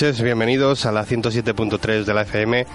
Bienvenidos 0.00 0.86
a 0.86 0.92
la 0.92 1.04
107.3 1.04 2.04
de 2.04 2.14
la 2.14 2.22
FM, 2.22 2.66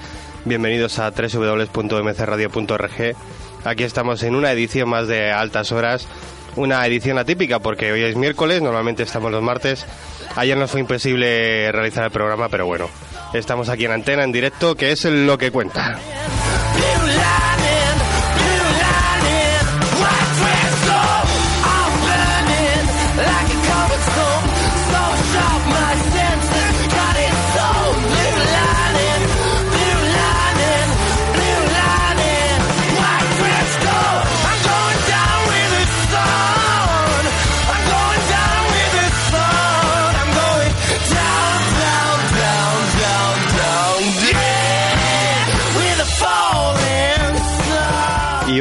bienvenidos 0.44 1.00
a 1.00 1.10
www.mcradio.org. 1.10 3.16
Aquí 3.64 3.84
estamos 3.84 4.24
en 4.24 4.36
una 4.36 4.52
edición 4.52 4.90
más 4.90 5.08
de 5.08 5.32
Altas 5.32 5.72
Horas, 5.72 6.06
una 6.58 6.86
edición 6.86 7.18
atípica 7.18 7.60
porque 7.60 7.94
hoy 7.94 8.04
es 8.04 8.18
miércoles, 8.18 8.62
normalmente 8.62 9.04
estamos 9.04 9.32
los 9.32 9.42
martes. 9.42 9.86
Ayer 10.36 10.58
nos 10.58 10.70
fue 10.70 10.82
imposible 10.82 11.72
realizar 11.72 12.04
el 12.04 12.12
programa, 12.12 12.50
pero 12.50 12.66
bueno, 12.66 12.89
estamos 13.33 13.70
aquí 13.70 13.86
en 13.86 13.92
antena, 13.92 14.26
en 14.26 14.33
directo, 14.33 14.76
que 14.76 14.92
es 14.92 15.06
lo 15.06 15.38
que 15.38 15.50
cuenta. 15.50 15.98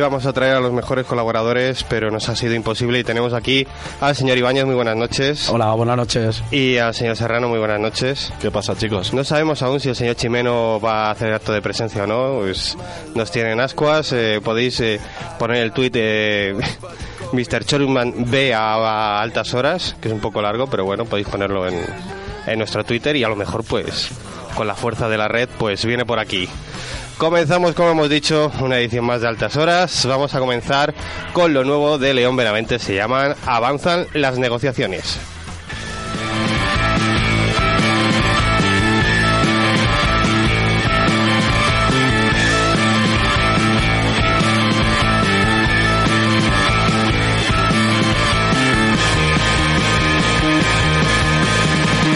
Vamos 0.03 0.27
a 0.27 0.33
traer 0.33 0.57
a 0.57 0.61
los 0.61 0.73
mejores 0.73 1.07
colaboradores, 1.07 1.85
pero 1.85 2.11
nos 2.11 2.29
ha 2.29 2.37
sido 2.37 2.55
imposible 2.55 2.99
y 2.99 3.05
tenemos 3.05 3.33
aquí 3.33 3.67
al 4.01 4.15
señor 4.15 4.37
Ibáñez, 4.39 4.65
muy 4.67 4.75
buenas 4.75 4.97
noches. 4.97 5.49
Hola, 5.49 5.73
buenas 5.73 5.97
noches. 5.97 6.43
Y 6.51 6.77
al 6.79 6.95
señor 6.95 7.17
Serrano, 7.17 7.49
muy 7.49 7.59
buenas 7.59 7.81
noches. 7.81 8.33
¿Qué 8.41 8.51
pasa, 8.51 8.77
chicos? 8.77 9.15
No 9.15 9.25
sabemos 9.25 9.63
aún 9.63 9.81
si 9.81 9.89
el 9.89 9.97
señor 9.97 10.17
Chimeno 10.17 10.81
va 10.81 11.07
a 11.07 11.11
hacer 11.13 11.33
acto 11.33 11.53
de 11.53 11.63
presencia 11.63 12.05
o 12.05 12.07
no. 12.07 12.39
Pues 12.41 12.77
nos 13.15 13.31
tienen 13.31 13.61
ascuas. 13.61 14.13
eh, 14.13 14.41
podéis 14.45 14.79
eh, 14.81 15.01
poner 15.39 15.59
el 15.59 15.73
tuit 15.73 15.93
de 15.93 16.57
Mr. 17.33 17.65
Chorumman 17.65 18.31
B 18.31 18.53
a, 18.53 18.75
a 18.75 19.23
altas 19.23 19.55
horas, 19.55 19.97
que 20.01 20.09
es 20.09 20.15
un 20.15 20.21
poco 20.21 20.43
largo, 20.43 20.67
pero 20.69 20.85
bueno, 20.85 21.05
podéis 21.05 21.29
ponerlo 21.29 21.67
en, 21.69 21.81
en 22.47 22.59
nuestro 22.59 22.85
Twitter 22.85 23.17
y 23.17 23.25
a 23.25 23.29
lo 23.29 23.37
mejor, 23.37 23.65
pues, 23.65 24.11
con 24.57 24.67
la 24.67 24.75
fuerza 24.75 25.09
de 25.09 25.17
la 25.17 25.29
red, 25.29 25.49
pues 25.59 25.85
viene 25.85 26.05
por 26.05 26.19
aquí. 26.19 26.49
Comenzamos, 27.23 27.77
como 27.77 27.91
hemos 27.91 28.09
dicho, 28.09 28.51
una 28.59 28.79
edición 28.81 29.05
más 29.05 29.21
de 29.21 29.29
altas 29.29 29.57
horas. 29.57 30.07
Vamos 30.07 30.35
a 30.35 30.41
comenzar 30.41 30.93
con 31.33 31.55
lo 31.55 31.63
nuevo 31.63 31.97
de 31.97 32.15
León 32.15 32.35
Benavente. 32.35 32.81
Se 32.81 32.97
llaman 32.97 33.37
Avanzan 33.47 34.09
las 34.13 34.39
negociaciones. 34.39 35.21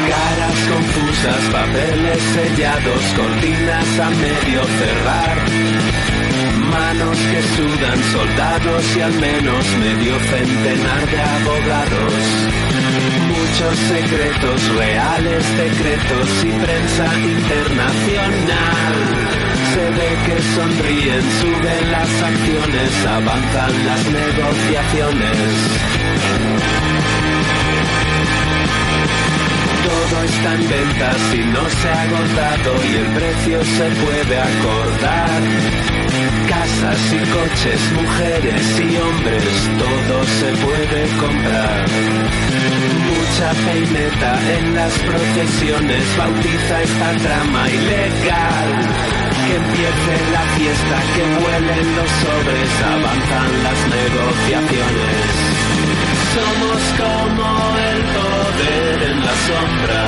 Caras 0.08 0.68
confusas, 0.68 1.44
papeles 1.52 2.22
sellados, 2.34 3.02
cortinas 3.16 3.98
a 4.00 4.10
medio 4.10 4.62
y 8.58 9.00
al 9.02 9.12
menos 9.20 9.66
medio 9.76 10.18
centenar 10.18 11.10
de 11.10 11.20
abogados. 11.20 12.14
Muchos 13.28 13.76
secretos 13.76 14.76
reales, 14.76 15.44
decretos 15.58 16.28
y 16.42 16.52
prensa 16.64 17.06
internacional. 17.20 18.94
Se 19.74 19.90
ve 19.90 20.10
que 20.24 20.36
sonríen, 20.54 21.22
suben 21.40 21.92
las 21.92 22.22
acciones, 22.22 23.06
avanzan 23.06 23.86
las 23.86 24.02
negociaciones. 24.06 25.36
Todo 29.86 30.22
está 30.24 30.54
en 30.54 30.68
venta 30.68 31.12
si 31.30 31.38
no 31.38 31.64
se 31.70 31.88
ha 31.88 32.02
agotado 32.02 32.70
y 32.90 32.94
el 32.96 33.06
precio 33.14 33.64
se 33.64 33.86
puede 34.02 34.36
acordar. 34.36 35.42
Casas 36.48 37.02
y 37.12 37.20
coches, 37.36 37.80
mujeres 37.92 38.64
y 38.80 38.96
hombres, 38.96 39.52
todo 39.78 40.16
se 40.40 40.50
puede 40.64 41.00
comprar. 41.22 41.86
Mucha 43.10 43.48
peineta 43.66 44.32
en 44.58 44.74
las 44.74 44.92
procesiones 44.98 46.16
bautiza 46.18 46.82
esta 46.82 47.10
trama 47.22 47.70
ilegal. 47.70 48.68
Que 49.46 49.54
empiece 49.54 50.14
la 50.32 50.44
fiesta, 50.56 50.96
que 51.14 51.24
vuelen 51.44 51.96
los 51.96 52.10
sobres, 52.24 52.70
avanzan 52.90 53.50
las 53.62 53.80
negociaciones. 53.94 55.55
Somos 56.36 56.82
como 56.98 57.48
el 57.90 58.00
poder 58.16 58.96
en 59.10 59.18
la 59.24 59.34
sombra. 59.48 60.02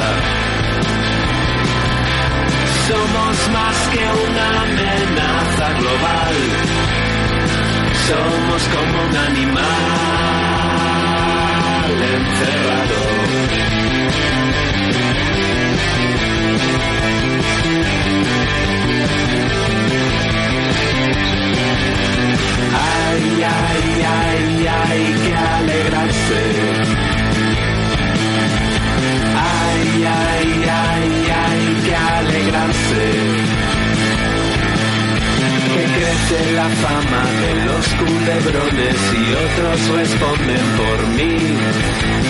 Somos 2.87 3.37
más 3.57 3.77
que 3.93 4.05
una 4.27 4.47
amenaza 4.61 5.67
global. 5.81 6.37
Somos 8.09 8.63
como 8.75 8.97
un 9.09 9.17
animal 9.17 9.69
encerrado. 12.15 12.99
Ay, 22.39 23.43
ay, 23.43 23.85
ay, 24.21 24.67
ay, 24.83 25.01
que 25.23 25.35
alegrarse. 25.35 26.43
Ay, 29.35 30.05
ay, 30.05 30.49
ay, 30.85 31.11
hay 31.39 31.83
que 31.85 31.95
alegrarse 31.95 33.38
crece 35.95 36.53
la 36.53 36.69
fama 36.69 37.23
de 37.43 37.53
los 37.67 37.87
culebrones 38.01 38.97
y 39.15 39.25
otros 39.45 39.79
responden 39.97 40.65
por 40.77 40.99
mí. 41.17 41.37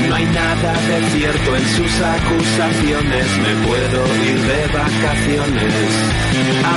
No 0.08 0.14
hay 0.14 0.26
nada 0.26 0.72
de 0.88 1.10
cierto 1.10 1.56
en 1.56 1.66
sus 1.76 2.00
acusaciones, 2.00 3.26
me 3.44 3.66
puedo 3.66 4.00
ir 4.24 4.38
de 4.40 4.66
vacaciones. 4.78 5.84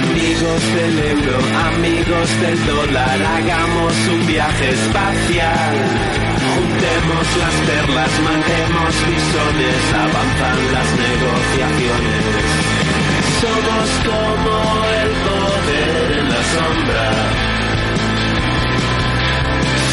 Amigos 0.02 0.62
del 0.76 1.00
euro, 1.00 1.38
amigos 1.74 2.30
del 2.42 2.66
dólar, 2.66 3.18
hagamos 3.36 3.94
un 4.14 4.28
viaje 4.28 4.70
espacial. 4.70 5.76
Juntemos 6.52 7.26
las 7.42 7.56
perlas, 7.70 8.12
matemos 8.28 8.94
bisones, 9.08 9.82
avanzan 10.06 10.60
las 10.76 10.90
negociaciones. 11.08 12.24
Somos 13.42 13.90
como 14.06 14.86
el 15.02 15.12
poder 15.26 16.01
sombra. 16.44 17.08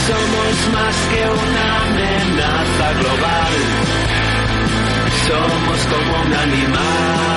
Somos 0.07 0.55
más 0.75 0.97
que 1.11 1.21
una 1.45 1.65
amenaza 1.87 2.93
global. 3.01 3.55
Somos 5.29 5.79
como 5.93 6.23
un 6.23 6.35
animal 6.35 7.28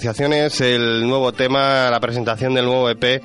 negociaciones, 0.00 0.62
el 0.62 1.06
nuevo 1.06 1.30
tema, 1.32 1.90
la 1.90 2.00
presentación 2.00 2.54
del 2.54 2.64
nuevo 2.64 2.88
EP 2.88 3.22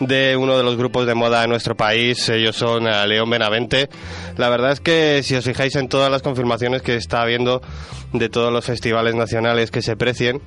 de 0.00 0.36
uno 0.36 0.58
de 0.58 0.62
los 0.62 0.76
grupos 0.76 1.06
de 1.06 1.14
moda 1.14 1.40
de 1.40 1.48
nuestro 1.48 1.74
país, 1.74 2.28
ellos 2.28 2.54
son 2.54 2.86
eh, 2.86 3.06
León 3.06 3.30
Benavente. 3.30 3.88
La 4.36 4.50
verdad 4.50 4.72
es 4.72 4.80
que 4.80 5.22
si 5.22 5.36
os 5.36 5.44
fijáis 5.46 5.74
en 5.76 5.88
todas 5.88 6.10
las 6.10 6.20
confirmaciones 6.20 6.82
que 6.82 6.96
está 6.96 7.22
habiendo 7.22 7.62
de 8.12 8.28
todos 8.28 8.52
los 8.52 8.62
festivales 8.62 9.14
nacionales 9.14 9.70
que 9.70 9.80
se 9.80 9.96
precien, 9.96 10.42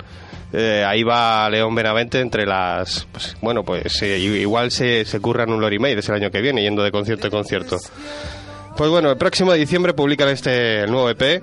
eh, 0.54 0.86
ahí 0.88 1.02
va 1.02 1.50
León 1.50 1.74
Benavente 1.74 2.20
entre 2.20 2.46
las... 2.46 3.08
pues, 3.12 3.36
bueno, 3.42 3.64
pues 3.64 4.04
eh, 4.04 4.20
igual 4.20 4.70
se, 4.70 5.04
se 5.06 5.20
curran 5.20 5.50
un 5.50 5.62
Lori 5.62 5.80
Meirs 5.80 6.08
el 6.10 6.16
año 6.16 6.30
que 6.30 6.42
viene, 6.42 6.62
yendo 6.62 6.84
de 6.84 6.92
concierto 6.92 7.26
en 7.26 7.32
concierto. 7.32 7.80
Pues 8.78 8.90
bueno, 8.92 9.10
el 9.10 9.18
próximo 9.18 9.52
de 9.52 9.58
diciembre 9.58 9.96
publican 9.96 10.30
este 10.30 10.86
nuevo 10.86 11.10
EP 11.10 11.42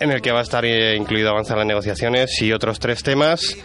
en 0.00 0.10
el 0.10 0.20
que 0.20 0.32
va 0.32 0.40
a 0.40 0.42
estar 0.42 0.64
eh, 0.64 0.96
incluido 0.96 1.30
avanzar 1.30 1.58
las 1.58 1.66
negociaciones 1.66 2.40
y 2.42 2.52
otros 2.52 2.78
tres 2.78 3.02
temas. 3.02 3.56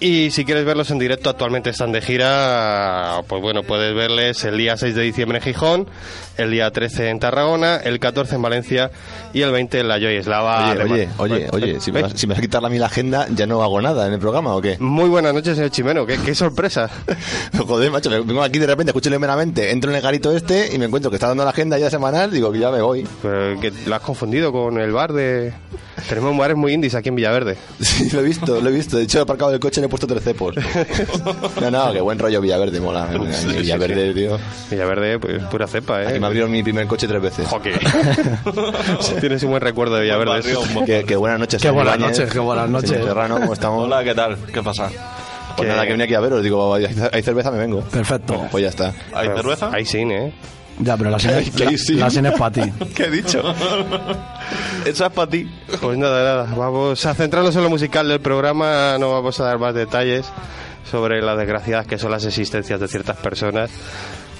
Y 0.00 0.30
si 0.30 0.44
quieres 0.44 0.64
verlos 0.64 0.90
en 0.92 0.98
directo, 1.00 1.28
actualmente 1.28 1.70
están 1.70 1.90
de 1.90 2.00
gira. 2.00 3.20
Pues 3.26 3.42
bueno, 3.42 3.64
puedes 3.64 3.94
verles 3.94 4.44
el 4.44 4.56
día 4.56 4.76
6 4.76 4.94
de 4.94 5.02
diciembre 5.02 5.38
en 5.38 5.44
Gijón, 5.44 5.88
el 6.36 6.52
día 6.52 6.70
13 6.70 7.08
en 7.08 7.18
Tarragona, 7.18 7.78
el 7.78 7.98
14 7.98 8.36
en 8.36 8.42
Valencia 8.42 8.90
y 9.34 9.42
el 9.42 9.50
20 9.50 9.80
en 9.80 9.88
la 9.88 9.98
Joy 9.98 10.14
Eslava. 10.14 10.70
Oye, 10.70 10.82
oye, 10.84 11.08
oye, 11.18 11.48
Bueno, 11.50 11.66
oye, 11.66 11.80
si 11.80 11.90
me, 11.90 11.98
¿eh? 11.98 12.02
vas, 12.04 12.12
si 12.14 12.28
me 12.28 12.34
vas 12.34 12.38
a 12.38 12.42
quitar 12.42 12.64
a 12.64 12.68
mí 12.68 12.78
la 12.78 12.86
agenda, 12.86 13.26
ya 13.34 13.46
no 13.48 13.60
hago 13.60 13.80
nada 13.82 14.06
en 14.06 14.12
el 14.12 14.20
programa, 14.20 14.54
¿o 14.54 14.60
qué? 14.62 14.76
Muy 14.78 15.08
buenas 15.08 15.34
noches, 15.34 15.56
señor 15.56 15.70
Chimeno. 15.70 16.06
Qué, 16.06 16.16
qué 16.24 16.32
sorpresa. 16.34 16.88
Joder, 17.58 17.90
macho, 17.90 18.08
me- 18.08 18.20
vengo 18.20 18.42
aquí 18.44 18.60
de 18.60 18.68
repente, 18.68 18.90
escucho 18.90 19.10
meramente, 19.18 19.72
entro 19.72 19.90
en 19.90 19.96
el 19.96 20.02
garito 20.02 20.30
este 20.30 20.72
y 20.72 20.78
me 20.78 20.84
encuentro 20.84 21.10
que 21.10 21.16
está 21.16 21.26
dando 21.26 21.42
la 21.42 21.50
agenda 21.50 21.76
ya 21.76 21.90
semanal, 21.90 22.30
digo 22.30 22.52
que 22.52 22.60
ya 22.60 22.70
me 22.70 22.80
voy. 22.80 23.04
Pero 23.20 23.58
que 23.60 23.72
lo 23.86 23.96
has 23.96 24.02
confundido 24.02 24.52
con 24.52 24.78
el 24.78 24.92
bar 24.92 25.12
de... 25.12 25.52
Tenemos 26.08 26.36
bares 26.38 26.56
muy 26.56 26.72
indies 26.72 26.94
aquí 26.94 27.08
en 27.10 27.16
Villaverde. 27.16 27.56
Sí, 27.80 28.10
lo 28.10 28.20
he 28.20 28.22
visto, 28.22 28.60
lo 28.60 28.68
he 28.68 28.72
visto. 28.72 28.96
De 28.96 29.04
hecho, 29.04 29.18
he 29.18 29.22
aparcado 29.22 29.52
el 29.52 29.60
coche 29.60 29.80
y 29.80 29.82
le 29.82 29.86
he 29.86 29.88
puesto 29.88 30.06
tres 30.06 30.22
cepos. 30.24 30.54
No, 31.60 31.70
no, 31.70 31.92
qué 31.92 32.00
buen 32.00 32.18
rollo 32.18 32.40
Villaverde, 32.40 32.80
mola. 32.80 33.06
Villaverde, 33.06 34.14
tío. 34.14 34.38
Villaverde, 34.70 35.18
pues 35.18 35.42
pura 35.44 35.66
cepa, 35.66 36.02
¿eh? 36.02 36.08
Aquí 36.08 36.20
me 36.20 36.26
abrieron 36.26 36.50
mi 36.50 36.62
primer 36.62 36.86
coche 36.86 37.06
tres 37.08 37.20
veces. 37.20 37.46
Joder. 37.48 37.78
Tienes 39.20 39.42
un 39.42 39.50
buen 39.50 39.60
recuerdo 39.62 39.96
de 39.96 40.02
Villaverde. 40.02 40.54
Qué, 40.86 41.04
qué 41.06 41.16
buenas 41.16 41.40
noches. 41.40 41.60
Qué 41.60 41.70
buenas 41.70 41.96
Ibáñez. 41.96 42.18
noches, 42.18 42.32
qué 42.32 42.38
buenas 42.38 42.68
noches. 42.70 42.90
Serrano, 42.90 43.38
¿cómo 43.40 43.52
estamos? 43.52 43.84
Hola, 43.84 44.04
¿qué 44.04 44.14
tal? 44.14 44.36
¿Qué 44.52 44.62
pasa? 44.62 44.88
Pues 45.56 45.66
Que- 45.68 45.74
nada, 45.74 45.86
que 45.86 45.92
vine 45.92 46.04
aquí 46.04 46.14
a 46.14 46.20
veros. 46.20 46.42
Digo, 46.42 46.74
hay 46.74 46.86
hay 47.12 47.22
cerveza, 47.22 47.50
me 47.50 47.58
vengo. 47.58 47.80
Perfecto. 47.82 48.46
Pues 48.50 48.62
ya 48.62 48.68
está. 48.70 48.94
¿Hay 49.12 49.28
cerveza? 49.28 49.70
Ahí 49.72 49.84
sí, 49.84 49.98
¿eh? 49.98 50.32
Ya, 50.80 50.96
pero 50.96 51.10
la 51.10 51.18
cena, 51.20 51.40
sí. 51.76 51.94
la 51.94 52.10
cena 52.10 52.28
es 52.30 52.38
para 52.38 52.52
ti. 52.52 52.72
¿Qué 52.94 53.04
he 53.04 53.10
dicho? 53.10 53.42
Esa 54.84 55.06
es 55.06 55.12
para 55.12 55.30
ti. 55.30 55.50
Pues 55.80 55.98
nada, 55.98 56.22
nada. 56.24 56.54
Vamos 56.56 57.04
a 57.04 57.14
centrarnos 57.14 57.54
en 57.56 57.62
lo 57.62 57.70
musical 57.70 58.08
del 58.08 58.20
programa. 58.20 58.96
No 58.98 59.12
vamos 59.12 59.38
a 59.40 59.44
dar 59.44 59.58
más 59.58 59.74
detalles 59.74 60.26
sobre 60.90 61.20
las 61.20 61.36
desgraciadas 61.36 61.86
que 61.86 61.98
son 61.98 62.10
las 62.10 62.24
existencias 62.24 62.80
de 62.80 62.88
ciertas 62.88 63.16
personas 63.18 63.70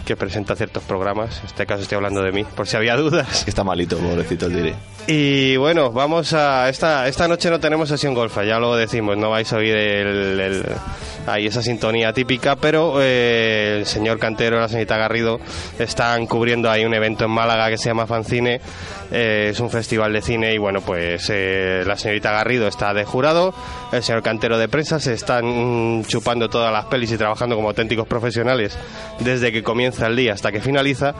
que 0.09 0.17
presentan 0.17 0.57
ciertos 0.57 0.83
programas. 0.85 1.39
En 1.41 1.47
este 1.47 1.67
caso 1.67 1.83
estoy 1.83 1.97
hablando 1.97 2.23
de 2.23 2.33
mí, 2.33 2.43
por 2.45 2.67
si 2.67 2.77
había 2.79 2.97
dudas. 2.97 3.47
Está 3.47 3.63
malito, 3.63 3.99
pobrecito, 3.99 4.49
diré. 4.49 4.75
Y 5.07 5.57
bueno, 5.59 5.91
vamos 5.93 6.33
a. 6.33 6.69
Esta, 6.71 7.07
esta 7.09 7.29
noche 7.29 7.51
no 7.51 7.61
tenemos 7.61 7.89
sesión 7.91 8.15
golfa, 8.15 8.43
ya 8.45 8.59
lo 8.59 8.75
decimos, 8.75 9.17
no 9.19 9.31
vais 9.31 9.53
a 9.53 9.57
oír 9.59 9.77
el, 9.77 10.41
el- 10.41 10.65
ahí 11.27 11.47
esa 11.47 11.61
sintonía 11.63 12.11
típica, 12.15 12.57
pero 12.57 12.95
eh, 13.03 13.77
el 13.81 13.87
señor 13.87 14.19
Cantero 14.19 14.57
y 14.57 14.61
la 14.61 14.69
señorita 14.69 14.97
Garrido 14.97 15.39
están 15.79 16.27
cubriendo 16.27 16.71
ahí 16.71 16.87
un 16.87 16.95
evento 16.95 17.27
en 17.27 17.31
Málaga 17.31 17.69
que 17.69 17.77
se 17.77 17.91
llama 17.91 18.07
Fancine. 18.07 18.63
eh, 19.11 19.49
es 19.53 19.61
un 19.61 19.69
festival 19.71 20.13
de 20.15 20.23
cine 20.23 20.55
y 20.55 20.59
bueno, 20.59 20.81
pues 20.81 21.27
eh, 21.31 21.83
la 21.87 21.97
señorita 21.99 22.33
Garrido 22.33 22.67
está 22.67 22.95
de 22.95 23.05
jurado, 23.05 23.53
el 23.93 24.03
señor 24.03 24.23
Cantero 24.23 24.57
de 24.59 24.69
prensa, 24.69 25.01
se 25.01 25.13
están 25.13 26.03
chupando 26.07 26.49
todas 26.49 26.73
las 26.73 26.87
pelis 26.87 27.13
y 27.13 27.19
trabajando 27.19 27.57
como 27.57 27.69
auténticos 27.69 28.07
profesionales 28.09 28.79
desde 29.21 29.53
que 29.53 29.63
comienza 29.63 29.98
el 30.07 30.17
día 30.17 30.33
hasta 30.33 30.53
que 30.53 30.61
finaliza. 30.61 31.15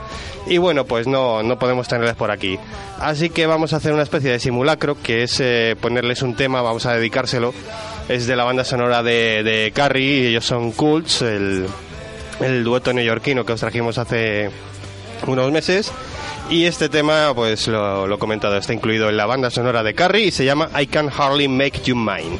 Y 0.47 0.57
bueno, 0.57 0.85
pues 0.85 1.07
no, 1.07 1.43
no 1.43 1.59
podemos 1.59 1.87
tenerles 1.87 2.15
por 2.15 2.31
aquí. 2.31 2.57
Así 2.99 3.29
que 3.29 3.45
vamos 3.45 3.73
a 3.73 3.77
hacer 3.77 3.93
una 3.93 4.03
especie 4.03 4.31
de 4.31 4.39
simulacro, 4.39 4.97
que 5.01 5.23
es 5.23 5.39
eh, 5.39 5.75
ponerles 5.79 6.21
un 6.21 6.35
tema, 6.35 6.61
vamos 6.61 6.85
a 6.85 6.93
dedicárselo. 6.93 7.53
Es 8.07 8.25
de 8.25 8.35
la 8.35 8.43
banda 8.43 8.63
sonora 8.63 9.03
de, 9.03 9.43
de 9.43 9.71
Carrie, 9.71 10.21
y 10.21 10.27
ellos 10.27 10.45
son 10.45 10.71
Cults, 10.71 11.21
el, 11.21 11.67
el 12.39 12.63
dueto 12.63 12.93
neoyorquino 12.93 13.45
que 13.45 13.53
os 13.53 13.59
trajimos 13.59 13.97
hace 13.97 14.49
unos 15.27 15.51
meses. 15.51 15.91
Y 16.49 16.65
este 16.65 16.89
tema, 16.89 17.31
pues 17.35 17.67
lo, 17.67 18.07
lo 18.07 18.15
he 18.15 18.17
comentado, 18.17 18.57
está 18.57 18.73
incluido 18.73 19.09
en 19.09 19.17
la 19.17 19.27
banda 19.27 19.51
sonora 19.51 19.83
de 19.83 19.93
Carrie 19.93 20.25
y 20.25 20.31
se 20.31 20.45
llama 20.45 20.69
I 20.79 20.87
Can 20.87 21.09
Hardly 21.09 21.47
Make 21.47 21.81
You 21.83 21.95
Mine. 21.95 22.39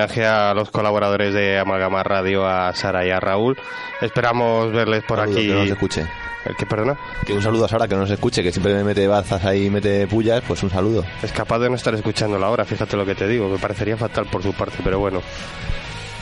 Homenaje 0.00 0.24
a 0.26 0.54
los 0.54 0.70
colaboradores 0.70 1.34
de 1.34 1.58
Amalgama 1.58 2.02
Radio, 2.02 2.46
a 2.46 2.74
Sara 2.74 3.06
y 3.06 3.10
a 3.10 3.20
Raúl. 3.20 3.56
Esperamos 4.00 4.72
verles 4.72 5.02
por 5.06 5.18
Saludo, 5.18 5.36
aquí. 5.38 5.46
Que 5.46 5.52
no 5.52 5.60
nos 5.60 5.68
escuche. 5.68 6.06
¿El 6.46 6.56
qué, 6.56 6.64
perdona? 6.64 6.98
Que 7.26 7.34
un 7.34 7.42
saludo 7.42 7.66
a 7.66 7.68
Sara 7.68 7.86
que 7.86 7.94
no 7.94 8.00
nos 8.00 8.10
escuche, 8.10 8.42
que 8.42 8.50
siempre 8.50 8.72
me 8.72 8.82
mete 8.82 9.06
bazas 9.06 9.44
ahí, 9.44 9.68
mete 9.68 10.06
pullas, 10.06 10.42
pues 10.48 10.62
un 10.62 10.70
saludo. 10.70 11.04
Es 11.22 11.32
capaz 11.32 11.58
de 11.58 11.68
no 11.68 11.76
estar 11.76 11.94
escuchándola 11.94 12.46
ahora, 12.46 12.64
fíjate 12.64 12.96
lo 12.96 13.04
que 13.04 13.14
te 13.14 13.28
digo, 13.28 13.46
me 13.50 13.58
parecería 13.58 13.98
fatal 13.98 14.24
por 14.24 14.42
su 14.42 14.54
parte, 14.54 14.78
pero 14.82 14.98
bueno, 14.98 15.20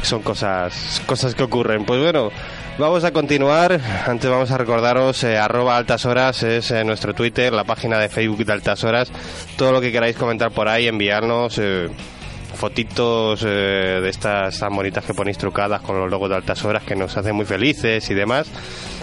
son 0.02 0.22
cosas, 0.22 1.00
cosas 1.06 1.36
que 1.36 1.44
ocurren. 1.44 1.84
Pues 1.84 2.00
bueno, 2.02 2.32
vamos 2.78 3.04
a 3.04 3.12
continuar. 3.12 3.80
Antes 4.08 4.28
vamos 4.28 4.50
a 4.50 4.58
recordaros, 4.58 5.22
eh, 5.22 5.38
arroba 5.38 5.76
altas 5.76 6.04
horas 6.04 6.42
es 6.42 6.72
eh, 6.72 6.82
nuestro 6.82 7.14
Twitter, 7.14 7.52
la 7.52 7.62
página 7.62 7.96
de 8.00 8.08
Facebook 8.08 8.44
de 8.44 8.52
altas 8.52 8.82
horas. 8.82 9.12
Todo 9.56 9.70
lo 9.70 9.80
que 9.80 9.92
queráis 9.92 10.16
comentar 10.16 10.50
por 10.50 10.66
ahí, 10.68 10.88
enviarnos. 10.88 11.58
eh, 11.58 11.88
fotitos 12.58 13.42
eh, 13.46 14.00
de 14.02 14.08
estas 14.08 14.58
tan 14.58 14.74
bonitas 14.74 15.04
que 15.04 15.14
ponéis 15.14 15.38
trucadas 15.38 15.80
con 15.80 15.98
los 15.98 16.10
logos 16.10 16.28
de 16.28 16.36
altas 16.36 16.64
horas 16.64 16.82
que 16.82 16.96
nos 16.96 17.16
hacen 17.16 17.34
muy 17.34 17.46
felices 17.46 18.10
y 18.10 18.14
demás 18.14 18.50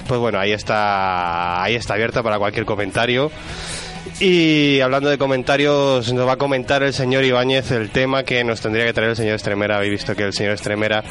pues 0.07 0.19
bueno 0.19 0.39
ahí 0.39 0.51
está 0.51 1.63
ahí 1.63 1.75
está 1.75 1.95
abierta 1.95 2.21
para 2.21 2.37
cualquier 2.37 2.65
comentario 2.65 3.31
y 4.19 4.79
hablando 4.79 5.09
de 5.09 5.17
comentarios, 5.17 6.13
nos 6.13 6.25
va 6.25 6.33
a 6.33 6.37
comentar 6.37 6.83
el 6.83 6.93
señor 6.93 7.25
Ibáñez 7.25 7.71
el 7.71 7.89
tema 7.89 8.23
que 8.23 8.45
nos 8.45 8.61
tendría 8.61 8.85
que 8.85 8.93
traer 8.93 9.09
el 9.09 9.15
señor 9.17 9.35
Estremera. 9.35 9.75
Habéis 9.75 9.91
visto 9.91 10.15
que 10.15 10.23
el 10.23 10.31
señor 10.31 10.53
Estremera 10.53 11.03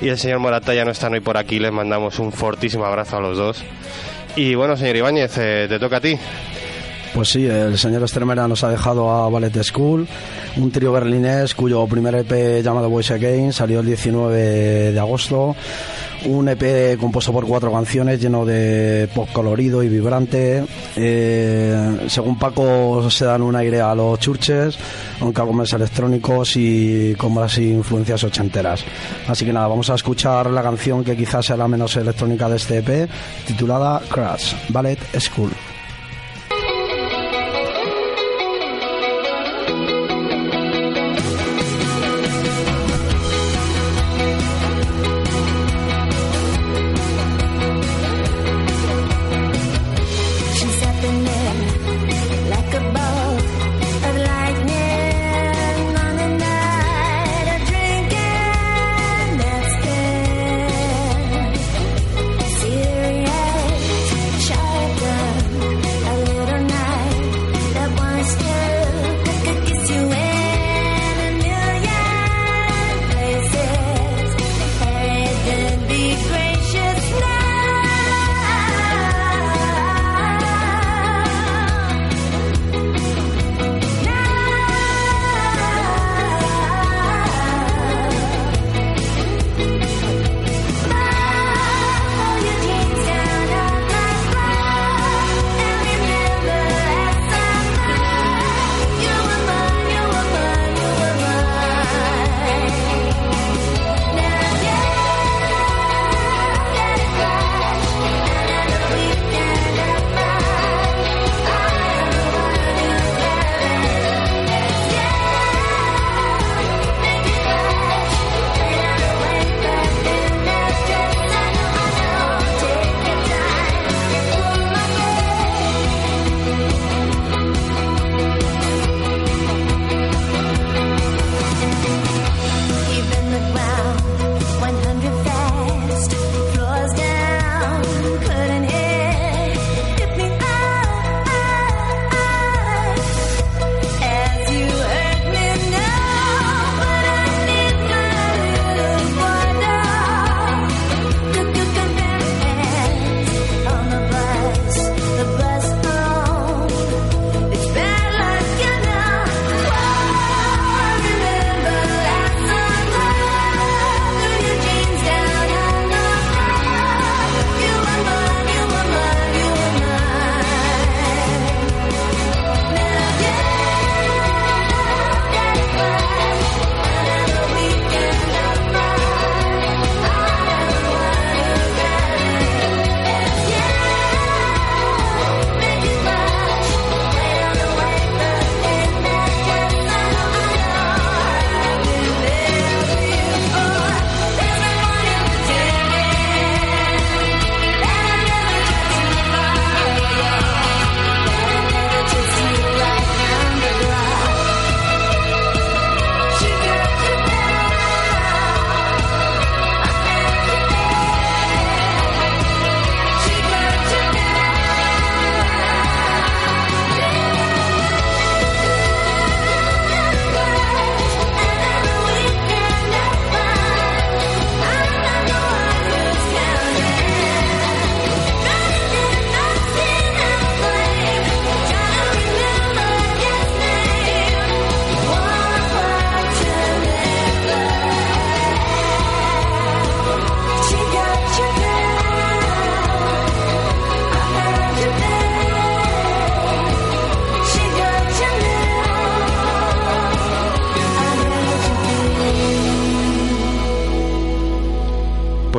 y 0.00 0.08
el 0.08 0.18
señor 0.18 0.40
Morata 0.40 0.74
ya 0.74 0.84
no 0.84 0.90
están 0.90 1.12
hoy 1.12 1.20
por 1.20 1.36
aquí. 1.36 1.60
Les 1.60 1.70
mandamos 1.70 2.18
un 2.18 2.32
fortísimo 2.32 2.84
abrazo 2.84 3.16
a 3.18 3.20
los 3.20 3.36
dos. 3.36 3.64
Y 4.34 4.56
bueno, 4.56 4.76
señor 4.76 4.96
Ibáñez, 4.96 5.38
eh, 5.38 5.66
te 5.68 5.78
toca 5.78 5.98
a 5.98 6.00
ti. 6.00 6.18
Pues 7.14 7.30
sí, 7.30 7.46
el 7.46 7.76
señor 7.78 8.02
Estremera 8.02 8.46
nos 8.46 8.62
ha 8.64 8.68
dejado 8.68 9.10
a 9.10 9.28
Ballet 9.28 9.62
School, 9.62 10.06
un 10.56 10.70
trío 10.70 10.92
berlinés 10.92 11.54
cuyo 11.54 11.86
primer 11.86 12.14
EP 12.14 12.62
llamado 12.62 12.90
Voice 12.90 13.14
Again 13.14 13.52
salió 13.52 13.80
el 13.80 13.86
19 13.86 14.92
de 14.92 15.00
agosto. 15.00 15.56
Un 16.24 16.48
EP 16.48 16.98
compuesto 16.98 17.32
por 17.32 17.46
cuatro 17.46 17.72
canciones 17.72 18.20
lleno 18.20 18.44
de 18.44 19.08
pop 19.14 19.28
colorido 19.32 19.84
y 19.84 19.88
vibrante. 19.88 20.64
Eh, 20.96 22.06
según 22.08 22.36
Paco 22.38 23.08
se 23.08 23.24
dan 23.24 23.42
un 23.42 23.54
aire 23.54 23.80
a 23.80 23.94
los 23.94 24.18
churches, 24.18 24.76
aunque 25.20 25.40
algo 25.40 25.52
más 25.52 25.72
electrónicos 25.72 26.56
y 26.56 27.14
con 27.14 27.34
más 27.34 27.56
influencias 27.58 28.24
ochenteras. 28.24 28.84
Así 29.28 29.44
que 29.44 29.52
nada, 29.52 29.68
vamos 29.68 29.90
a 29.90 29.94
escuchar 29.94 30.50
la 30.50 30.62
canción 30.62 31.04
que 31.04 31.16
quizás 31.16 31.46
sea 31.46 31.56
la 31.56 31.68
menos 31.68 31.96
electrónica 31.96 32.48
de 32.48 32.56
este 32.56 32.78
EP, 32.78 33.08
titulada 33.46 34.02
Crash, 34.10 34.54
Ballet 34.70 34.98
School. 35.20 35.50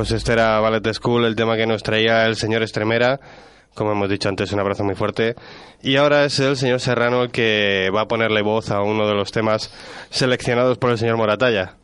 Pues 0.10 0.24
este 0.24 0.34
era 0.34 0.60
Ballet 0.60 0.92
School, 0.92 1.26
el 1.26 1.36
tema 1.36 1.56
que 1.56 1.68
nos 1.68 1.84
traía 1.84 2.26
el 2.26 2.36
señor 2.36 2.64
Estremera. 2.64 3.20
Como 3.76 3.92
hemos 3.92 4.10
dicho 4.10 4.28
antes, 4.28 4.52
un 4.52 4.60
abrazo 4.60 4.84
muy 4.84 4.96
fuerte. 4.96 5.36
Y 5.84 5.98
ahora 5.98 6.26
es 6.26 6.40
el 6.40 6.58
señor 6.58 6.80
Serrano 6.80 7.22
el 7.22 7.30
que 7.30 7.92
va 7.96 8.02
a 8.02 8.08
ponerle 8.08 8.42
voz 8.42 8.72
a 8.72 8.82
uno 8.82 9.08
de 9.08 9.14
los 9.14 9.32
temas 9.32 9.72
seleccionados 10.10 10.80
por 10.80 10.90
el 10.90 10.98
señor 10.98 11.18
Moratalla. 11.18 11.76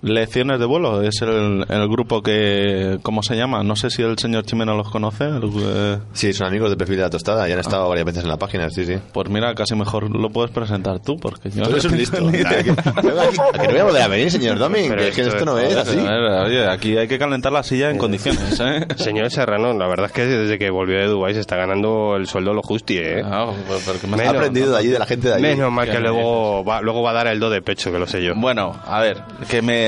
Lecciones 0.00 0.58
de 0.58 0.64
vuelo 0.66 1.00
es 1.02 1.22
el, 1.22 1.64
el 1.68 1.88
grupo 1.88 2.22
que. 2.22 2.98
¿Cómo 3.02 3.22
se 3.22 3.36
llama? 3.36 3.62
No 3.62 3.76
sé 3.76 3.88
si 3.88 4.02
el 4.02 4.18
señor 4.18 4.44
Chimeno 4.44 4.74
los 4.76 4.90
conoce. 4.90 5.24
el, 5.26 5.42
eh, 5.62 5.98
Sí, 6.12 6.32
son 6.32 6.48
amigos 6.48 6.70
de 6.70 6.76
perfil 6.76 6.96
de 6.96 7.02
la 7.02 7.10
tostada 7.10 7.48
y 7.48 7.52
han 7.52 7.60
estado 7.60 7.88
varias 7.88 8.06
veces 8.06 8.24
en 8.24 8.28
la 8.28 8.36
página, 8.36 8.68
sí, 8.70 8.84
sí. 8.84 8.96
pues 9.12 9.28
mira, 9.28 9.54
casi 9.54 9.76
mejor 9.76 10.10
lo 10.10 10.28
puedes 10.30 10.50
presentar 10.50 10.98
tú, 11.00 11.16
porque 11.18 11.50
yo. 11.50 11.62
Tú 11.62 11.70
eres 11.70 11.84
un 11.84 11.96
listo. 11.96 12.20
Ni 12.20 12.28
¿A 12.28 12.32
que, 12.32 12.38
idea. 12.40 12.74
a 12.84 13.00
que 13.00 13.66
no 13.68 13.70
voy 13.70 13.78
a 13.78 13.84
volver 13.84 14.02
a 14.02 14.08
venir, 14.08 14.30
señor 14.30 14.58
Domin? 14.58 14.88
Pero 14.88 15.02
Que 15.02 15.08
es 15.10 15.14
que 15.14 15.20
esto 15.22 15.36
esto 15.36 15.44
no 15.46 15.58
es- 15.58 15.76
así. 15.76 15.98
Oye, 15.98 16.66
aquí 16.66 16.96
hay 16.96 17.06
que 17.06 17.18
calentar 17.18 17.52
la 17.52 17.62
silla 17.62 17.90
en 17.90 17.98
condiciones, 17.98 18.58
¿eh? 18.60 18.86
Señor 18.96 19.30
Serrano, 19.30 19.72
la 19.72 19.86
verdad 19.86 20.06
es 20.06 20.12
que 20.12 20.26
desde 20.26 20.58
que 20.58 20.70
volvió 20.70 20.98
de 20.98 21.06
Dubái 21.06 21.34
se 21.34 21.40
está 21.40 21.54
ganando 21.56 22.16
el 22.16 22.26
sueldo 22.26 22.52
lo 22.54 22.62
justi, 22.62 22.98
¿eh? 22.98 23.22
Ah, 23.24 23.52
pues, 23.68 23.84
porque 23.86 24.06
me 24.08 24.20
Ha 24.24 24.30
aprendido 24.30 24.72
de 24.72 24.78
allí, 24.78 24.88
de 24.88 24.98
la 24.98 25.06
gente 25.06 25.28
de 25.28 25.34
allí. 25.34 25.42
Menos 25.42 25.70
mal 25.70 25.86
que 25.86 25.92
¿Qué 25.92 25.98
me 25.98 26.08
luego 26.08 26.64
va, 26.64 26.80
luego 26.80 27.02
va 27.02 27.10
a 27.10 27.14
dar 27.14 27.26
el 27.28 27.38
do 27.38 27.50
de 27.50 27.62
pecho, 27.62 27.92
que 27.92 27.98
lo 28.00 28.06
sé 28.08 28.22
yo. 28.24 28.32
Bueno, 28.34 28.72
a 28.84 29.00
ver, 29.00 29.22
que 29.48 29.62
me, 29.62 29.81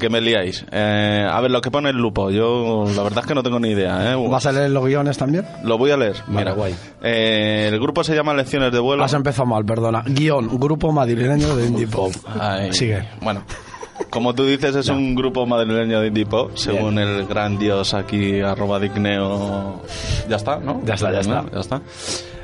que 0.00 0.08
me 0.10 0.20
liáis. 0.20 0.64
Eh, 0.70 1.26
a 1.30 1.40
ver, 1.40 1.50
lo 1.50 1.60
que 1.60 1.70
pone 1.70 1.90
el 1.90 1.96
lupo, 1.96 2.30
yo 2.30 2.84
la 2.94 3.02
verdad 3.02 3.20
es 3.20 3.26
que 3.26 3.34
no 3.34 3.42
tengo 3.42 3.58
ni 3.60 3.70
idea. 3.70 4.12
¿eh? 4.12 4.28
¿Vas 4.28 4.46
a 4.46 4.52
leer 4.52 4.70
los 4.70 4.84
guiones 4.84 5.16
también? 5.18 5.46
Lo 5.64 5.78
voy 5.78 5.90
a 5.90 5.96
leer. 5.96 6.16
Vale, 6.26 6.38
Mira, 6.38 6.52
guay. 6.52 6.74
Eh, 7.02 7.68
el 7.72 7.80
grupo 7.80 8.04
se 8.04 8.14
llama 8.14 8.34
Lecciones 8.34 8.72
de 8.72 8.78
Vuelo. 8.78 9.04
Has 9.04 9.14
empezado 9.14 9.46
mal, 9.46 9.64
perdona. 9.64 10.02
Guión, 10.06 10.58
grupo 10.58 10.92
madrileño 10.92 11.56
de 11.56 11.66
indie 11.66 11.86
pop. 11.86 12.12
Ay, 12.38 12.72
Sigue. 12.72 13.08
Bueno, 13.20 13.42
como 14.10 14.34
tú 14.34 14.44
dices, 14.46 14.74
es 14.74 14.88
un 14.88 15.14
grupo 15.14 15.46
madrileño 15.46 16.00
de 16.00 16.08
indie 16.08 16.26
pop, 16.26 16.52
según 16.54 16.98
el 16.98 17.26
gran 17.26 17.58
dios 17.58 17.94
aquí, 17.94 18.40
arroba 18.40 18.78
digneo. 18.80 19.82
Ya 20.28 20.36
está, 20.36 20.58
¿no? 20.58 20.80
Ya 20.84 20.94
está, 20.94 21.12
ya 21.12 21.20
está. 21.20 21.44
Ya 21.52 21.60
está. 21.60 21.82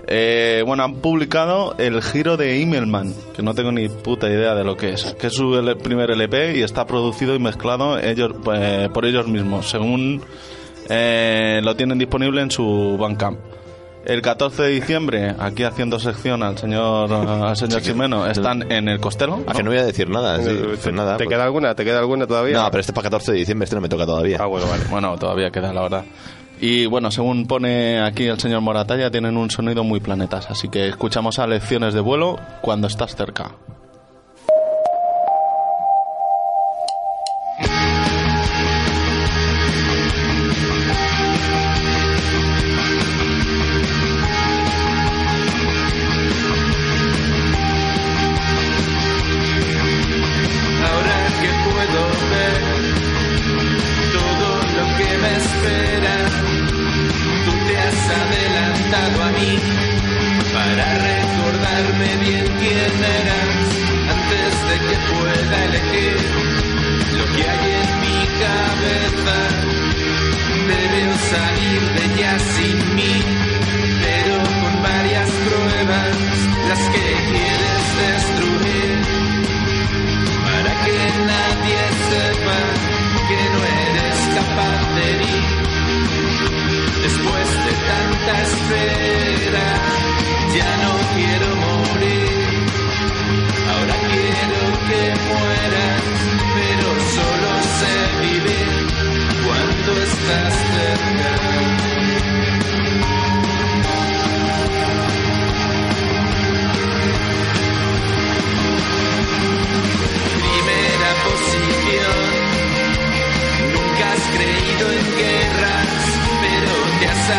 Eh, 0.09 0.63
bueno, 0.65 0.85
han 0.85 0.95
publicado 0.97 1.75
el 1.79 2.01
giro 2.03 2.37
de 2.37 2.63
Emailman, 2.63 3.13
que 3.35 3.43
no 3.43 3.55
tengo 3.55 3.73
ni 3.73 3.89
puta 3.89 4.29
idea 4.29 4.55
de 4.55 4.63
lo 4.63 4.77
que 4.77 4.91
es. 4.93 5.15
Que 5.19 5.27
es 5.29 5.35
su 5.35 5.51
primer 5.83 6.11
LP 6.13 6.57
y 6.57 6.63
está 6.63 6.87
producido 6.87 7.35
y 7.35 7.39
mezclado 7.41 7.99
ellos, 7.99 8.31
eh, 8.55 8.89
por 8.95 9.05
ellos 9.05 9.27
mismos, 9.27 9.69
según 9.69 10.23
eh, 10.89 11.61
lo 11.63 11.75
tienen 11.75 11.99
disponible 11.99 12.41
en 12.43 12.51
su 12.51 12.97
Bandcamp. 12.99 13.41
El 14.05 14.23
14 14.23 14.63
de 14.63 14.69
diciembre, 14.69 15.35
aquí 15.37 15.65
haciendo 15.65 15.99
sección 15.99 16.45
al 16.45 16.57
señor, 16.57 17.13
al 17.13 17.57
señor 17.57 17.83
Chimeno, 17.83 18.25
están 18.29 18.71
en 18.71 18.87
el 18.89 19.01
Costelo. 19.01 19.43
A 19.49 19.53
que 19.53 19.65
no 19.65 19.71
voy 19.71 19.81
a 19.81 19.85
decir 19.85 20.09
nada, 20.09 20.39
sí, 20.39 20.45
¿Te, 20.45 20.55
pues 20.55 20.93
nada. 20.95 21.17
te 21.17 21.25
pues- 21.25 21.35
queda 21.35 21.43
alguna? 21.45 21.75
¿Te 21.75 21.85
queda 21.85 21.99
alguna 21.99 22.25
todavía? 22.25 22.57
No, 22.63 22.71
pero 22.71 22.79
este 22.83 22.93
es 22.93 22.95
para 22.95 23.07
14 23.07 23.33
de 23.33 23.39
diciembre, 23.39 23.65
este 23.65 23.75
no 23.75 23.83
me 23.83 23.89
toca 23.89 24.07
todavía. 24.07 24.39
Ah, 24.41 24.47
bueno, 24.47 24.69
vale. 24.69 24.85
Bueno, 24.89 25.19
todavía 25.19 25.51
queda, 25.51 25.73
la 25.73 25.83
verdad. 25.83 26.05
Y 26.61 26.87
bueno, 26.87 27.11
según 27.11 27.47
pone 27.47 28.01
aquí 28.01 28.25
el 28.25 28.39
señor 28.39 28.63
Moratalla, 28.63 29.11
tienen 29.11 29.37
un 29.37 29.51
sonido 29.51 29.85
muy 29.85 30.01
planetas. 30.01 30.51
Así 30.51 30.69
que 30.69 30.89
escuchamos 30.89 31.39
a 31.39 31.47
lecciones 31.47 31.93
de 31.93 32.01
vuelo 32.01 32.39
cuando 32.63 32.87
estás 32.87 33.15
cerca. 33.15 33.53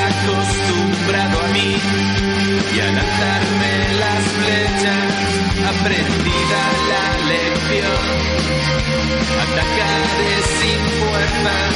Acostumbrado 0.06 1.36
a 1.42 1.48
mí. 1.56 1.72
Y 2.76 2.80
al 2.80 2.96
lanzarme 2.96 3.72
las 4.04 4.24
flechas, 4.38 5.12
aprendida 5.74 6.62
la 6.92 7.06
lección. 7.32 8.04
Atacaré 9.44 10.36
sin 10.60 10.82
fuerzas, 11.00 11.74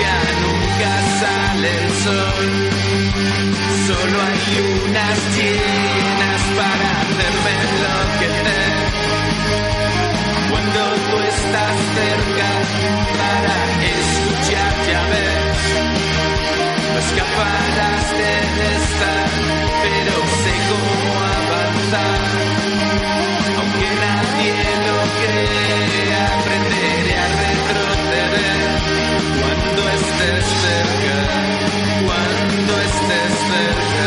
ya 0.00 0.18
nunca 0.44 0.92
sale 1.20 1.70
el 1.82 1.88
sol. 2.04 2.46
Solo 3.86 4.16
hay 4.26 4.38
lunas 4.56 5.18
llenas 5.36 6.42
para 6.58 6.86
hacerme 7.02 7.52
enloquecer 7.66 8.76
cuando 10.50 10.80
tú 11.10 11.16
estás 11.22 11.74
cerca 11.96 12.48
para 13.20 13.56
escucharte 13.86 14.90
a 14.94 15.04
ver. 15.08 16.35
No 16.92 16.98
escaparás 16.98 18.06
de 18.12 18.30
esta, 18.76 19.12
pero 19.82 20.14
sé 20.42 20.54
cómo 20.70 21.10
avanzar. 21.38 22.20
Aunque 23.58 23.88
nadie 24.04 24.54
lo 24.86 24.98
crea, 25.20 26.22
aprenderé 26.38 27.14
a 27.18 27.28
retroceder. 27.44 28.60
Cuando 29.40 29.80
estés 29.98 30.46
cerca, 30.64 31.16
cuando 32.06 32.72
estés 32.80 33.34
cerca. 33.50 34.06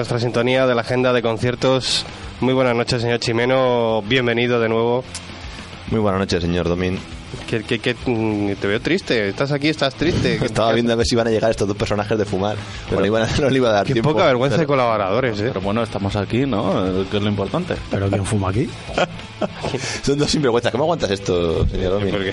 Nuestra 0.00 0.18
sintonía 0.18 0.66
de 0.66 0.74
la 0.74 0.80
agenda 0.80 1.12
de 1.12 1.20
conciertos. 1.20 2.06
Muy 2.40 2.54
buenas 2.54 2.74
noches, 2.74 3.02
señor 3.02 3.18
Chimeno. 3.20 4.02
Bienvenido 4.06 4.58
de 4.58 4.66
nuevo. 4.70 5.04
Muy 5.90 6.00
buenas 6.00 6.20
noches, 6.20 6.40
señor 6.42 6.70
Domín. 6.70 6.98
Que, 7.46 7.62
que- 7.62 7.78
que, 7.80 7.94
mm, 8.06 8.54
te 8.58 8.66
veo 8.66 8.80
triste. 8.80 9.28
Estás 9.28 9.52
aquí, 9.52 9.68
estás 9.68 9.94
triste. 9.94 10.36
Estaba 10.42 10.72
viendo 10.72 10.94
a 10.94 10.96
ver 10.96 11.04
si 11.04 11.14
iban 11.16 11.26
a 11.26 11.30
llegar 11.30 11.50
estos 11.50 11.68
dos 11.68 11.76
personajes 11.76 12.16
de 12.16 12.24
fumar. 12.24 12.56
Pero 12.88 13.02
no, 13.02 13.06
iban 13.06 13.24
a- 13.24 13.28
no 13.42 13.50
le 13.50 13.56
iba 13.58 13.68
a 13.68 13.72
dar 13.72 13.86
Qué 13.86 13.92
tiempo. 13.92 14.12
poca 14.12 14.24
vergüenza 14.24 14.56
de 14.56 14.66
colaboradores, 14.66 15.38
¿eh? 15.38 15.44
Pero 15.48 15.60
bueno, 15.60 15.82
estamos 15.82 16.16
aquí, 16.16 16.46
¿no? 16.46 17.04
Que 17.10 17.18
es 17.18 17.22
lo 17.22 17.28
importante. 17.28 17.74
¿Pero 17.90 18.08
quién 18.08 18.24
fuma 18.24 18.48
aquí? 18.48 18.70
Son 20.02 20.18
dos 20.18 20.30
sinvergüenzas. 20.30 20.72
¿Cómo 20.72 20.84
aguantas 20.84 21.10
esto, 21.10 21.66
señor 21.66 21.92
Domín? 21.92 22.10
Porque, 22.10 22.32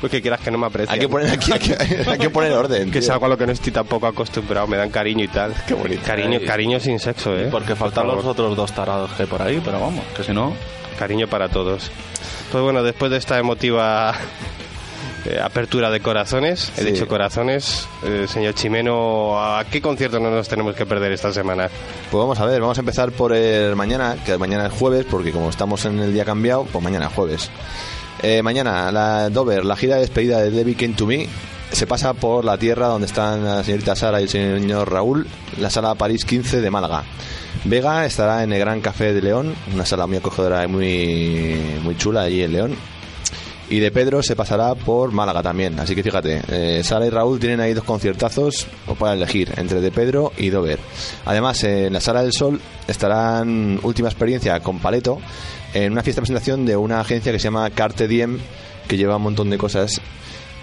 porque 0.00 0.22
quieras 0.22 0.40
que 0.40 0.50
no 0.50 0.58
me 0.58 0.66
aprecie. 0.66 0.92
Hay 0.92 1.00
que 1.00 1.08
poner 1.08 1.30
aquí, 1.30 1.52
hay 1.52 1.58
que, 1.58 1.76
hay 2.10 2.18
que 2.18 2.30
poner 2.30 2.52
orden. 2.52 2.90
Que 2.90 2.98
es 2.98 3.10
algo 3.10 3.26
a 3.26 3.28
lo 3.28 3.38
que 3.38 3.46
no 3.46 3.52
estoy 3.52 3.72
tampoco 3.72 4.06
acostumbrado. 4.06 4.66
Me 4.66 4.76
dan 4.76 4.90
cariño 4.90 5.24
y 5.24 5.28
tal. 5.28 5.54
Qué 5.66 5.74
bonito. 5.74 6.02
Cariño, 6.04 6.38
Ay. 6.40 6.46
cariño 6.46 6.80
sin 6.80 6.98
sexo, 6.98 7.36
¿eh? 7.36 7.48
Porque 7.50 7.74
faltan 7.74 8.06
Por 8.06 8.16
los 8.16 8.24
otros 8.26 8.56
dos 8.56 8.72
tarados 8.72 9.10
que 9.12 9.22
hay 9.22 9.28
por 9.28 9.42
ahí, 9.42 9.60
pero 9.64 9.80
vamos, 9.80 10.04
que 10.16 10.22
si 10.22 10.32
no... 10.32 10.54
Cariño 10.98 11.26
para 11.26 11.48
todos. 11.48 11.90
Pues 12.52 12.62
bueno, 12.62 12.82
después 12.84 13.10
de 13.10 13.16
esta 13.16 13.38
emotiva 13.38 14.14
eh, 15.26 15.40
apertura 15.42 15.90
de 15.90 16.00
corazones, 16.00 16.70
he 16.76 16.82
Sí. 16.82 16.92
dicho 16.92 17.08
corazones, 17.08 17.86
eh, 18.04 18.26
señor 18.28 18.54
Chimeno, 18.54 19.38
¿a 19.42 19.64
qué 19.64 19.80
concierto 19.80 20.20
no 20.20 20.30
nos 20.30 20.48
tenemos 20.48 20.74
que 20.74 20.84
perder 20.86 21.12
esta 21.12 21.32
semana? 21.32 21.68
Pues 22.10 22.20
vamos 22.20 22.38
a 22.40 22.44
ver, 22.46 22.60
vamos 22.60 22.76
a 22.78 22.80
empezar 22.82 23.10
por 23.12 23.32
el 23.32 23.74
mañana, 23.76 24.16
que 24.24 24.36
mañana 24.38 24.66
es 24.66 24.72
jueves, 24.72 25.06
porque 25.10 25.32
como 25.32 25.48
estamos 25.50 25.84
en 25.86 25.98
el 25.98 26.12
día 26.12 26.24
cambiado, 26.24 26.64
pues 26.70 26.82
mañana 26.84 27.06
es 27.06 27.12
jueves. 27.12 27.50
Eh, 28.22 28.42
mañana, 28.42 28.90
la 28.92 29.28
Dover, 29.30 29.64
la 29.64 29.76
gira 29.76 29.94
de 29.96 30.02
despedida 30.02 30.40
de 30.40 30.50
Debbie 30.50 30.74
Came 30.76 30.94
to 30.94 31.06
Me, 31.06 31.26
se 31.72 31.86
pasa 31.86 32.12
por 32.14 32.44
la 32.44 32.56
tierra 32.56 32.86
donde 32.86 33.06
están 33.06 33.44
la 33.44 33.64
señorita 33.64 33.96
Sara 33.96 34.20
y 34.20 34.24
el 34.24 34.28
señor 34.28 34.90
Raúl, 34.92 35.26
la 35.58 35.68
sala 35.70 35.94
París 35.94 36.24
15 36.24 36.60
de 36.60 36.70
Málaga. 36.70 37.02
Vega 37.64 38.04
estará 38.06 38.42
en 38.44 38.52
el 38.52 38.60
Gran 38.60 38.80
Café 38.80 39.12
de 39.12 39.22
León, 39.22 39.54
una 39.72 39.84
sala 39.86 40.06
muy 40.06 40.18
acogedora 40.18 40.62
y 40.64 40.68
muy, 40.68 41.80
muy 41.82 41.96
chula 41.96 42.22
allí 42.22 42.42
en 42.42 42.52
León. 42.52 42.76
Y 43.70 43.80
de 43.80 43.90
Pedro 43.90 44.22
se 44.22 44.36
pasará 44.36 44.74
por 44.74 45.10
Málaga 45.12 45.42
también. 45.42 45.78
Así 45.80 45.94
que 45.94 46.02
fíjate, 46.02 46.42
eh, 46.48 46.82
Sara 46.84 47.06
y 47.06 47.10
Raúl 47.10 47.40
tienen 47.40 47.60
ahí 47.60 47.72
dos 47.72 47.84
conciertazos 47.84 48.66
o 48.86 48.94
para 48.94 49.14
elegir 49.14 49.52
entre 49.56 49.80
de 49.80 49.90
Pedro 49.90 50.32
y 50.36 50.50
Dover. 50.50 50.78
Además, 51.24 51.64
en 51.64 51.92
la 51.92 52.00
Sala 52.00 52.22
del 52.22 52.32
Sol 52.32 52.60
estarán 52.86 53.80
última 53.82 54.08
experiencia 54.08 54.60
con 54.60 54.80
Paleto 54.80 55.18
en 55.72 55.92
una 55.92 56.02
fiesta 56.02 56.20
de 56.20 56.26
presentación 56.26 56.66
de 56.66 56.76
una 56.76 57.00
agencia 57.00 57.32
que 57.32 57.38
se 57.38 57.44
llama 57.44 57.68
Carte 57.70 58.06
Diem, 58.06 58.38
que 58.86 58.96
lleva 58.96 59.16
un 59.16 59.22
montón 59.22 59.50
de 59.50 59.58
cosas, 59.58 60.00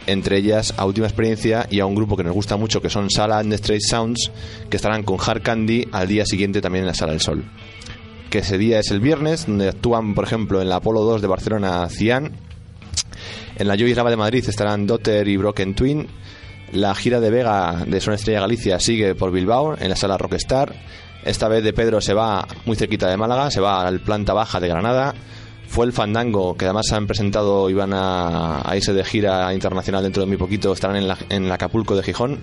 entre 0.07 0.37
ellas 0.37 0.73
a 0.77 0.85
última 0.85 1.07
experiencia 1.07 1.67
y 1.69 1.79
a 1.79 1.85
un 1.85 1.95
grupo 1.95 2.15
que 2.15 2.23
nos 2.23 2.33
gusta 2.33 2.55
mucho 2.55 2.81
que 2.81 2.89
son 2.89 3.09
Sala 3.09 3.39
and 3.39 3.49
the 3.49 3.55
Straight 3.55 3.83
Sounds, 3.83 4.31
que 4.69 4.77
estarán 4.77 5.03
con 5.03 5.17
Hard 5.19 5.41
Candy 5.41 5.87
al 5.91 6.07
día 6.07 6.25
siguiente 6.25 6.61
también 6.61 6.83
en 6.83 6.87
la 6.87 6.93
Sala 6.93 7.11
del 7.11 7.21
Sol. 7.21 7.43
Que 8.29 8.39
ese 8.39 8.57
día 8.57 8.79
es 8.79 8.91
el 8.91 9.01
viernes, 9.01 9.47
donde 9.47 9.69
actúan, 9.69 10.13
por 10.13 10.23
ejemplo, 10.23 10.61
en 10.61 10.69
la 10.69 10.77
Apolo 10.77 11.01
2 11.01 11.21
de 11.21 11.27
Barcelona, 11.27 11.89
Cian, 11.89 12.31
en 13.61 13.67
la 13.67 13.75
Joy 13.75 13.93
Rava 13.93 14.09
de 14.09 14.17
Madrid 14.17 14.43
estarán 14.47 14.87
Dotter 14.87 15.27
y 15.27 15.37
Broken 15.37 15.75
Twin. 15.75 16.07
La 16.73 16.95
gira 16.95 17.19
de 17.19 17.29
Vega 17.29 17.83
de 17.85 18.01
Son 18.01 18.15
Estrella 18.15 18.39
Galicia 18.39 18.79
sigue 18.79 19.13
por 19.13 19.31
Bilbao, 19.31 19.77
en 19.79 19.89
la 19.89 19.95
sala 19.95 20.17
Rockstar. 20.17 20.73
Esta 21.23 21.47
vez 21.47 21.63
de 21.63 21.71
Pedro 21.71 22.01
se 22.01 22.15
va 22.15 22.47
muy 22.65 22.75
cerquita 22.75 23.07
de 23.07 23.17
Málaga, 23.17 23.51
se 23.51 23.61
va 23.61 23.85
al 23.85 23.99
planta 23.99 24.33
baja 24.33 24.59
de 24.59 24.67
Granada. 24.67 25.13
Fue 25.67 25.85
el 25.85 25.93
Fandango, 25.93 26.57
que 26.57 26.65
además 26.65 26.91
han 26.91 27.05
presentado 27.05 27.69
y 27.69 27.75
van 27.75 27.91
a, 27.93 28.63
irse 28.75 28.93
de 28.93 29.03
gira 29.03 29.53
internacional 29.53 30.01
dentro 30.01 30.23
de 30.23 30.27
muy 30.27 30.37
poquito, 30.37 30.73
estarán 30.73 30.97
en 30.97 31.07
la, 31.07 31.17
en 31.29 31.51
Acapulco 31.51 31.95
de 31.95 32.01
Gijón. 32.01 32.39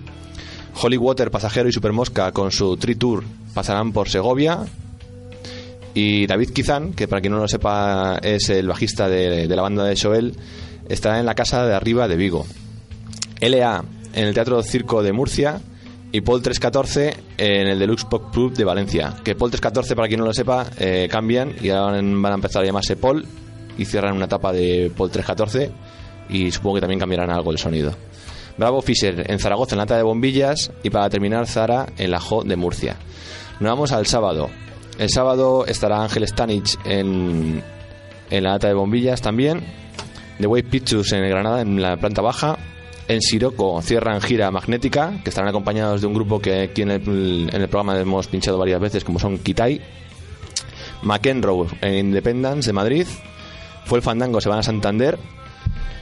Holy 0.80 0.98
Water, 0.98 1.32
Pasajero 1.32 1.68
y 1.68 1.72
Supermosca 1.72 2.30
con 2.30 2.52
su 2.52 2.76
Tree 2.76 2.94
Tour 2.94 3.24
pasarán 3.54 3.92
por 3.92 4.08
Segovia, 4.08 4.60
y 5.94 6.28
David 6.28 6.50
Kizan, 6.50 6.92
que 6.92 7.08
para 7.08 7.20
quien 7.20 7.32
no 7.32 7.40
lo 7.40 7.48
sepa 7.48 8.20
es 8.22 8.50
el 8.50 8.68
bajista 8.68 9.08
de, 9.08 9.48
de 9.48 9.56
la 9.56 9.62
banda 9.62 9.82
de 9.84 9.96
Joel, 10.00 10.36
estará 10.88 11.20
en 11.20 11.26
la 11.26 11.34
casa 11.34 11.66
de 11.66 11.74
arriba 11.74 12.08
de 12.08 12.16
Vigo. 12.16 12.46
LA 13.40 13.84
en 14.14 14.24
el 14.26 14.34
Teatro 14.34 14.62
Circo 14.62 15.02
de 15.02 15.12
Murcia 15.12 15.60
y 16.10 16.20
Paul 16.22 16.42
314 16.42 17.16
en 17.36 17.68
el 17.68 17.78
Deluxe 17.78 18.04
Pop 18.04 18.32
Club 18.32 18.54
de 18.54 18.64
Valencia. 18.64 19.14
Que 19.22 19.34
Paul 19.34 19.50
314, 19.50 19.94
para 19.94 20.08
quien 20.08 20.20
no 20.20 20.26
lo 20.26 20.32
sepa, 20.32 20.66
eh, 20.78 21.08
cambian 21.10 21.54
y 21.60 21.70
ahora 21.70 22.00
van 22.00 22.26
a 22.26 22.34
empezar 22.34 22.62
a 22.62 22.66
llamarse 22.66 22.96
Paul 22.96 23.26
y 23.76 23.84
cierran 23.84 24.16
una 24.16 24.24
etapa 24.24 24.52
de 24.52 24.90
Paul 24.96 25.10
314 25.10 25.70
y 26.30 26.50
supongo 26.50 26.76
que 26.76 26.80
también 26.80 27.00
cambiarán 27.00 27.30
algo 27.30 27.52
el 27.52 27.58
sonido. 27.58 27.92
Bravo 28.56 28.82
Fisher 28.82 29.30
en 29.30 29.38
Zaragoza 29.38 29.74
en 29.74 29.78
la 29.78 29.84
Lata 29.84 29.96
de 29.96 30.02
Bombillas 30.02 30.72
y 30.82 30.90
para 30.90 31.08
terminar 31.08 31.46
Zara 31.46 31.86
en 31.96 32.10
la 32.10 32.18
Jo 32.18 32.42
de 32.42 32.56
Murcia. 32.56 32.96
Nos 33.60 33.70
vamos 33.70 33.92
al 33.92 34.06
sábado. 34.06 34.50
El 34.98 35.10
sábado 35.10 35.64
estará 35.66 36.02
Ángel 36.02 36.26
Stanich 36.26 36.76
en, 36.84 37.62
en 38.30 38.42
la 38.42 38.52
Lata 38.52 38.66
de 38.66 38.74
Bombillas 38.74 39.20
también. 39.22 39.62
The 40.38 40.46
Wave 40.46 40.64
Pictures 40.64 41.12
en 41.12 41.28
Granada 41.28 41.60
en 41.60 41.80
la 41.80 41.96
planta 41.96 42.22
baja. 42.22 42.58
En 43.08 43.22
Siroco 43.22 43.80
cierran 43.80 44.20
gira 44.20 44.50
magnética, 44.50 45.20
que 45.24 45.30
estarán 45.30 45.48
acompañados 45.48 46.02
de 46.02 46.06
un 46.06 46.14
grupo 46.14 46.40
que 46.40 46.62
aquí 46.62 46.82
en 46.82 46.90
el, 46.90 47.48
en 47.52 47.62
el 47.62 47.68
programa 47.68 47.98
hemos 47.98 48.26
pinchado 48.26 48.58
varias 48.58 48.80
veces, 48.80 49.02
como 49.02 49.18
son 49.18 49.38
Kitai. 49.38 49.80
McEnroe 51.02 51.68
en 51.80 51.94
Independence 51.94 52.68
de 52.68 52.72
Madrid. 52.72 53.06
Fue 53.86 53.98
el 53.98 54.02
Fandango, 54.02 54.40
se 54.40 54.48
van 54.48 54.58
a 54.58 54.62
Santander. 54.62 55.18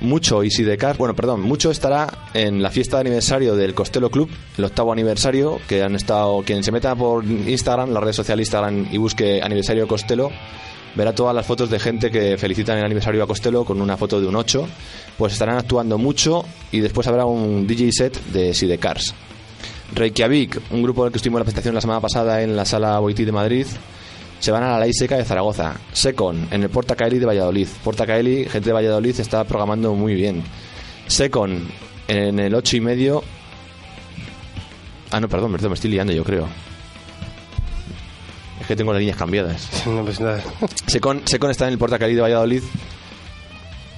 Mucho 0.01 0.45
y 0.45 0.51
Sidecar, 0.51 0.99
bueno, 0.99 1.15
perdón, 1.15 1.41
Mucho 1.41 1.71
estará 1.71 2.07
en 2.35 2.63
la 2.63 2.71
fiesta 2.71 2.99
de 2.99 3.03
aniversario 3.03 3.57
del 3.57 3.73
Costello 3.73 4.11
Club, 4.11 4.29
el 4.59 4.65
octavo 4.65 4.93
aniversario, 4.93 5.59
que 5.67 5.83
han 5.83 5.95
estado, 5.95 6.43
quien 6.43 6.63
se 6.63 6.71
meta 6.71 6.95
por 6.95 7.25
Instagram, 7.25 7.91
la 7.93 8.01
red 8.01 8.13
social 8.13 8.39
Instagram 8.39 8.89
y 8.93 8.99
busque 8.99 9.41
aniversario 9.43 9.89
Costello, 9.89 10.31
verá 10.97 11.15
todas 11.15 11.35
las 11.35 11.47
fotos 11.47 11.71
de 11.71 11.79
gente 11.79 12.11
que 12.11 12.37
felicitan 12.39 12.79
el 12.79 12.85
aniversario 12.85 13.23
a 13.23 13.27
Costello 13.27 13.65
con 13.65 13.81
una 13.81 13.97
foto 13.97 14.21
de 14.21 14.27
un 14.27 14.35
8, 14.35 14.67
pues 15.17 15.35
estarán 15.35 15.59
actuando 15.59 15.99
mucho 15.99 16.45
y 16.73 16.81
después 16.81 17.07
habrá 17.07 17.27
un 17.27 17.67
DJ 17.67 17.93
set 17.93 18.25
de 18.33 18.55
Sidecars. 18.55 19.15
Reykjavik, 19.95 20.61
un 20.71 20.83
grupo 20.83 21.05
del 21.05 21.13
que 21.13 21.19
estuvimos 21.19 21.39
en 21.39 21.41
la 21.41 21.45
presentación 21.45 21.75
la 21.75 21.81
semana 21.81 22.01
pasada 22.01 22.43
en 22.43 22.57
la 22.57 22.65
sala 22.65 22.99
Boití 22.99 23.25
de 23.25 23.33
Madrid, 23.33 23.67
se 24.41 24.51
van 24.51 24.63
a 24.63 24.73
la 24.73 24.81
Ley 24.81 24.93
Seca 24.93 25.17
de 25.17 25.25
Zaragoza. 25.25 25.77
Secon, 25.93 26.49
en 26.51 26.63
el 26.63 26.71
Porta 26.71 26.97
Caeli 26.97 27.19
de 27.19 27.27
Valladolid. 27.27 27.69
Porta 27.85 28.07
Caeli, 28.07 28.45
gente 28.47 28.71
de 28.71 28.73
Valladolid, 28.73 29.19
está 29.21 29.45
programando 29.45 29.95
muy 29.95 30.15
bien. 30.15 30.43
Secon, 31.07 31.69
en 32.09 32.41
el 32.41 32.55
8 32.55 32.77
y 32.77 32.81
medio. 32.81 33.23
Ah, 35.11 35.21
no, 35.21 35.29
perdón, 35.29 35.53
perdón, 35.53 35.71
me 35.71 35.75
estoy 35.75 35.91
liando 35.91 36.13
yo 36.13 36.25
creo. 36.25 36.49
Es 38.67 38.69
que 38.71 38.75
tengo 38.75 38.93
las 38.93 38.99
líneas 38.99 39.17
cambiadas. 39.17 39.69
No, 39.87 40.05
pues 40.05 40.19
nada. 40.19 40.43
Secon, 40.89 41.23
Secon 41.25 41.53
está 41.53 41.69
en 41.69 41.75
el 41.75 41.79
Porta 41.79 42.01
Caeli 42.01 42.17
de 42.17 42.23
Valladolid. 42.23 42.65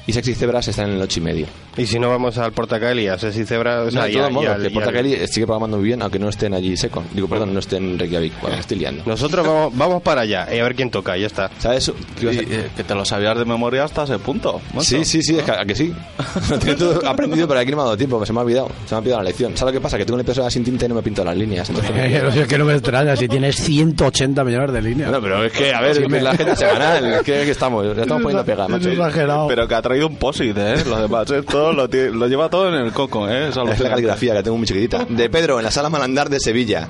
Y 0.06 0.12
Sexy 0.12 0.34
Cebras 0.34 0.68
está 0.68 0.84
en 0.84 0.90
el 0.90 1.00
8 1.00 1.20
y 1.20 1.22
medio. 1.22 1.46
Y 1.78 1.86
si 1.86 1.98
no 1.98 2.10
vamos 2.10 2.36
al 2.38 2.52
Portacaeli, 2.52 3.08
a 3.08 3.18
Sesi 3.18 3.44
Cebra... 3.44 3.82
o 3.82 3.90
sea, 3.90 4.00
No, 4.02 4.06
de 4.06 4.12
todos 4.12 4.30
y 4.30 4.32
modos, 4.34 4.48
al- 4.50 4.62
que 4.62 4.68
y 4.68 4.70
Porta 4.70 4.88
al- 4.90 5.28
sigue 5.28 5.46
programando 5.46 5.76
muy 5.78 5.86
bien, 5.86 6.02
aunque 6.02 6.18
no 6.18 6.28
estén 6.28 6.52
allí 6.54 6.76
Secon. 6.76 7.04
Digo, 7.12 7.28
perdón, 7.28 7.54
no 7.54 7.60
estén 7.60 7.84
en 7.92 7.98
Reykjavik. 7.98 8.40
Bueno, 8.42 8.56
estoy 8.58 8.78
liando. 8.78 9.02
Nosotros 9.06 9.46
vamos, 9.46 9.76
vamos 9.76 10.02
para 10.02 10.22
allá 10.22 10.48
y 10.54 10.58
a 10.58 10.62
ver 10.64 10.74
quién 10.74 10.90
toca, 10.90 11.16
ya 11.16 11.26
está. 11.26 11.50
¿Sabes? 11.58 11.90
¿Qué 12.18 12.22
ibas 12.24 12.36
a- 12.38 12.42
Y, 12.42 12.46
eh, 12.50 12.68
que 12.76 12.84
te 12.84 12.94
lo 12.94 13.04
sabías 13.04 13.38
de 13.38 13.44
memoria 13.44 13.84
hasta 13.84 14.04
ese 14.04 14.18
punto. 14.18 14.60
macho. 14.74 14.84
Sí, 14.88 15.04
sí, 15.04 15.22
sí, 15.22 15.38
es 15.38 15.44
que, 15.44 15.50
¿a 15.52 15.64
que 15.64 15.74
sí. 15.74 15.94
Lo 16.50 16.58
tengo 16.58 16.76
todo 16.76 17.08
aprendido, 17.08 17.46
pero 17.48 17.60
aquí 17.60 17.70
no 17.70 17.76
me 17.76 17.82
ha 17.82 17.84
dado 17.86 17.96
tiempo, 17.96 18.26
se 18.26 18.32
me 18.32 18.40
ha 18.40 18.42
olvidado. 18.42 18.68
Se 18.86 18.94
me 18.94 18.96
ha 18.96 18.98
olvidado 18.98 19.22
la 19.22 19.28
lección. 19.28 19.56
¿Sabes 19.56 19.74
lo 19.74 19.80
que 19.80 19.82
pasa? 19.82 19.96
Que 19.98 20.04
tengo 20.04 20.14
una 20.16 20.22
impresora 20.22 20.50
sin 20.50 20.64
tinta 20.64 20.84
y 20.86 20.88
no 20.88 20.94
me 20.96 21.02
pinto 21.02 21.24
las 21.24 21.36
líneas. 21.36 21.68
Entonces, 21.70 22.36
es 22.36 22.46
que 22.48 22.58
no 22.58 22.64
me 22.64 22.74
extraña, 22.74 23.14
si 23.16 23.28
tienes 23.28 23.56
180 23.56 24.42
millones 24.44 24.72
de 24.72 24.82
líneas. 24.82 25.10
no, 25.12 25.20
pero 25.20 25.44
es 25.44 25.52
que, 25.52 25.72
a 25.72 25.80
ver, 25.80 25.94
Sí, 25.96 26.02
es 26.02 26.08
me- 26.08 26.20
la 26.20 26.34
gente 26.36 26.56
se 26.56 26.66
gana. 26.66 26.98
Es 26.98 27.22
que, 27.22 27.32
que 27.44 27.50
estamos, 27.50 27.84
ya 27.96 28.02
estamos 28.02 28.22
poniendo 28.22 28.44
pega, 28.44 28.64
Es 28.64 28.70
macho. 28.70 28.90
exagerado. 28.90 29.46
Pero 29.48 29.68
que 29.68 29.74
ha 29.74 29.82
traído 29.82 30.08
un 30.08 30.16
posit, 30.16 30.56
¿eh? 30.58 30.84
Lo 30.86 31.00
demás, 31.00 31.30
esto 31.30 31.67
lo, 31.67 31.67
lo 31.72 32.26
lleva 32.26 32.48
todo 32.48 32.68
en 32.68 32.74
el 32.74 32.92
coco, 32.92 33.28
¿eh? 33.28 33.48
Es 33.48 33.56
la 33.56 33.90
caligrafía 33.90 34.34
que 34.34 34.42
tengo 34.42 34.56
muy 34.56 34.66
chiquitita. 34.66 35.04
De 35.04 35.30
Pedro, 35.30 35.58
en 35.58 35.64
la 35.64 35.70
sala 35.70 35.88
Malandar 35.88 36.28
de 36.28 36.40
Sevilla. 36.40 36.88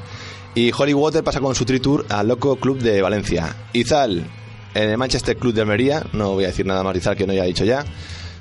Y 0.54 0.72
Holly 0.76 0.94
Water 0.94 1.22
pasa 1.22 1.40
con 1.40 1.54
su 1.54 1.64
Tree 1.64 1.80
Tour 1.80 2.06
al 2.08 2.28
Loco 2.28 2.56
Club 2.56 2.78
de 2.78 3.00
Valencia. 3.02 3.54
Izal, 3.72 4.24
en 4.74 4.90
el 4.90 4.98
Manchester 4.98 5.36
Club 5.36 5.54
de 5.54 5.60
Almería. 5.60 6.04
No 6.12 6.32
voy 6.32 6.44
a 6.44 6.48
decir 6.48 6.66
nada 6.66 6.82
más 6.82 6.94
de 6.94 6.98
Izal 7.00 7.16
que 7.16 7.26
no 7.26 7.32
haya 7.32 7.44
dicho 7.44 7.64
ya. 7.64 7.84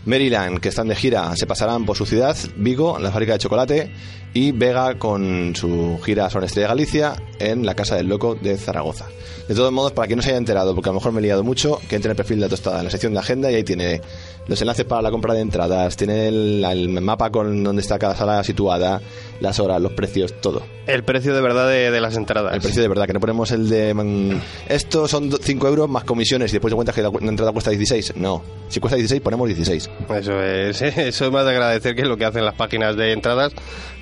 Maryland, 0.07 0.59
que 0.61 0.69
están 0.69 0.87
de 0.87 0.95
gira, 0.95 1.35
se 1.35 1.45
pasarán 1.45 1.85
por 1.85 1.97
su 1.97 2.05
ciudad, 2.05 2.35
Vigo, 2.55 2.97
la 2.97 3.11
fábrica 3.11 3.33
de 3.33 3.39
chocolate, 3.39 3.91
y 4.33 4.53
Vega 4.53 4.97
con 4.97 5.53
su 5.53 5.99
gira 6.01 6.29
Son 6.29 6.45
Estrella 6.45 6.69
Galicia 6.69 7.13
en 7.39 7.65
la 7.65 7.75
Casa 7.75 7.97
del 7.97 8.07
Loco 8.07 8.35
de 8.35 8.57
Zaragoza. 8.57 9.07
De 9.49 9.53
todos 9.53 9.71
modos, 9.73 9.91
para 9.91 10.07
quien 10.07 10.17
no 10.17 10.23
se 10.23 10.29
haya 10.29 10.37
enterado, 10.37 10.73
porque 10.73 10.89
a 10.89 10.93
lo 10.93 10.99
mejor 10.99 11.11
me 11.11 11.19
he 11.19 11.23
liado 11.23 11.43
mucho, 11.43 11.81
que 11.89 11.97
entre 11.97 12.07
en 12.07 12.11
el 12.11 12.15
perfil 12.15 12.37
de 12.37 12.45
la 12.45 12.49
tostada, 12.49 12.77
en 12.79 12.85
la 12.85 12.89
sección 12.89 13.13
de 13.13 13.19
agenda, 13.19 13.51
y 13.51 13.55
ahí 13.55 13.63
tiene 13.65 14.01
los 14.47 14.61
enlaces 14.61 14.85
para 14.85 15.01
la 15.01 15.11
compra 15.11 15.33
de 15.33 15.41
entradas, 15.41 15.95
tiene 15.97 16.27
el, 16.27 16.63
el 16.63 16.89
mapa 17.01 17.29
con 17.29 17.63
donde 17.63 17.81
está 17.81 17.99
cada 17.99 18.15
sala 18.15 18.43
situada, 18.43 19.01
las 19.39 19.59
horas, 19.59 19.81
los 19.81 19.91
precios, 19.93 20.39
todo. 20.41 20.63
El 20.87 21.03
precio 21.03 21.35
de 21.35 21.41
verdad 21.41 21.67
de, 21.67 21.91
de 21.91 22.01
las 22.01 22.15
entradas. 22.15 22.53
El 22.53 22.61
precio 22.61 22.81
de 22.81 22.87
verdad, 22.87 23.05
que 23.07 23.13
no 23.13 23.19
ponemos 23.19 23.51
el 23.51 23.67
de... 23.69 23.93
mm, 23.93 24.31
Estos 24.69 25.11
son 25.11 25.31
5 25.31 25.67
euros 25.67 25.89
más 25.89 26.03
comisiones 26.05 26.51
y 26.51 26.55
después 26.55 26.71
de 26.71 26.75
cuenta 26.75 26.93
que 26.93 27.01
la 27.01 27.09
la 27.09 27.29
entrada 27.29 27.51
cuesta 27.51 27.71
16. 27.71 28.15
No, 28.15 28.41
si 28.69 28.79
cuesta 28.79 28.95
16 28.95 29.21
ponemos 29.21 29.47
16. 29.47 29.89
Eso 30.17 30.41
es, 30.41 30.81
eso 30.81 31.25
es 31.25 31.31
más 31.31 31.43
de 31.45 31.51
agradecer 31.51 31.95
que 31.95 32.03
es 32.03 32.07
lo 32.07 32.15
que 32.17 32.25
hacen 32.25 32.45
las 32.45 32.55
páginas 32.55 32.95
de 32.95 33.11
entradas. 33.11 33.53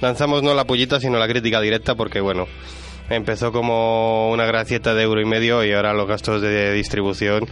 Lanzamos 0.02 0.44
no 0.44 0.54
la 0.54 0.66
pollita, 0.66 1.00
sino 1.00 1.18
la 1.18 1.28
crítica 1.28 1.60
directa, 1.62 1.96
porque 1.96 2.22
bueno, 2.22 2.46
empezó 3.10 3.52
como 3.52 4.32
una 4.32 4.46
gracieta 4.46 4.94
de 4.94 5.04
euro 5.04 5.22
y 5.22 5.26
medio 5.26 5.64
y 5.66 5.72
ahora 5.74 5.94
los 5.94 6.08
gastos 6.08 6.42
de 6.42 6.72
distribución 6.74 7.48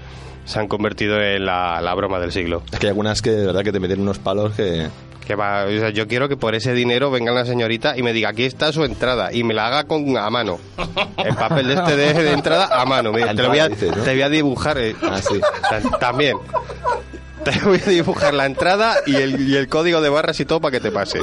se 0.45 0.59
han 0.59 0.67
convertido 0.67 1.21
en 1.21 1.45
la, 1.45 1.79
la 1.81 1.93
broma 1.95 2.19
del 2.19 2.31
siglo. 2.31 2.63
Es 2.71 2.79
que 2.79 2.87
hay 2.87 2.89
algunas 2.91 3.21
que 3.21 3.31
de 3.31 3.45
verdad 3.45 3.63
que 3.63 3.71
te 3.71 3.79
meten 3.79 4.01
unos 4.01 4.19
palos 4.19 4.53
que... 4.53 4.87
Que 5.25 5.35
va, 5.35 5.63
o 5.63 5.69
sea, 5.69 5.89
yo 5.89 6.05
quiero 6.05 6.27
que 6.27 6.35
por 6.35 6.53
ese 6.53 6.73
dinero 6.73 7.09
venga 7.09 7.31
la 7.31 7.45
señorita 7.45 7.97
y 7.97 8.03
me 8.03 8.11
diga 8.11 8.27
aquí 8.27 8.43
está 8.43 8.73
su 8.73 8.83
entrada 8.83 9.31
y 9.31 9.45
me 9.45 9.53
la 9.53 9.67
haga 9.67 9.85
con 9.85 10.17
a 10.17 10.29
mano. 10.29 10.59
El 11.23 11.33
papel 11.35 11.67
de 11.69 11.73
este 11.75 11.95
de, 11.95 12.13
de 12.13 12.31
entrada 12.33 12.67
a 12.69 12.83
mano. 12.85 13.13
Mira, 13.13 13.33
te, 13.33 13.41
lo 13.41 13.47
voy 13.47 13.59
a, 13.59 13.67
entrada, 13.67 13.69
dices, 13.87 13.97
¿no? 13.97 14.03
te 14.03 14.11
voy 14.11 14.21
a 14.21 14.27
dibujar. 14.27 14.77
eh, 14.79 14.93
Ah, 15.01 15.21
sí. 15.21 15.39
ta- 15.69 15.97
También. 15.97 16.35
Te 17.43 17.59
voy 17.65 17.81
a 17.85 17.89
dibujar 17.89 18.33
la 18.33 18.45
entrada 18.45 18.95
y 19.05 19.15
el, 19.15 19.49
y 19.49 19.55
el 19.57 19.67
código 19.67 19.99
de 20.01 20.09
barras 20.09 20.39
y 20.39 20.45
todo 20.45 20.61
para 20.61 20.71
que 20.71 20.79
te 20.79 20.91
pase. 20.91 21.19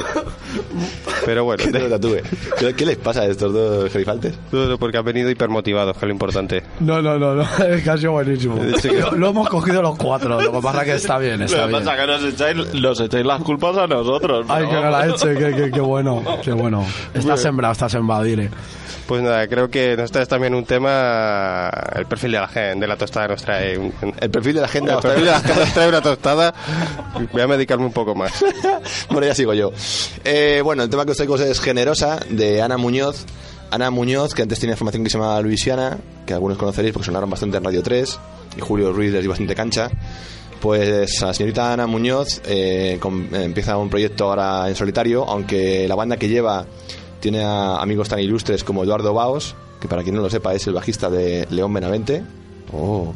Pero 1.25 1.43
bueno, 1.43 1.63
te 1.71 1.79
lo 1.79 1.89
tatúe. 1.89 2.17
¿Qué, 2.59 2.73
qué 2.75 2.85
les 2.85 2.97
pasa 2.97 3.21
a 3.21 3.25
estos 3.25 3.53
dos 3.53 3.91
gerifaltes? 3.91 4.33
no, 4.51 4.65
no, 4.65 4.77
porque 4.77 4.97
han 4.97 5.05
venido 5.05 5.29
hipermotivados, 5.29 5.93
que 5.93 5.99
es 6.05 6.07
lo 6.07 6.11
importante. 6.11 6.63
No, 6.79 7.01
no, 7.01 7.17
no, 7.17 7.35
no, 7.35 7.41
es 7.65 7.83
que 7.83 7.89
ha 7.89 7.97
sido 7.97 8.11
buenísimo. 8.13 8.59
Sí, 8.81 8.89
que- 8.89 8.99
Lo, 8.99 9.11
lo 9.11 9.29
hemos 9.29 9.49
cogido 9.49 9.81
los 9.81 9.97
cuatro, 9.97 10.41
lo 10.41 10.51
que 10.51 10.61
pasa 10.61 10.83
que 10.85 10.93
está 10.95 11.17
bien, 11.17 11.41
está 11.41 11.57
Lo 11.57 11.63
que 11.63 11.69
bien. 11.69 11.83
pasa 11.85 11.95
es 11.95 12.01
que 12.01 12.07
nos 12.07 12.33
echáis, 12.33 12.73
los 12.75 12.99
echáis 12.99 13.25
las 13.25 13.41
culpas 13.41 13.77
a 13.77 13.87
nosotros. 13.87 14.45
Ay, 14.49 14.65
que 14.67 14.73
no 14.73 14.89
la 14.89 15.07
eche, 15.07 15.33
que, 15.35 15.51
que, 15.55 15.71
que 15.71 15.79
bueno, 15.81 16.23
qué 16.43 16.51
bueno. 16.51 16.85
Está 17.13 17.37
sembrado, 17.37 17.71
está 17.73 17.89
sembrado, 17.89 18.23
dile. 18.23 18.49
Pues 19.07 19.23
nada, 19.23 19.45
creo 19.47 19.69
que 19.69 19.97
nos 19.97 20.09
traes 20.11 20.29
también 20.29 20.55
un 20.55 20.63
tema, 20.63 21.69
el 21.95 22.05
perfil 22.05 22.31
de 22.31 22.39
la 22.39 22.47
gente, 22.47 22.79
de 22.79 22.87
la 22.87 22.95
tostada 22.95 23.27
nos 23.29 23.41
trae 23.43 23.77
un, 23.77 23.91
El 24.21 24.29
perfil 24.29 24.53
de 24.53 24.61
la 24.61 24.67
agenda... 24.67 24.93
el 24.93 24.99
perfil 24.99 25.25
de 25.25 25.31
la 25.31 25.39
gente 25.41 25.59
nos 25.59 25.73
trae 25.73 25.89
una 25.89 26.01
tostada. 26.01 26.10
Voy 27.31 27.41
a 27.41 27.47
medicarme 27.47 27.85
un 27.85 27.93
poco 27.93 28.15
más. 28.15 28.31
bueno, 29.09 29.27
ya 29.27 29.35
sigo 29.35 29.53
yo. 29.53 29.71
Eh, 30.23 30.61
bueno, 30.63 30.83
el 30.83 30.89
tema 30.89 31.05
que 31.05 31.11
os 31.11 31.17
traigo 31.17 31.35
es 31.37 31.59
Generosa, 31.59 32.19
de 32.29 32.61
Ana 32.61 32.77
Muñoz. 32.77 33.25
Ana 33.71 33.89
Muñoz, 33.89 34.33
que 34.33 34.41
antes 34.41 34.59
tenía 34.59 34.75
formación 34.75 35.03
que 35.03 35.09
se 35.09 35.17
llama 35.17 35.39
Luisiana, 35.41 35.97
que 36.25 36.33
algunos 36.33 36.57
conoceréis 36.57 36.93
porque 36.93 37.05
sonaron 37.05 37.29
bastante 37.29 37.57
en 37.57 37.63
Radio 37.63 37.81
3, 37.81 38.19
y 38.57 38.59
Julio 38.61 38.91
Ruiz 38.91 39.11
les 39.13 39.21
dio 39.21 39.29
bastante 39.29 39.55
cancha. 39.55 39.89
Pues 40.59 41.21
la 41.21 41.33
señorita 41.33 41.73
Ana 41.73 41.87
Muñoz 41.87 42.41
eh, 42.45 42.97
com- 42.99 43.33
eh, 43.33 43.43
empieza 43.45 43.77
un 43.77 43.89
proyecto 43.89 44.25
ahora 44.25 44.67
en 44.69 44.75
solitario, 44.75 45.23
aunque 45.27 45.87
la 45.87 45.95
banda 45.95 46.17
que 46.17 46.27
lleva 46.27 46.65
tiene 47.19 47.43
a 47.43 47.77
amigos 47.81 48.09
tan 48.09 48.19
ilustres 48.19 48.63
como 48.63 48.83
Eduardo 48.83 49.13
Baos, 49.13 49.55
que 49.79 49.87
para 49.87 50.03
quien 50.03 50.15
no 50.15 50.21
lo 50.21 50.29
sepa 50.29 50.53
es 50.53 50.67
el 50.67 50.73
bajista 50.73 51.09
de 51.09 51.47
León 51.49 51.73
Benavente. 51.73 52.23
Oh. 52.73 53.13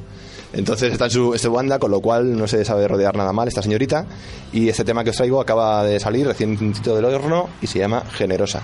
Entonces 0.56 0.94
está 0.94 1.06
en 1.06 1.12
su, 1.12 1.34
en 1.34 1.40
su 1.40 1.52
banda, 1.52 1.80
con 1.80 1.92
lo 1.92 2.00
cual 2.00 2.38
no 2.38 2.48
se 2.48 2.64
sabe 2.64 2.88
rodear 2.88 3.16
nada 3.16 3.34
mal 3.34 3.48
esta 3.48 3.62
señorita. 3.62 4.06
Y 4.54 4.70
este 4.70 4.86
tema 4.86 5.04
que 5.04 5.10
os 5.10 5.18
traigo 5.18 5.42
acaba 5.42 5.84
de 5.84 6.00
salir 6.00 6.26
recién 6.26 6.74
del 6.74 7.06
horno 7.06 7.50
y 7.62 7.68
se 7.68 7.80
llama 7.80 8.04
Generosa. 8.12 8.64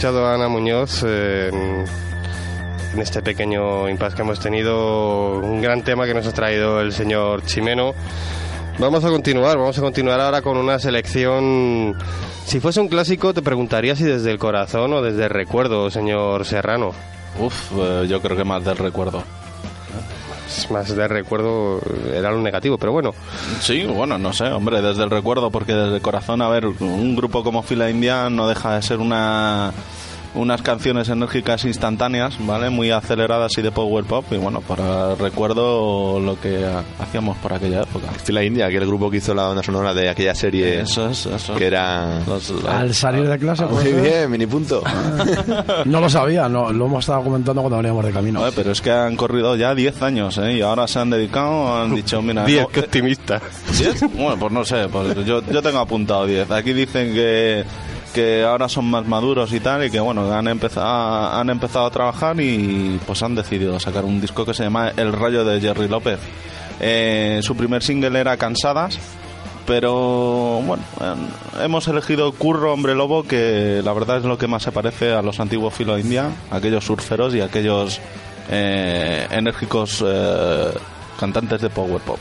Escuchado 0.00 0.26
Ana 0.26 0.48
Muñoz 0.48 1.04
eh, 1.06 1.50
en, 1.52 1.84
en 2.94 3.02
este 3.02 3.20
pequeño 3.20 3.86
impasse 3.86 4.16
que 4.16 4.22
hemos 4.22 4.40
tenido, 4.40 5.40
un 5.40 5.60
gran 5.60 5.82
tema 5.82 6.06
que 6.06 6.14
nos 6.14 6.26
ha 6.26 6.32
traído 6.32 6.80
el 6.80 6.94
señor 6.94 7.44
Chimeno. 7.44 7.92
Vamos 8.78 9.04
a 9.04 9.10
continuar, 9.10 9.58
vamos 9.58 9.76
a 9.76 9.82
continuar 9.82 10.18
ahora 10.18 10.40
con 10.40 10.56
una 10.56 10.78
selección. 10.78 11.94
Si 12.46 12.60
fuese 12.60 12.80
un 12.80 12.88
clásico, 12.88 13.34
te 13.34 13.42
preguntaría 13.42 13.94
si 13.94 14.04
desde 14.04 14.30
el 14.30 14.38
corazón 14.38 14.90
o 14.94 15.02
desde 15.02 15.24
el 15.24 15.30
recuerdo, 15.30 15.90
señor 15.90 16.46
Serrano. 16.46 16.92
Uf, 17.38 17.70
eh, 17.76 18.06
yo 18.08 18.22
creo 18.22 18.38
que 18.38 18.44
más 18.44 18.64
del 18.64 18.78
recuerdo. 18.78 19.22
Más 20.70 20.94
de 20.94 21.08
recuerdo, 21.08 21.80
era 22.12 22.30
lo 22.30 22.40
negativo, 22.40 22.78
pero 22.78 22.92
bueno. 22.92 23.14
Sí, 23.60 23.84
bueno, 23.86 24.18
no 24.18 24.32
sé, 24.32 24.44
hombre, 24.44 24.82
desde 24.82 25.04
el 25.04 25.10
recuerdo, 25.10 25.50
porque 25.50 25.72
desde 25.72 25.96
el 25.96 26.02
corazón, 26.02 26.42
a 26.42 26.48
ver, 26.48 26.66
un 26.66 27.16
grupo 27.16 27.42
como 27.42 27.62
Fila 27.62 27.90
India 27.90 28.28
no 28.30 28.48
deja 28.48 28.74
de 28.74 28.82
ser 28.82 28.98
una 28.98 29.72
unas 30.34 30.62
canciones 30.62 31.08
enérgicas 31.08 31.64
instantáneas, 31.64 32.36
¿vale? 32.46 32.70
Muy 32.70 32.90
aceleradas 32.92 33.50
y 33.58 33.62
de 33.62 33.72
power 33.72 34.04
pop 34.04 34.24
y 34.30 34.36
bueno, 34.36 34.60
para 34.60 35.14
recuerdo 35.16 36.20
lo 36.20 36.40
que 36.40 36.64
ha- 36.64 36.84
hacíamos 37.02 37.36
por 37.38 37.52
aquella 37.52 37.82
época. 37.82 38.08
Fila 38.22 38.44
India, 38.44 38.66
aquel 38.66 38.86
grupo 38.86 39.10
que 39.10 39.16
hizo 39.16 39.34
la 39.34 39.44
banda 39.44 39.62
sonora 39.62 39.92
de 39.92 40.08
aquella 40.08 40.34
serie 40.34 40.80
Eso 40.82 41.10
es, 41.10 41.26
eso. 41.26 41.54
que 41.56 41.66
era... 41.66 42.20
Los- 42.26 42.52
Al 42.68 42.94
salir 42.94 43.28
de 43.28 43.38
clase, 43.38 43.64
Muy 43.66 43.82
pues, 43.82 44.02
bien, 44.02 44.30
mini 44.30 44.46
punto. 44.46 44.82
no 45.84 46.00
lo 46.00 46.08
sabía, 46.08 46.48
no, 46.48 46.72
lo 46.72 46.86
hemos 46.86 47.00
estado 47.00 47.22
comentando 47.24 47.62
cuando 47.62 47.78
veníamos 47.78 48.04
de 48.04 48.12
camino. 48.12 48.38
Joder, 48.40 48.54
pero 48.54 48.72
es 48.72 48.80
que 48.80 48.90
han 48.92 49.16
corrido 49.16 49.56
ya 49.56 49.74
10 49.74 50.02
años, 50.02 50.38
¿eh? 50.38 50.54
Y 50.54 50.60
ahora 50.60 50.86
se 50.86 50.98
han 51.00 51.10
dedicado, 51.10 51.76
han 51.82 51.94
dicho, 51.94 52.22
mira... 52.22 52.44
Diez, 52.44 52.62
no, 52.62 52.68
qué 52.68 52.80
optimista. 52.80 53.40
¿Diez? 53.76 54.00
Bueno, 54.14 54.36
pues 54.38 54.52
no 54.52 54.64
sé, 54.64 54.88
pues 54.90 55.14
yo, 55.26 55.42
yo 55.50 55.62
tengo 55.62 55.78
apuntado 55.78 56.26
10. 56.26 56.50
Aquí 56.52 56.72
dicen 56.72 57.12
que, 57.12 57.64
que 58.10 58.44
ahora 58.44 58.68
son 58.68 58.86
más 58.86 59.06
maduros 59.06 59.52
y 59.52 59.60
tal, 59.60 59.84
y 59.84 59.90
que 59.90 60.00
bueno, 60.00 60.32
han 60.32 60.48
empezado, 60.48 61.32
han 61.32 61.50
empezado 61.50 61.86
a 61.86 61.90
trabajar 61.90 62.40
y 62.40 63.00
pues 63.06 63.22
han 63.22 63.34
decidido 63.34 63.78
sacar 63.80 64.04
un 64.04 64.20
disco 64.20 64.44
que 64.44 64.54
se 64.54 64.64
llama 64.64 64.92
El 64.96 65.12
Rayo 65.12 65.44
de 65.44 65.60
Jerry 65.60 65.88
López. 65.88 66.18
Eh, 66.80 67.40
su 67.42 67.56
primer 67.56 67.82
single 67.82 68.18
era 68.18 68.36
Cansadas, 68.36 68.98
pero 69.66 70.62
bueno, 70.64 70.82
eh, 71.00 71.14
hemos 71.64 71.86
elegido 71.86 72.32
Curro 72.32 72.72
Hombre 72.72 72.94
Lobo, 72.94 73.22
que 73.22 73.80
la 73.84 73.92
verdad 73.92 74.18
es 74.18 74.24
lo 74.24 74.36
que 74.36 74.48
más 74.48 74.64
se 74.64 74.72
parece 74.72 75.12
a 75.12 75.22
los 75.22 75.38
antiguos 75.38 75.74
Filo 75.74 75.98
India, 75.98 76.30
aquellos 76.50 76.84
surferos 76.84 77.34
y 77.34 77.40
aquellos 77.40 78.00
eh, 78.50 79.28
enérgicos 79.30 80.02
eh, 80.04 80.72
cantantes 81.18 81.60
de 81.60 81.70
Power 81.70 82.00
Pop. 82.00 82.18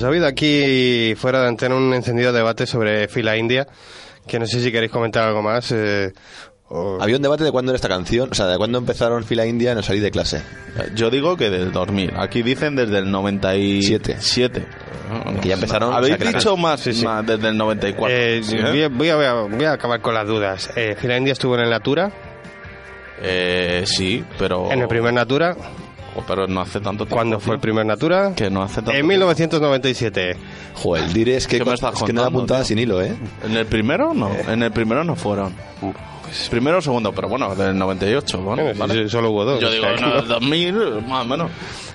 Pues 0.00 0.06
ha 0.06 0.08
habido 0.08 0.26
aquí 0.28 1.14
fuera 1.14 1.42
de 1.42 1.48
antena 1.48 1.74
un 1.74 1.92
encendido 1.92 2.32
debate 2.32 2.66
sobre 2.66 3.06
fila 3.06 3.36
india, 3.36 3.66
que 4.26 4.38
no 4.38 4.46
sé 4.46 4.58
si 4.62 4.72
queréis 4.72 4.90
comentar 4.90 5.24
algo 5.28 5.42
más. 5.42 5.70
eh, 5.72 6.14
o- 6.70 6.96
Había 7.02 7.16
un 7.16 7.22
debate 7.22 7.44
de 7.44 7.50
cuándo 7.52 7.70
era 7.70 7.76
esta 7.76 7.90
canción, 7.90 8.30
o 8.32 8.34
sea, 8.34 8.46
de 8.46 8.56
cuándo 8.56 8.78
empezaron 8.78 9.22
fila 9.24 9.44
india 9.44 9.72
en 9.72 9.82
salir 9.82 10.00
de 10.02 10.10
clase. 10.10 10.40
Yo 10.94 11.10
digo 11.10 11.36
que 11.36 11.50
del 11.50 11.70
2000. 11.70 12.12
Aquí 12.16 12.42
dicen 12.42 12.76
desde 12.76 12.96
el 12.96 13.10
97. 13.10 14.16
Siete. 14.20 14.64
Que 15.42 15.48
ya 15.48 15.54
empezaron, 15.56 15.92
Habéis 15.92 16.14
o 16.14 16.16
sea, 16.16 16.24
la 16.32 16.38
dicho 16.38 16.56
más, 16.56 16.80
Sí, 16.80 16.94
sí. 16.94 17.04
más 17.04 17.26
desde 17.26 17.48
el 17.48 17.58
94. 17.58 18.16
Eh, 18.16 18.40
¿sí, 18.42 18.56
eh? 18.56 18.88
voy, 18.88 19.10
a, 19.10 19.16
voy 19.16 19.26
a- 19.26 19.34
voy 19.34 19.64
a 19.66 19.72
acabar 19.72 20.00
con 20.00 20.14
las 20.14 20.26
dudas. 20.26 20.70
Eh, 20.76 20.96
Finlandia 20.98 21.34
estuvo 21.34 21.56
en 21.56 21.60
el 21.64 21.68
Natura, 21.68 22.10
Eh, 23.20 23.82
sí, 23.84 24.24
pero. 24.38 24.72
en 24.72 24.80
el 24.80 24.88
primer 24.88 25.12
Natura. 25.12 25.54
Pero 26.26 26.46
no 26.46 26.60
hace 26.60 26.80
tanto 26.80 27.04
tiempo. 27.04 27.16
¿Cuándo 27.16 27.40
fue 27.40 27.54
el 27.54 27.60
primer 27.60 27.86
Natura? 27.86 28.32
Que 28.34 28.50
no 28.50 28.62
hace 28.62 28.76
tanto 28.76 28.90
En 28.90 28.96
tiempo. 28.96 29.08
1997. 29.08 30.36
Joder, 30.74 31.04
el 31.04 31.12
dire 31.12 31.36
es 31.36 31.46
que, 31.46 31.58
¿Qué 31.58 31.64
me 31.64 31.74
estás 31.74 31.94
es 31.94 32.02
que 32.02 32.12
no 32.12 32.20
da 32.20 32.26
contando, 32.26 32.38
puntada 32.40 32.60
tío? 32.60 32.66
sin 32.68 32.78
hilo, 32.78 33.00
¿eh? 33.02 33.16
¿En 33.44 33.56
el 33.56 33.66
primero 33.66 34.14
no? 34.14 34.30
En 34.48 34.62
el 34.62 34.70
primero 34.72 35.02
no 35.04 35.16
fueron. 35.16 35.54
Primero 36.50 36.78
o 36.78 36.82
segundo, 36.82 37.12
pero 37.12 37.28
bueno, 37.28 37.54
del 37.54 37.76
98. 37.78 38.38
Bueno, 38.40 38.62
Bueno, 38.64 38.78
vale. 38.78 38.94
sí, 39.04 39.08
solo 39.08 39.30
hubo 39.30 39.44
dos. 39.44 39.60
Yo 39.60 39.70
digo, 39.70 39.86
no, 40.00 40.14
no. 40.16 40.22
2000, 40.22 40.74
más 41.06 41.24
o 41.24 41.28
menos. 41.28 41.50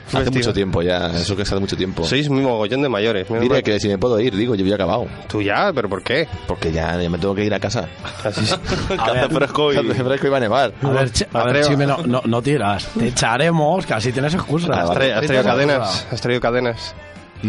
Hace 0.07 0.17
Festival. 0.17 0.33
mucho 0.39 0.53
tiempo 0.53 0.81
ya, 0.83 1.07
eso 1.15 1.35
que 1.35 1.41
hace 1.41 1.55
mucho 1.59 1.75
tiempo. 1.75 2.03
Sois 2.03 2.27
un 2.27 2.43
mogollón 2.43 2.83
de 2.83 2.89
mayores. 2.89 3.27
Dire 3.27 3.49
mal 3.49 3.63
que 3.63 3.79
si 3.79 3.87
me 3.87 3.97
puedo 3.97 4.19
ir, 4.19 4.35
digo, 4.35 4.53
yo 4.53 4.63
ya 4.63 4.73
he 4.73 4.75
acabado. 4.75 5.07
Tú 5.27 5.41
ya, 5.41 5.71
pero 5.73 5.89
¿por 5.89 6.03
qué? 6.03 6.27
Porque 6.47 6.71
ya, 6.71 7.01
ya 7.01 7.09
me 7.09 7.17
tengo 7.17 7.33
que 7.33 7.43
ir 7.43 7.51
a 7.55 7.59
casa. 7.59 7.87
Así 8.23 8.41
es. 8.45 8.53
Que 8.87 8.93
hace 9.01 9.29
fresco 9.29 9.73
y... 9.73 9.77
Hace 9.77 10.03
fresco 10.03 10.27
y 10.27 10.29
va 10.29 10.37
a 10.37 10.41
nevar. 10.41 10.73
A 10.83 10.89
ver, 10.89 11.11
Chi- 11.11 11.25
a 11.33 11.43
ver. 11.45 11.65
Chime, 11.65 11.87
no, 11.87 11.97
no, 12.05 12.21
no 12.23 12.41
tiras. 12.43 12.87
Te 12.97 13.07
echaremos, 13.07 13.83
que 13.87 13.93
así 13.95 14.11
tienes 14.11 14.35
excusa. 14.35 14.67
Ah, 14.73 14.81
¿Has, 14.83 14.89
vale. 14.89 15.11
tra- 15.11 15.17
has 15.17 15.25
traído 15.25 15.43
cadenas? 15.43 16.07
¿Has 16.11 16.21
traído 16.21 16.39
cadenas? 16.41 16.95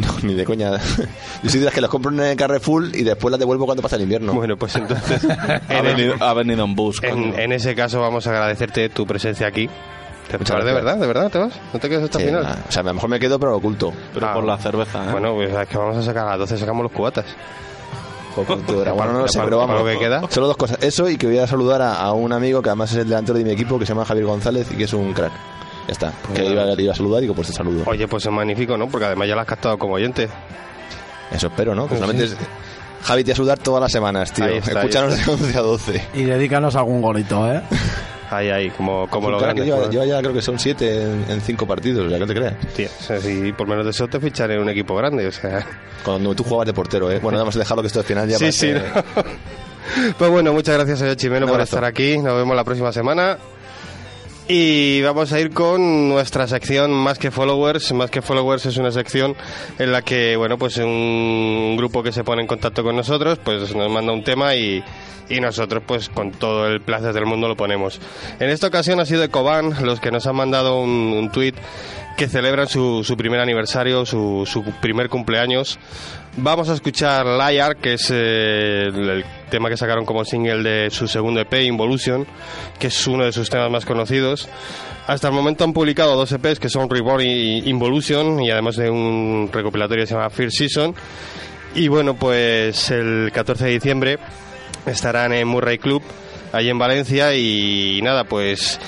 No, 0.01 0.09
ni 0.23 0.35
de 0.35 0.45
coña. 0.45 0.73
Yo 1.43 1.51
soy 1.51 1.61
de 1.61 1.67
las 1.67 1.75
que 1.75 1.81
los 1.81 1.91
compro 1.91 2.11
en 2.13 2.21
el 2.21 2.37
Carrefour 2.37 2.85
y 2.95 3.03
después 3.03 3.31
las 3.31 3.39
devuelvo 3.41 3.65
cuando 3.67 3.83
pasa 3.83 3.97
el 3.97 4.03
invierno. 4.03 4.33
Bueno, 4.35 4.57
pues 4.57 4.75
entonces, 4.77 5.25
Ha 5.69 5.79
en, 5.79 5.85
venido, 5.85 6.15
ha 6.21 6.35
venido 6.35 6.65
en 6.65 6.75
bus. 6.75 7.03
en- 7.03 7.39
en 7.39 7.53
ese 7.53 7.75
caso 7.75 8.01
vamos 8.01 8.27
a 8.27 8.31
agradecerte 8.31 8.89
tu 8.89 9.07
presencia 9.07 9.47
aquí. 9.47 9.69
¿Te 10.31 10.39
Muchas 10.39 10.57
vas 10.57 10.65
de 10.65 10.73
verdad? 10.73 10.97
¿De 10.97 11.07
verdad 11.07 11.31
te 11.31 11.39
vas? 11.39 11.53
¿No 11.73 11.79
te 11.79 11.89
quedas 11.89 12.03
hasta 12.05 12.19
Sí, 12.19 12.25
el 12.25 12.31
final? 12.31 12.43
nada. 12.45 12.65
O 12.69 12.73
sea, 12.73 12.81
a 12.81 12.85
lo 12.85 12.95
mejor 12.95 13.09
me 13.11 13.21
quedo, 13.21 13.39
pero 13.39 13.57
oculto. 13.57 13.93
Pero 14.13 14.27
Ah, 14.27 14.35
por 14.35 14.43
la 14.45 14.59
cerveza, 14.59 15.05
¿eh? 15.05 15.13
Bueno, 15.13 15.35
pues 15.35 15.55
es 15.55 15.69
que 15.69 15.79
vamos 15.79 15.97
a 15.97 16.03
sacar 16.03 16.27
a 16.27 16.31
las 16.31 16.39
12, 16.41 16.59
sacamos 16.59 16.83
los 16.83 16.93
cubatas. 16.93 17.25
Bueno, 18.37 19.13
no 19.15 19.21
lo 19.21 19.29
sé, 19.29 19.41
pero 19.43 19.57
vamos. 19.59 19.79
lo 19.79 19.87
que 19.87 19.99
queda. 19.99 20.21
Solo 20.29 20.49
dos 20.49 20.59
cosas. 20.59 20.77
Eso 20.83 21.09
y 21.09 21.17
que 21.17 21.27
voy 21.27 21.39
a 21.39 21.47
saludar 21.47 21.81
a, 21.81 21.95
a 21.95 22.13
un 22.13 22.33
amigo 22.35 22.61
que 22.61 22.69
además 22.69 22.93
es 22.93 22.99
el 22.99 23.09
delantero 23.09 23.39
de 23.39 23.45
mi 23.45 23.51
equipo, 23.53 23.79
que 23.79 23.87
se 23.87 23.95
llama 23.95 24.05
Javier 24.05 24.27
González 24.27 24.69
y 24.71 24.77
que 24.77 24.85
es 24.85 24.93
un 24.93 25.15
crack. 25.15 25.33
Ya 25.87 25.93
está. 25.93 26.13
Que 26.35 26.45
iba, 26.45 26.65
le 26.65 26.83
iba 26.83 26.93
a 26.93 26.97
saludar 26.97 27.19
y 27.21 27.23
digo, 27.23 27.35
pues 27.35 27.49
te 27.49 27.55
saludo. 27.55 27.85
Oye, 27.87 28.09
pues 28.09 28.25
es 28.27 28.33
magnífico, 28.33 28.77
¿no? 28.77 28.89
Porque 28.89 29.07
además 29.07 29.29
ya 29.29 29.37
la 29.37 29.43
has 29.43 29.49
captado 29.49 29.79
como 29.79 29.95
oyente. 29.95 30.29
Eso 31.31 31.47
espero, 31.49 31.75
¿no? 31.75 31.89
Que 31.89 31.95
solamente 31.95 32.25
es... 32.25 32.37
Javi, 33.03 33.23
te 33.23 33.33
a 33.33 33.35
saludar 33.37 33.59
todas 33.59 33.81
las 33.81 33.93
semanas, 33.93 34.33
tío. 34.33 34.47
Está, 34.47 34.81
Escúchanos 34.81 35.25
de 35.25 35.31
11 35.33 35.59
a 35.59 35.61
12. 35.63 36.03
Y 36.15 36.23
dedícanos 36.25 36.75
algún 36.75 37.01
golito, 37.03 37.53
¿eh? 37.53 37.63
Ahí, 38.29 38.51
ahí, 38.51 38.71
como, 38.71 39.07
como 39.09 39.31
lo 39.31 39.39
que 39.39 39.45
grandes. 39.45 39.65
lleva, 39.67 39.79
como- 39.79 39.93
lleva 39.93 40.05
ya 40.05 40.19
creo 40.19 40.33
que 40.33 40.43
son 40.43 40.59
7 40.59 41.03
en, 41.05 41.27
en 41.29 41.41
cinco 41.41 41.65
partidos, 41.65 42.07
o 42.07 42.09
sea, 42.09 42.19
que 42.19 42.21
no 42.23 42.27
te 42.27 42.35
creas. 42.35 42.55
Tío, 42.75 42.89
o 42.99 43.03
sea, 43.05 43.21
si 43.21 43.53
por 43.53 43.69
menos 43.69 43.85
de 43.85 43.93
eso 43.93 44.09
te 44.09 44.19
ficharé 44.19 44.55
en 44.55 44.63
un 44.63 44.69
equipo 44.69 44.97
grande, 44.97 45.29
o 45.29 45.31
sea... 45.31 45.65
Cuando 46.05 46.35
tú 46.35 46.43
jugabas 46.43 46.67
de 46.67 46.75
portero, 46.75 47.09
¿eh? 47.13 47.21
Bueno, 47.21 47.39
vamos 47.39 47.55
a 47.55 47.61
dejarlo 47.61 47.83
que 47.83 47.87
esto 47.87 48.01
al 48.01 48.05
final 48.05 48.29
ya 48.29 48.37
Sí, 48.37 48.51
sí. 48.51 48.73
parece- 48.73 49.05
¿no? 49.15 50.13
pues 50.19 50.31
bueno, 50.33 50.53
muchas 50.53 50.75
gracias, 50.75 50.99
señor 50.99 51.15
Chimeno, 51.15 51.47
por 51.47 51.61
estar 51.61 51.85
aquí. 51.85 52.19
Nos 52.19 52.35
vemos 52.35 52.57
la 52.57 52.65
próxima 52.65 52.93
semana. 52.93 53.39
Y 54.49 55.03
vamos 55.03 55.33
a 55.33 55.41
ir 55.41 55.51
con 55.51 56.09
nuestra 56.09 56.47
sección 56.47 56.93
Más 56.93 57.19
que 57.19 57.33
Followers. 57.33 57.93
Más 57.93 58.13
que 58.13 58.23
Followers 58.23 58.67
es 58.67 58.77
una 58.77 58.93
sección 58.93 59.35
en 59.81 59.91
la 59.91 60.03
que, 60.03 60.37
bueno, 60.37 60.57
pues 60.57 60.77
un 60.77 61.75
grupo 61.77 62.05
que 62.05 62.13
se 62.13 62.23
pone 62.23 62.43
en 62.43 62.47
contacto 62.47 62.85
con 62.85 62.95
nosotros, 62.95 63.41
pues 63.43 63.75
nos 63.75 63.91
manda 63.91 64.13
un 64.13 64.23
tema 64.23 64.55
y, 64.55 64.85
y 65.29 65.41
nosotros, 65.41 65.83
pues 65.85 66.09
con 66.09 66.31
todo 66.31 66.69
el 66.69 66.81
placer 66.81 67.13
del 67.13 67.27
mundo 67.27 67.49
lo 67.49 67.57
ponemos. 67.57 68.01
En 68.39 68.49
esta 68.49 68.69
ocasión 68.69 69.01
ha 69.01 69.05
sido 69.05 69.25
Ecoban 69.25 69.85
los 69.85 69.99
que 69.99 70.13
nos 70.13 70.29
han 70.29 70.37
mandado 70.37 70.81
un, 70.81 70.91
un 70.91 71.33
tuit 71.33 71.57
que 72.17 72.29
celebran 72.29 72.69
su, 72.69 73.05
su 73.05 73.17
primer 73.17 73.41
aniversario, 73.41 74.07
su, 74.07 74.45
su 74.47 74.63
primer 74.81 75.09
cumpleaños. 75.09 75.79
Vamos 76.39 76.69
a 76.69 76.75
escuchar 76.75 77.25
Liar, 77.25 77.77
que 77.77 77.95
es 77.95 78.11
eh, 78.13 78.89
el, 78.89 79.25
tema 79.49 79.71
que 79.71 79.77
sacaron 79.79 80.05
como 80.05 80.23
single 80.23 80.63
de 80.63 80.91
su 80.91 81.09
segundo 81.09 81.41
EP, 81.41 81.63
Involution, 81.63 82.27
que 82.79 82.89
es 82.89 83.07
uno 83.07 83.25
de 83.25 83.33
sus 83.33 83.49
temas 83.49 83.71
más 83.71 83.87
conocidos. 83.87 84.47
Hasta 85.07 85.29
el 85.29 85.35
momento 85.35 85.65
han 85.65 85.73
publicado 85.73 86.15
dos 86.15 86.31
EPs 86.33 86.61
que 86.61 86.69
son 86.69 86.91
Reborn 86.91 87.23
y 87.23 87.69
Involution, 87.71 88.43
y 88.43 88.51
además 88.51 88.77
de 88.77 88.91
un 88.91 89.49
recopilatorio 89.51 90.03
que 90.03 90.09
se 90.09 90.15
llama 90.15 90.29
First 90.29 90.59
Season. 90.59 90.95
Y 91.75 91.89
bueno, 91.89 92.15
pues 92.17 92.91
el 92.91 93.31
14 93.33 93.65
de 93.65 93.71
diciembre 93.71 94.19
estarán 94.85 95.33
en 95.33 95.49
Murray 95.49 95.79
Club, 95.79 96.03
allí 96.53 96.69
en 96.69 96.79
Valencia, 96.79 97.35
y 97.35 98.01
nada, 98.03 98.25
pues 98.25 98.79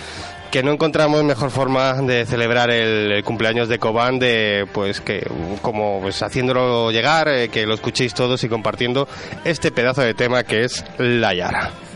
que 0.50 0.62
no 0.62 0.72
encontramos 0.72 1.22
mejor 1.24 1.50
forma 1.50 1.94
de 2.02 2.24
celebrar 2.26 2.70
el, 2.70 3.22
cumpleaños 3.24 3.68
de 3.68 3.78
Cobán 3.78 4.18
de 4.18 4.66
pues 4.72 5.00
que 5.00 5.26
como 5.62 6.00
pues 6.00 6.22
haciéndolo 6.22 6.90
llegar 6.90 7.28
eh, 7.28 7.48
que 7.48 7.66
lo 7.66 7.74
escuchéis 7.74 8.14
todos 8.14 8.42
y 8.44 8.48
compartiendo 8.48 9.08
este 9.44 9.70
pedazo 9.70 10.02
de 10.02 10.14
tema 10.14 10.44
que 10.44 10.64
es 10.64 10.84
la 10.98 11.34
Yara 11.34 11.87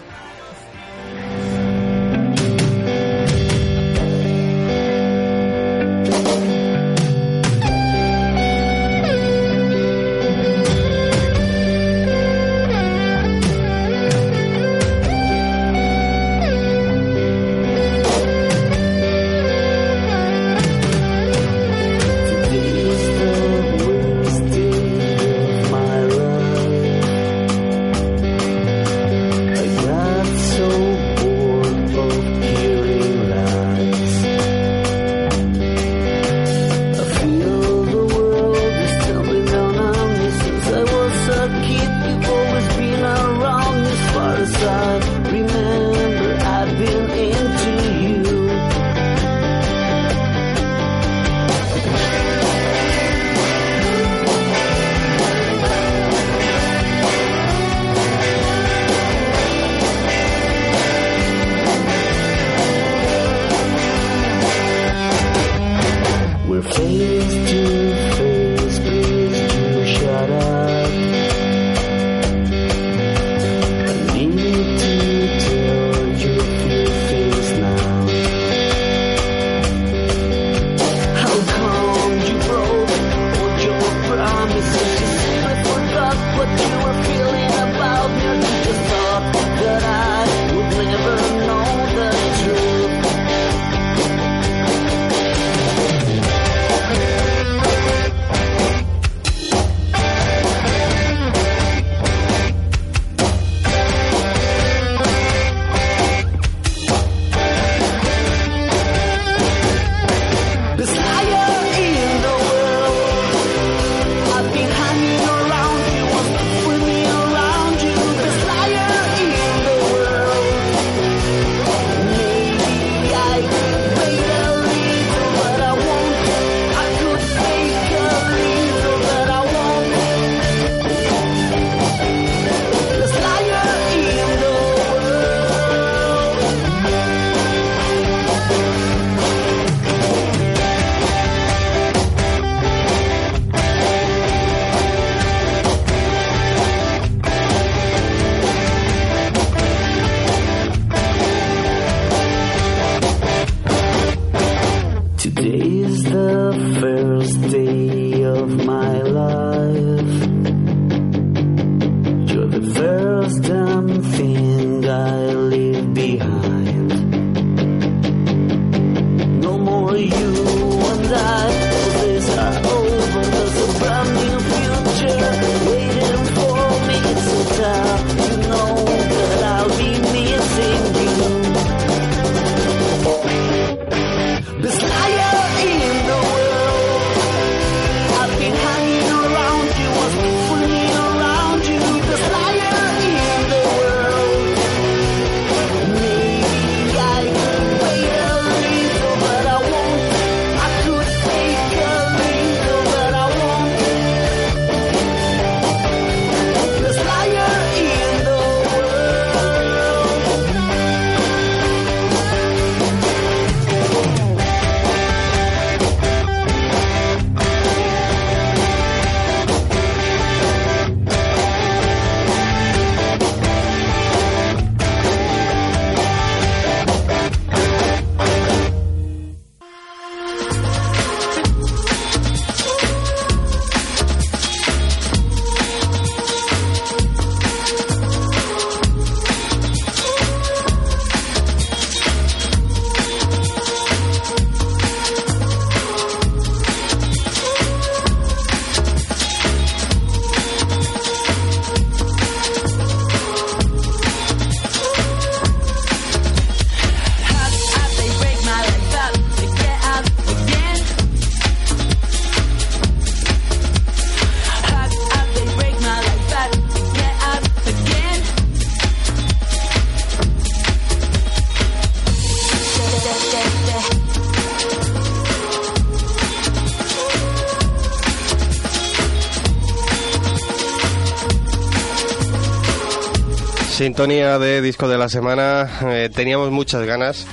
Sintonía 283.83 284.39
de 284.39 284.63
disco 284.63 284.87
de 284.87 284.97
la 284.97 285.09
semana. 285.09 285.69
Eh, 285.89 286.09
teníamos 286.15 286.53
muchas 286.53 286.85
ganas 286.87 287.27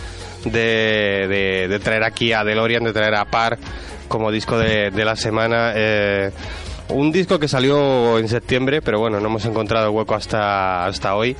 de, 0.45 1.27
de- 1.29 1.67
de 1.69 1.79
traer 1.79 2.03
aquí 2.03 2.33
a 2.33 2.43
DeLorean, 2.43 2.83
de 2.85 2.91
traer 2.91 3.13
a 3.13 3.25
Par 3.25 3.59
como 4.07 4.31
disco 4.31 4.57
de, 4.57 4.89
de 4.89 5.05
la 5.05 5.15
semana. 5.15 5.73
Eh, 5.75 6.31
un 6.87 7.11
disco 7.11 7.37
que 7.37 7.47
salió 7.47 8.17
en 8.17 8.27
septiembre, 8.27 8.81
pero 8.81 8.97
bueno, 8.97 9.19
no 9.19 9.27
hemos 9.27 9.45
encontrado 9.45 9.91
hueco 9.91 10.15
hasta, 10.15 10.87
hasta 10.87 11.13
hoy. 11.15 11.37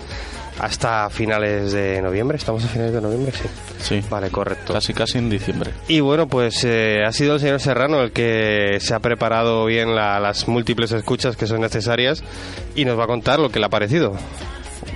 Hasta 0.60 1.10
finales 1.10 1.72
de 1.72 2.02
noviembre. 2.04 2.38
¿Estamos 2.38 2.64
a 2.64 2.68
finales 2.68 2.94
de 2.94 3.02
noviembre? 3.02 3.32
Sí. 3.32 3.48
Sí. 3.80 4.02
Vale, 4.12 4.30
correcto. 4.30 4.74
Casi, 4.74 4.94
casi 4.94 5.18
en 5.18 5.32
diciembre. 5.32 5.72
Y 5.88 6.02
bueno, 6.02 6.28
pues 6.28 6.64
eh, 6.66 6.98
ha 7.04 7.12
sido 7.14 7.34
el 7.34 7.40
señor 7.40 7.60
Serrano 7.62 8.02
el 8.02 8.12
que 8.12 8.78
se 8.80 8.94
ha 8.94 9.00
preparado 9.00 9.66
bien 9.66 9.96
la- 9.96 10.20
las 10.20 10.48
múltiples 10.48 10.92
escuchas 10.92 11.36
que 11.36 11.48
son 11.48 11.62
necesarias 11.62 12.24
y 12.76 12.86
nos 12.86 13.00
va 13.00 13.06
a 13.06 13.08
contar 13.08 13.40
lo 13.40 13.50
que 13.50 13.58
le 13.60 13.66
ha 13.66 13.70
parecido. 13.70 14.14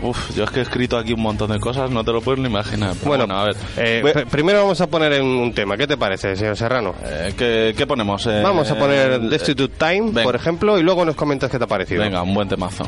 Uf, 0.03 0.35
yo 0.35 0.43
es 0.43 0.51
que 0.51 0.59
he 0.59 0.63
escrito 0.63 0.97
aquí 0.97 1.13
un 1.13 1.21
montón 1.21 1.49
de 1.51 1.59
cosas, 1.59 1.89
no 1.89 2.03
te 2.03 2.11
lo 2.11 2.21
puedes 2.21 2.39
ni 2.41 2.47
imaginar. 2.49 2.93
Bueno, 3.03 3.25
bueno, 3.25 3.39
a 3.39 3.45
ver. 3.45 3.55
eh, 3.77 4.25
primero 4.29 4.59
vamos 4.59 4.79
a 4.81 4.87
poner 4.87 5.13
en 5.13 5.23
un 5.25 5.53
tema. 5.53 5.77
¿Qué 5.77 5.87
te 5.87 5.97
parece, 5.97 6.35
señor 6.35 6.57
Serrano? 6.57 6.93
eh, 7.05 7.33
¿qué, 7.37 7.73
qué 7.77 7.87
ponemos? 7.87 8.25
Eh, 8.27 8.41
vamos 8.43 8.69
a 8.69 8.75
poner 8.77 9.11
eh, 9.13 9.19
Destitute 9.19 9.73
Time, 9.77 10.07
venga. 10.11 10.23
por 10.23 10.35
ejemplo, 10.35 10.77
y 10.77 10.83
luego 10.83 11.05
nos 11.05 11.15
comentas 11.15 11.49
qué 11.49 11.57
te 11.57 11.63
ha 11.63 11.67
parecido. 11.67 12.01
Venga, 12.03 12.21
un 12.21 12.33
buen 12.33 12.47
temazo. 12.49 12.85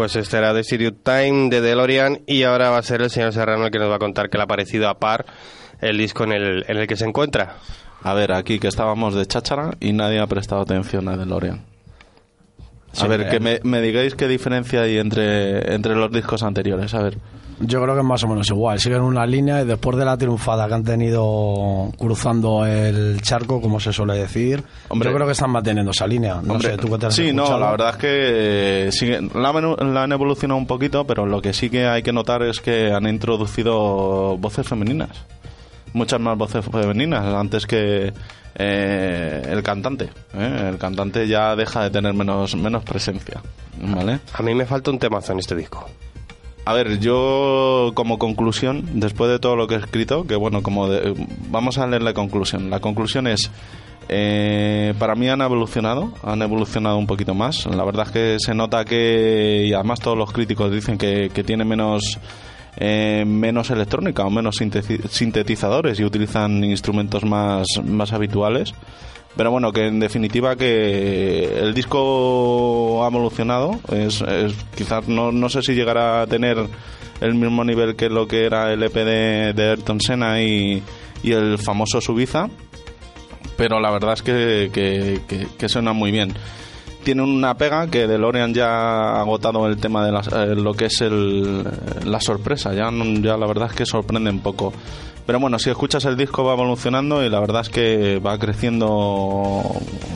Pues 0.00 0.16
este 0.16 0.38
era 0.38 0.54
The 0.54 0.64
Serious 0.64 0.94
Time 1.02 1.50
de 1.50 1.60
DeLorean 1.60 2.20
y 2.26 2.44
ahora 2.44 2.70
va 2.70 2.78
a 2.78 2.82
ser 2.82 3.02
el 3.02 3.10
señor 3.10 3.34
Serrano 3.34 3.66
el 3.66 3.70
que 3.70 3.78
nos 3.78 3.90
va 3.90 3.96
a 3.96 3.98
contar 3.98 4.30
que 4.30 4.38
le 4.38 4.44
ha 4.44 4.46
parecido 4.46 4.88
a 4.88 4.94
par 4.98 5.26
el 5.78 5.98
disco 5.98 6.24
en 6.24 6.32
el, 6.32 6.64
en 6.68 6.78
el 6.78 6.86
que 6.86 6.96
se 6.96 7.04
encuentra. 7.04 7.56
A 8.02 8.14
ver, 8.14 8.32
aquí 8.32 8.58
que 8.58 8.68
estábamos 8.68 9.14
de 9.14 9.26
cháchara 9.26 9.72
y 9.78 9.92
nadie 9.92 10.18
ha 10.18 10.26
prestado 10.26 10.62
atención 10.62 11.06
a 11.10 11.18
DeLorean. 11.18 11.66
A 12.98 13.06
ver, 13.08 13.20
eh. 13.20 13.28
que 13.28 13.40
me, 13.40 13.60
me 13.62 13.82
digáis 13.82 14.14
qué 14.14 14.26
diferencia 14.26 14.80
hay 14.80 14.96
entre, 14.96 15.74
entre 15.74 15.94
los 15.94 16.10
discos 16.10 16.42
anteriores. 16.44 16.94
A 16.94 17.02
ver. 17.02 17.18
Yo 17.62 17.82
creo 17.82 17.94
que 17.94 18.00
es 18.00 18.06
más 18.06 18.22
o 18.24 18.28
menos 18.28 18.48
igual. 18.48 18.80
Siguen 18.80 19.02
una 19.02 19.26
línea 19.26 19.60
y 19.60 19.66
después 19.66 19.96
de 19.98 20.04
la 20.06 20.16
triunfada 20.16 20.66
que 20.66 20.74
han 20.74 20.82
tenido 20.84 21.90
cruzando 21.98 22.64
el 22.64 23.20
charco, 23.20 23.60
como 23.60 23.78
se 23.78 23.92
suele 23.92 24.14
decir, 24.16 24.64
Hombre. 24.88 25.10
yo 25.10 25.14
creo 25.14 25.26
que 25.26 25.32
están 25.32 25.50
manteniendo 25.50 25.90
esa 25.90 26.06
línea. 26.06 26.40
No 26.42 26.54
Hombre, 26.54 26.70
sé, 26.70 26.76
tú 26.78 26.88
qué 26.90 26.98
te 26.98 27.06
has 27.06 27.14
Sí, 27.14 27.32
no, 27.34 27.58
la 27.58 27.70
verdad 27.72 27.90
es 27.90 27.96
que 27.96 28.08
eh, 28.86 28.88
siguen- 28.92 29.30
la, 29.34 29.50
han- 29.50 29.94
la 29.94 30.02
han 30.04 30.12
evolucionado 30.12 30.58
un 30.58 30.66
poquito, 30.66 31.06
pero 31.06 31.26
lo 31.26 31.42
que 31.42 31.52
sí 31.52 31.68
que 31.68 31.86
hay 31.86 32.02
que 32.02 32.12
notar 32.12 32.42
es 32.42 32.60
que 32.60 32.92
han 32.92 33.06
introducido 33.06 34.36
voces 34.38 34.66
femeninas. 34.66 35.10
Muchas 35.92 36.18
más 36.20 36.38
voces 36.38 36.64
femeninas 36.64 37.24
antes 37.26 37.66
que 37.66 38.12
eh, 38.54 39.42
el 39.50 39.62
cantante. 39.62 40.08
¿eh? 40.34 40.68
El 40.70 40.78
cantante 40.78 41.26
ya 41.26 41.54
deja 41.56 41.82
de 41.84 41.90
tener 41.90 42.14
menos, 42.14 42.54
menos 42.56 42.84
presencia. 42.84 43.40
¿Vale? 43.82 44.20
A 44.34 44.42
mí 44.42 44.54
me 44.54 44.66
falta 44.66 44.90
un 44.90 44.98
temazo 44.98 45.32
en 45.32 45.38
este 45.40 45.54
disco. 45.56 45.86
A 46.64 46.74
ver, 46.74 47.00
yo 47.00 47.92
como 47.94 48.18
conclusión, 48.18 48.84
después 49.00 49.30
de 49.30 49.38
todo 49.38 49.56
lo 49.56 49.66
que 49.66 49.74
he 49.74 49.78
escrito, 49.78 50.26
que 50.26 50.36
bueno, 50.36 50.62
como 50.62 50.88
de- 50.88 51.14
vamos 51.50 51.78
a 51.78 51.86
leer 51.86 52.02
la 52.02 52.12
conclusión. 52.14 52.70
La 52.70 52.80
conclusión 52.80 53.26
es, 53.26 53.50
eh, 54.08 54.94
para 54.98 55.14
mí 55.14 55.28
han 55.28 55.40
evolucionado, 55.40 56.12
han 56.22 56.42
evolucionado 56.42 56.96
un 56.98 57.06
poquito 57.06 57.34
más. 57.34 57.66
La 57.66 57.82
verdad 57.84 58.06
es 58.06 58.12
que 58.12 58.36
se 58.38 58.54
nota 58.54 58.84
que, 58.84 59.64
y 59.68 59.72
además 59.72 60.00
todos 60.00 60.18
los 60.18 60.32
críticos 60.32 60.70
dicen 60.70 60.98
que, 60.98 61.30
que 61.34 61.42
tiene 61.42 61.64
menos, 61.64 62.18
eh, 62.76 63.24
menos 63.26 63.70
electrónica 63.70 64.24
o 64.24 64.30
menos 64.30 64.60
sinteti- 64.60 65.08
sintetizadores 65.08 65.98
y 65.98 66.04
utilizan 66.04 66.62
instrumentos 66.62 67.24
más, 67.24 67.66
más 67.84 68.12
habituales. 68.12 68.74
Pero 69.36 69.50
bueno, 69.50 69.72
que 69.72 69.86
en 69.86 70.00
definitiva 70.00 70.56
que 70.56 71.44
el 71.60 71.72
disco 71.72 73.04
ha 73.04 73.08
evolucionado. 73.08 73.78
Es, 73.92 74.22
quizás 74.76 75.08
no, 75.08 75.30
no 75.32 75.48
sé 75.48 75.62
si 75.62 75.74
llegará 75.74 76.22
a 76.22 76.26
tener 76.26 76.58
el 77.20 77.34
mismo 77.34 77.64
nivel 77.64 77.96
que 77.96 78.08
lo 78.08 78.26
que 78.26 78.44
era 78.44 78.72
el 78.72 78.82
EP 78.82 78.94
de, 78.94 79.52
de 79.54 79.70
Ayrton 79.70 80.00
Senna 80.00 80.42
y, 80.42 80.82
y 81.22 81.32
el 81.32 81.58
famoso 81.58 82.00
Subiza. 82.00 82.48
Pero 83.56 83.78
la 83.78 83.90
verdad 83.90 84.14
es 84.14 84.22
que, 84.22 84.70
que, 85.58 85.68
suena 85.68 85.92
muy 85.92 86.10
bien. 86.10 86.32
Tiene 87.04 87.22
una 87.22 87.54
pega 87.56 87.86
que 87.88 88.06
DeLorean 88.06 88.52
ya 88.52 88.66
ha 88.68 89.20
agotado 89.20 89.66
el 89.66 89.76
tema 89.78 90.04
de 90.04 90.12
las- 90.12 90.28
eh, 90.28 90.54
lo 90.54 90.74
que 90.74 90.86
es 90.86 91.00
el, 91.02 91.62
la 92.04 92.20
sorpresa. 92.20 92.72
Ya, 92.74 92.90
ya 93.20 93.36
la 93.36 93.46
verdad 93.46 93.68
es 93.70 93.76
que 93.76 93.86
sorprende 93.86 94.30
un 94.30 94.40
poco. 94.40 94.72
Pero 95.26 95.38
bueno, 95.38 95.58
si 95.58 95.70
escuchas 95.70 96.04
el 96.06 96.16
disco 96.16 96.44
va 96.44 96.54
evolucionando 96.54 97.24
y 97.24 97.28
la 97.28 97.40
verdad 97.40 97.62
es 97.62 97.68
que 97.68 98.18
va 98.18 98.38
creciendo 98.38 99.62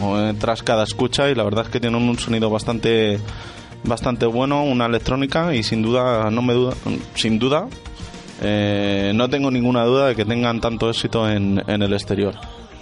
eh, 0.02 0.34
tras 0.38 0.62
cada 0.62 0.84
escucha 0.84 1.30
y 1.30 1.34
la 1.34 1.44
verdad 1.44 1.66
es 1.66 1.70
que 1.70 1.80
tiene 1.80 1.96
un 1.96 2.18
sonido 2.18 2.50
bastante 2.50 3.20
bastante 3.84 4.26
bueno, 4.26 4.64
una 4.64 4.86
electrónica 4.86 5.54
y 5.54 5.62
sin 5.62 5.82
duda 5.82 6.30
no 6.30 6.42
me 6.42 6.54
duda, 6.54 6.74
sin 7.14 7.38
duda 7.38 7.68
eh, 8.42 9.12
no 9.14 9.28
tengo 9.28 9.50
ninguna 9.50 9.84
duda 9.84 10.08
de 10.08 10.16
que 10.16 10.24
tengan 10.24 10.60
tanto 10.60 10.90
éxito 10.90 11.30
en, 11.30 11.62
en 11.66 11.82
el 11.82 11.92
exterior. 11.92 12.34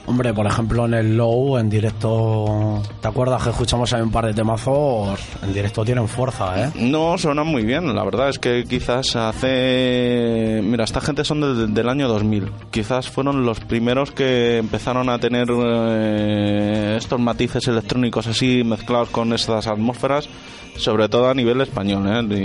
Hombre, 0.04 0.34
por 0.34 0.46
ejemplo, 0.46 0.84
en 0.86 0.94
el 0.94 1.16
Low, 1.16 1.58
en 1.58 1.70
directo, 1.70 2.82
¿te 3.00 3.06
acuerdas 3.06 3.44
que 3.44 3.50
escuchamos 3.50 3.92
ahí 3.92 4.02
un 4.02 4.10
par 4.10 4.26
de 4.26 4.34
temazos? 4.34 5.20
En 5.42 5.54
directo 5.54 5.84
tienen 5.84 6.08
fuerza, 6.08 6.60
¿eh? 6.60 6.72
No, 6.74 7.16
suenan 7.16 7.46
muy 7.46 7.62
bien. 7.62 7.94
La 7.94 8.02
verdad 8.02 8.28
es 8.28 8.38
que 8.40 8.64
quizás 8.64 9.14
hace... 9.14 10.60
Mira, 10.64 10.82
esta 10.82 11.00
gente 11.00 11.24
son 11.24 11.40
del, 11.40 11.72
del 11.72 11.88
año 11.88 12.08
2000. 12.08 12.50
Quizás 12.72 13.08
fueron 13.08 13.46
los 13.46 13.60
primeros 13.60 14.10
que 14.10 14.58
empezaron 14.58 15.08
a 15.08 15.20
tener 15.20 15.46
eh, 15.50 16.96
estos 16.98 17.20
matices 17.20 17.68
electrónicos 17.68 18.26
así 18.26 18.64
mezclados 18.64 19.08
con 19.10 19.32
estas 19.32 19.68
atmósferas, 19.68 20.28
sobre 20.76 21.08
todo 21.08 21.28
a 21.30 21.34
nivel 21.34 21.60
español. 21.60 22.08
¿eh? 22.32 22.44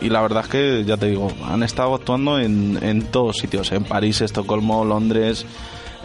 Y, 0.00 0.06
y 0.06 0.08
la 0.08 0.22
verdad 0.22 0.44
es 0.44 0.48
que, 0.48 0.84
ya 0.86 0.96
te 0.96 1.06
digo, 1.06 1.30
han 1.46 1.62
estado 1.62 1.94
actuando 1.94 2.38
en, 2.38 2.78
en 2.82 3.02
todos 3.02 3.36
sitios. 3.36 3.72
En 3.72 3.84
París, 3.84 4.22
Estocolmo, 4.22 4.86
Londres... 4.86 5.44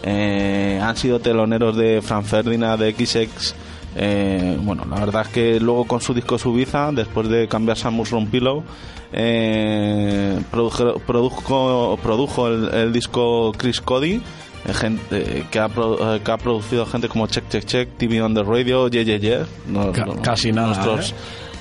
eh, 0.02 0.80
han 0.82 0.96
sido 0.96 1.20
teloneros 1.20 1.76
de 1.76 2.00
Fran 2.02 2.24
Ferdinand, 2.24 2.80
de 2.80 2.92
XX... 2.92 3.54
Eh, 3.94 4.56
bueno, 4.62 4.86
la 4.88 5.00
verdad 5.00 5.22
es 5.26 5.28
que 5.28 5.60
luego 5.60 5.84
con 5.84 6.00
su 6.00 6.14
disco 6.14 6.38
Subiza, 6.38 6.90
después 6.92 7.28
de 7.28 7.46
cambiarse 7.46 7.86
a 7.88 7.90
Mushroom 7.90 8.26
Pillow, 8.26 8.64
eh, 9.12 10.40
produjo, 10.50 10.94
produjo, 11.06 11.98
produjo 12.02 12.48
el, 12.48 12.72
el 12.72 12.92
disco 12.92 13.52
Chris 13.56 13.80
Cody, 13.82 14.22
eh, 14.66 14.72
gente, 14.72 15.40
eh, 15.40 15.44
que, 15.50 15.58
ha, 15.58 15.68
pro- 15.68 16.14
eh, 16.16 16.20
que 16.24 16.30
ha 16.30 16.38
producido 16.38 16.86
gente 16.86 17.08
como 17.08 17.26
Check 17.26 17.48
Check 17.50 17.64
Check, 17.66 17.98
TV 17.98 18.22
on 18.22 18.34
the 18.34 18.42
Radio, 18.42 18.88
Ye 18.88 19.04
Ye 19.04 19.18
Ye, 19.20 19.40
no- 19.68 19.92
Ca- 19.92 20.06
no- 20.06 20.22
casi 20.22 20.52
nada, 20.52 20.68
nuestros 20.68 21.14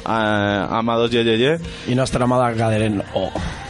¿eh? 0.06 0.10
eh, 0.10 0.68
amados 0.70 1.12
Ye 1.12 1.24
Ye 1.24 1.38
Ye. 1.38 1.58
Y 1.88 1.96
nuestra 1.96 2.26
amada 2.26 2.54
Caderen. 2.54 3.04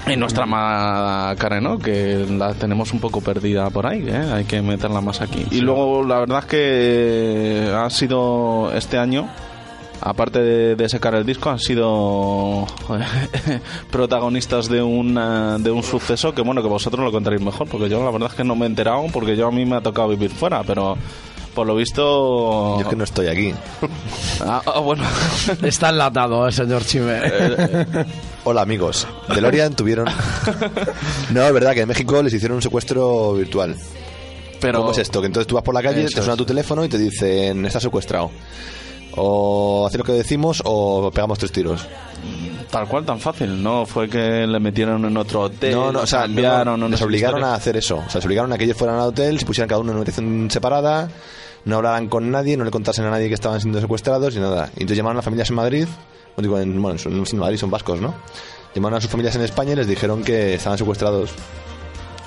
Y 0.08 0.16
nuestra 0.16 0.44
amada 0.44 1.36
Karen, 1.36 1.64
¿no? 1.64 1.80
Que 1.80 2.26
la 2.30 2.54
tenemos 2.54 2.92
un 2.92 3.00
poco 3.00 3.22
perdida 3.22 3.70
por 3.70 3.86
ahí, 3.86 4.06
¿eh? 4.08 4.32
Hay 4.34 4.46
que 4.46 4.62
meterla 4.62 5.02
más 5.02 5.22
aquí. 5.22 5.46
Y 5.52 5.62
luego, 5.62 6.04
la 6.04 6.20
verdad 6.20 6.40
es 6.40 6.46
que 6.46 7.74
ha 7.76 7.90
sido 7.90 8.72
este 8.74 8.98
año 8.98 9.30
aparte 10.02 10.42
de, 10.42 10.76
de 10.76 10.90
sacar 10.90 11.16
el 11.16 11.26
disco, 11.26 11.50
han 11.50 11.60
sido 11.60 12.66
protagonistas 13.92 14.68
de, 14.68 14.82
una, 14.82 15.58
de 15.60 15.72
un 15.72 15.84
suceso 15.84 16.34
que, 16.34 16.42
bueno, 16.42 16.62
que 16.62 16.68
vosotros 16.68 17.06
lo 17.06 17.12
contaréis 17.12 17.42
mejor, 17.42 17.68
porque 17.68 17.88
yo 17.88 18.04
la 18.04 18.12
verdad 18.12 18.30
es 18.32 18.36
que 18.36 18.44
no 18.44 18.56
me 18.56 18.66
he 18.66 18.70
enterado, 18.70 19.06
porque 19.14 19.36
yo 19.36 19.48
a 19.48 19.52
mí 19.52 19.66
me 19.66 19.76
ha 19.76 19.82
tocado 19.82 20.10
vivir 20.10 20.32
fuera, 20.32 20.64
pero 20.64 20.98
por 21.54 21.68
lo 21.68 21.76
visto... 21.76 22.78
Yo 22.78 22.82
es 22.82 22.88
que 22.88 22.96
no 22.96 23.04
estoy 23.04 23.28
aquí. 23.28 23.54
Ah, 24.42 24.62
ah, 24.66 24.80
bueno. 24.80 25.04
Está 25.64 25.90
enlatado 25.90 26.48
el 26.48 26.54
señor 26.54 26.86
Chime. 26.86 27.20
Hola 28.44 28.62
amigos. 28.62 29.08
DeLorean 29.34 29.76
tuvieron... 29.76 30.08
No, 31.32 31.44
es 31.44 31.54
verdad 31.54 31.74
que 31.74 31.82
en 31.82 31.88
México 31.88 32.22
les 32.22 32.34
hicieron 32.34 32.56
un 32.58 32.62
secuestro 32.62 33.34
virtual. 33.34 33.76
Pero- 34.60 34.80
¿Cómo 34.80 34.92
es 34.92 34.98
esto? 35.00 35.22
Que 35.22 35.28
entonces 35.28 35.48
tú 35.48 35.56
vas 35.56 35.64
por 35.64 35.74
la 35.74 35.82
calle, 35.82 36.02
Eso 36.04 36.10
te 36.16 36.22
suena 36.22 36.34
es. 36.34 36.38
tu 36.38 36.46
teléfono 36.46 36.84
y 36.86 36.90
te 36.90 36.98
dicen, 36.98 37.66
estás 37.66 37.84
secuestrado. 37.84 38.32
O 39.16 39.86
hacer 39.88 40.00
lo 40.00 40.06
que 40.06 40.14
decimos 40.14 40.62
o 40.66 41.12
pegamos 41.14 41.38
tres 41.40 41.52
tiros. 41.52 41.86
Tal 42.70 42.88
cual, 42.88 43.06
tan 43.06 43.20
fácil. 43.20 43.62
No 43.62 43.86
fue 43.86 44.10
que 44.10 44.48
le 44.48 44.60
metieron 44.60 45.04
en 45.06 45.18
otro 45.18 45.42
hotel, 45.42 45.74
no, 45.74 45.92
no, 45.92 46.00
o 46.02 46.06
sea, 46.06 46.22
cambiaron, 46.22 46.80
no, 46.80 46.88
les 46.88 47.02
obligaron 47.02 47.40
historia. 47.40 47.54
a 47.54 47.58
hacer 47.58 47.78
eso. 47.78 47.98
O 47.98 48.10
sea, 48.10 48.20
les 48.20 48.26
obligaron 48.26 48.54
a 48.54 48.58
que 48.58 48.64
ellos 48.64 48.78
fueran 48.78 48.98
al 48.98 49.08
hotel, 49.08 49.40
se 49.40 49.46
pusieran 49.46 49.68
cada 49.68 49.82
uno 49.82 49.92
en 49.92 49.98
una 49.98 50.02
habitación 50.02 50.50
separada, 50.50 51.10
no 51.66 51.78
hablaran 51.78 52.08
con 52.08 52.32
nadie, 52.32 52.56
no 52.58 52.64
le 52.64 52.72
contasen 52.72 53.06
a 53.06 53.10
nadie 53.10 53.28
que 53.28 53.34
estaban 53.34 53.60
siendo 53.60 53.82
secuestrados 53.82 54.36
y 54.36 54.40
nada. 54.40 54.70
Y 54.78 54.82
entonces 54.82 54.98
llamaron 54.98 55.18
a 55.18 55.20
las 55.20 55.26
familias 55.26 55.50
en 55.50 55.56
Madrid, 55.56 55.88
bueno, 56.36 56.48
digo, 56.48 56.60
en, 56.60 56.82
bueno, 56.82 56.98
en 57.06 57.40
Madrid 57.40 57.58
son 57.58 57.70
vascos, 57.70 58.00
¿no? 58.00 58.14
Llamaron 58.74 58.98
a 58.98 59.02
sus 59.02 59.12
familias 59.12 59.36
en 59.36 59.42
España 59.42 59.74
y 59.74 59.76
les 59.76 59.88
dijeron 59.88 60.24
que 60.24 60.54
estaban 60.56 60.78
secuestrados. 60.78 61.32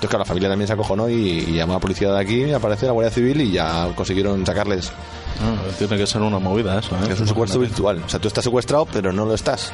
Entonces, 0.05 0.09
claro, 0.09 0.23
la 0.23 0.27
familia 0.27 0.49
también 0.49 0.67
se 0.67 0.73
acojonó 0.73 1.09
y, 1.09 1.15
y 1.47 1.53
llamó 1.53 1.73
a 1.73 1.75
la 1.77 1.79
policía 1.79 2.11
de 2.11 2.19
aquí, 2.19 2.51
apareció 2.51 2.87
la 2.87 2.93
Guardia 2.93 3.11
Civil 3.11 3.41
y 3.41 3.51
ya 3.53 3.91
consiguieron 3.95 4.45
sacarles. 4.45 4.91
Ah, 5.41 5.55
tiene 5.79 5.97
que 5.97 6.05
ser 6.05 6.21
una 6.21 6.37
movida 6.37 6.77
eso, 6.77 6.95
¿eh? 6.95 7.11
Es 7.11 7.19
un 7.19 7.27
secuestro 7.27 7.59
virtual. 7.59 8.03
O 8.05 8.09
sea, 8.09 8.19
tú 8.19 8.27
estás 8.27 8.43
secuestrado, 8.43 8.85
pero 8.85 9.11
no 9.11 9.25
lo 9.25 9.33
estás. 9.33 9.73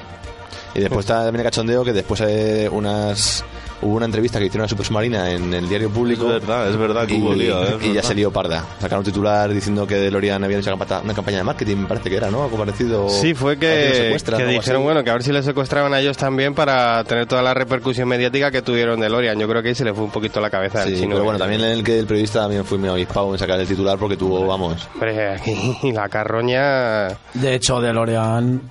Y 0.74 0.80
después 0.80 1.02
está 1.02 1.26
también 1.26 1.42
el 1.42 1.52
cachondeo 1.52 1.84
que 1.84 1.92
después 1.92 2.22
eh, 2.22 2.70
unas 2.72 3.44
hubo 3.82 3.96
una 3.96 4.06
entrevista 4.06 4.40
que 4.40 4.46
hicieron 4.46 4.66
a 4.66 4.68
Super 4.70 4.86
Submarina 4.86 5.32
en 5.32 5.54
el 5.54 5.68
diario 5.68 5.90
público. 5.90 6.26
Es 6.28 6.42
verdad, 6.42 6.70
es 6.70 6.78
verdad 6.78 7.06
que 7.08 7.16
y, 7.16 7.22
hubo 7.22 7.34
lío, 7.34 7.64
¿eh? 7.64 7.78
Y 7.82 7.94
ya 7.94 8.04
se 8.04 8.14
lió 8.16 8.32
parda. 8.32 8.64
Sacaron 8.80 9.00
un 9.00 9.06
titular 9.06 9.54
diciendo 9.54 9.86
que 9.88 9.96
DeLorean 9.96 10.44
había 10.44 10.58
hecho 10.60 10.74
una 10.74 11.14
campaña- 11.14 11.38
de 11.38 11.44
marketing, 11.44 11.78
me 11.78 11.88
parece 11.88 12.10
que 12.10 12.18
era, 12.18 12.30
¿no? 12.30 12.44
Algo 12.44 12.58
parecido. 12.58 13.10
Sí, 13.10 13.34
fue 13.34 13.58
que 13.58 14.12
que, 14.26 14.46
dijeron, 14.46 14.60
así. 14.60 14.84
bueno, 14.84 15.04
que 15.04 15.10
a 15.10 15.14
ver 15.14 15.24
si 15.24 15.32
les 15.32 15.46
secuestraban 15.46 15.94
a 15.94 16.00
ellos 16.00 16.18
también 16.18 16.54
para 16.54 17.04
tener 17.04 17.26
toda 17.26 17.42
la 17.42 17.54
repercusión 17.54 18.08
mediática 18.08 18.52
que 18.52 18.62
tuvieron 18.62 19.00
de 19.00 19.10
Lorian. 19.10 19.40
Yo 19.40 19.48
creo 19.48 19.62
que 19.62 19.70
ahí 19.70 19.76
se 19.76 19.84
le 19.86 19.94
fue 19.94 20.04
un 20.04 20.12
poquito 20.12 20.40
la 20.42 20.50
cabeza 20.50 20.82
al 20.84 20.90
Sí, 20.90 20.96
chino. 20.96 21.12
pero 21.16 21.24
bueno, 21.24 21.40
también 21.40 21.62
el 21.62 21.84
que 21.84 21.98
el 22.00 22.06
periodista 22.06 22.42
también 22.42 22.66
fue 22.66 22.78
muy 22.78 22.90
avispado 22.90 23.32
en 23.32 23.40
sacar 23.40 23.60
el 23.60 23.68
titular 23.68 23.98
porque 23.98 24.18
tuvo, 24.18 24.46
vamos. 24.46 24.88
Hombre, 24.94 25.30
aquí 25.36 25.92
la 25.94 26.08
carroña... 26.10 27.08
De 27.34 27.56
hecho, 27.56 27.80
DeLorean 27.82 28.62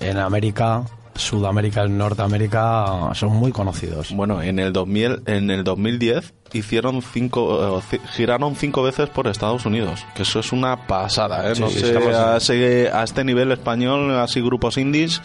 en 0.00 0.18
América, 0.18 0.82
Sudamérica 1.14 1.84
y 1.86 1.90
Norteamérica 1.90 3.10
son 3.14 3.32
muy 3.36 3.52
conocidos. 3.52 4.12
Bueno, 4.14 4.42
en 4.42 4.58
el 4.58 4.72
2000, 4.72 5.22
en 5.26 5.50
el 5.50 5.64
2010 5.64 6.34
hicieron 6.52 7.02
cinco, 7.02 7.82
eh, 7.92 7.98
giraron 8.14 8.54
cinco 8.56 8.82
veces 8.82 9.08
por 9.10 9.26
Estados 9.26 9.66
Unidos, 9.66 10.04
que 10.14 10.22
eso 10.22 10.38
es 10.40 10.52
una 10.52 10.86
pasada, 10.86 11.50
¿eh? 11.50 11.54
No 11.58 11.68
Sí, 11.68 11.80
sé, 11.80 11.96
a, 12.14 12.36
ese- 12.36 12.90
a 12.92 13.02
este 13.02 13.24
nivel 13.24 13.50
español, 13.52 14.16
así 14.18 14.40
grupos 14.40 14.76
indies 14.78 15.20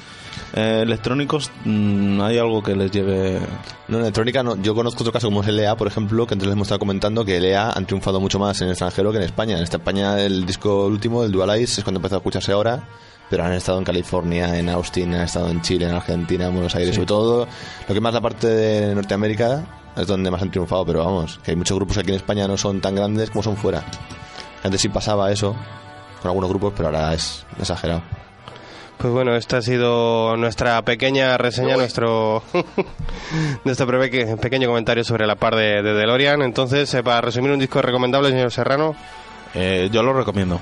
eh, 0.53 0.81
electrónicos, 0.83 1.51
mm, 1.65 2.21
hay 2.21 2.37
algo 2.37 2.63
que 2.63 2.75
les 2.75 2.91
lleve... 2.91 3.39
No, 3.87 3.97
en 3.97 4.03
electrónica 4.03 4.43
no. 4.43 4.55
Yo 4.61 4.73
conozco 4.73 5.03
otro 5.03 5.13
caso 5.13 5.27
como 5.27 5.41
es 5.41 5.47
LA, 5.47 5.75
por 5.75 5.87
ejemplo, 5.87 6.25
que 6.25 6.33
antes 6.33 6.47
les 6.47 6.53
hemos 6.53 6.67
estado 6.67 6.79
comentando 6.79 7.23
que 7.23 7.39
LA 7.39 7.71
han 7.71 7.85
triunfado 7.85 8.19
mucho 8.19 8.39
más 8.39 8.59
en 8.61 8.67
el 8.67 8.71
extranjero 8.71 9.11
que 9.11 9.17
en 9.17 9.23
España. 9.23 9.57
En 9.57 9.63
esta 9.63 9.77
España 9.77 10.19
el 10.19 10.45
disco 10.45 10.85
último, 10.85 11.23
el 11.23 11.31
Dual 11.31 11.51
Eyes, 11.51 11.77
es 11.77 11.83
cuando 11.83 11.99
empezó 11.99 12.15
a 12.15 12.17
escucharse 12.19 12.51
ahora, 12.51 12.87
pero 13.29 13.43
han 13.43 13.53
estado 13.53 13.77
en 13.77 13.83
California, 13.83 14.57
en 14.57 14.69
Austin, 14.69 15.13
han 15.13 15.21
estado 15.21 15.49
en 15.49 15.61
Chile, 15.61 15.87
en 15.87 15.95
Argentina, 15.95 16.47
en 16.47 16.53
Buenos 16.53 16.75
Aires, 16.75 16.95
sobre 16.95 17.07
todo 17.07 17.47
lo 17.87 17.93
que 17.93 18.01
más 18.01 18.13
la 18.13 18.21
parte 18.21 18.47
de 18.47 18.95
Norteamérica 18.95 19.65
es 19.95 20.07
donde 20.07 20.31
más 20.31 20.41
han 20.41 20.51
triunfado, 20.51 20.85
pero 20.85 21.03
vamos, 21.03 21.39
que 21.43 21.51
hay 21.51 21.57
muchos 21.57 21.75
grupos 21.77 21.97
aquí 21.97 22.09
en 22.09 22.15
España 22.15 22.47
no 22.47 22.57
son 22.57 22.81
tan 22.81 22.95
grandes 22.95 23.29
como 23.29 23.43
son 23.43 23.57
fuera. 23.57 23.83
Antes 24.63 24.81
sí 24.81 24.89
pasaba 24.89 25.31
eso 25.31 25.55
con 26.21 26.29
algunos 26.29 26.49
grupos, 26.49 26.73
pero 26.75 26.89
ahora 26.89 27.13
es 27.13 27.45
exagerado. 27.59 28.01
Pues 28.99 29.13
bueno, 29.13 29.33
esta 29.35 29.57
ha 29.57 29.61
sido 29.61 30.35
nuestra 30.35 30.81
pequeña 30.81 31.37
reseña, 31.37 31.77
nuestro 31.77 32.43
nuestro 33.63 33.87
peque- 33.99 34.35
pequeño 34.35 34.67
comentario 34.67 35.03
sobre 35.05 35.25
la 35.25 35.35
par 35.35 35.55
de, 35.55 35.81
de 35.81 35.93
DeLorean. 35.93 36.41
Entonces, 36.41 36.93
eh, 36.93 37.01
para 37.01 37.21
resumir 37.21 37.51
un 37.51 37.59
disco 37.59 37.81
recomendable, 37.81 38.29
señor 38.29 38.51
Serrano, 38.51 38.95
Eh, 39.55 39.89
yo 39.91 40.03
lo 40.03 40.13
recomiendo. 40.13 40.59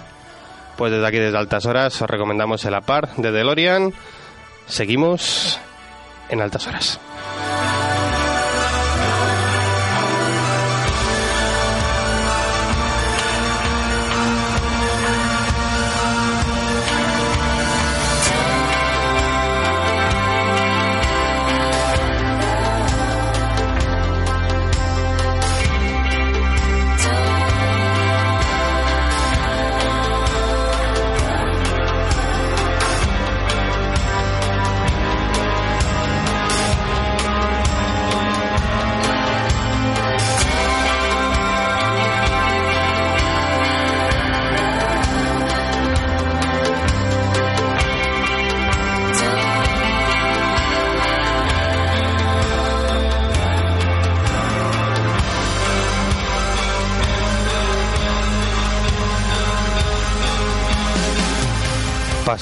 pues 0.78 0.92
desde 0.92 1.08
aquí, 1.08 1.18
desde 1.18 1.38
Altas 1.38 1.66
Horas, 1.66 2.00
os 2.02 2.08
recomendamos 2.10 2.64
el 2.66 2.80
par 2.84 3.10
de 3.18 3.32
DeLorean. 3.32 3.92
Seguimos 4.68 5.60
en 6.30 6.40
Altas 6.42 6.68
Horas. 6.68 7.00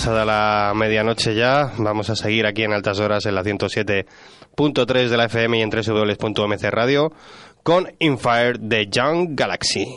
Pasada 0.06 0.24
la 0.24 0.74
medianoche 0.76 1.34
ya, 1.34 1.72
vamos 1.80 2.12
a 2.12 2.16
seguir 2.16 2.46
aquí 2.46 2.62
en 2.62 2.74
Altas 2.74 3.00
Horas 3.00 3.26
en 3.26 3.34
la 3.34 3.42
107.3 3.42 5.10
de 5.10 5.18
la 5.18 5.26
FM 5.26 5.58
y 5.58 5.62
en 5.64 5.72
www.mc 5.72 6.70
Radio 6.70 7.12
con 7.64 7.92
Infire 7.98 8.60
de 8.60 8.86
Young 8.86 9.30
Galaxy. 9.32 9.88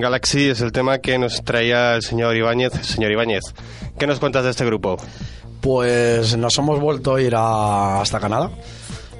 Galaxy 0.00 0.48
es 0.50 0.60
el 0.60 0.72
tema 0.72 0.98
que 0.98 1.18
nos 1.18 1.42
traía 1.44 1.94
el 1.94 2.02
señor 2.02 2.36
Ibáñez. 2.36 2.72
Señor 2.82 3.10
Ibáñez, 3.12 3.42
¿qué 3.98 4.06
nos 4.06 4.18
cuentas 4.20 4.44
de 4.44 4.50
este 4.50 4.64
grupo? 4.64 4.96
Pues 5.60 6.36
nos 6.36 6.56
hemos 6.58 6.80
vuelto 6.80 7.16
a 7.16 7.20
ir 7.22 7.34
a- 7.36 8.00
hasta 8.00 8.20
Canadá. 8.20 8.50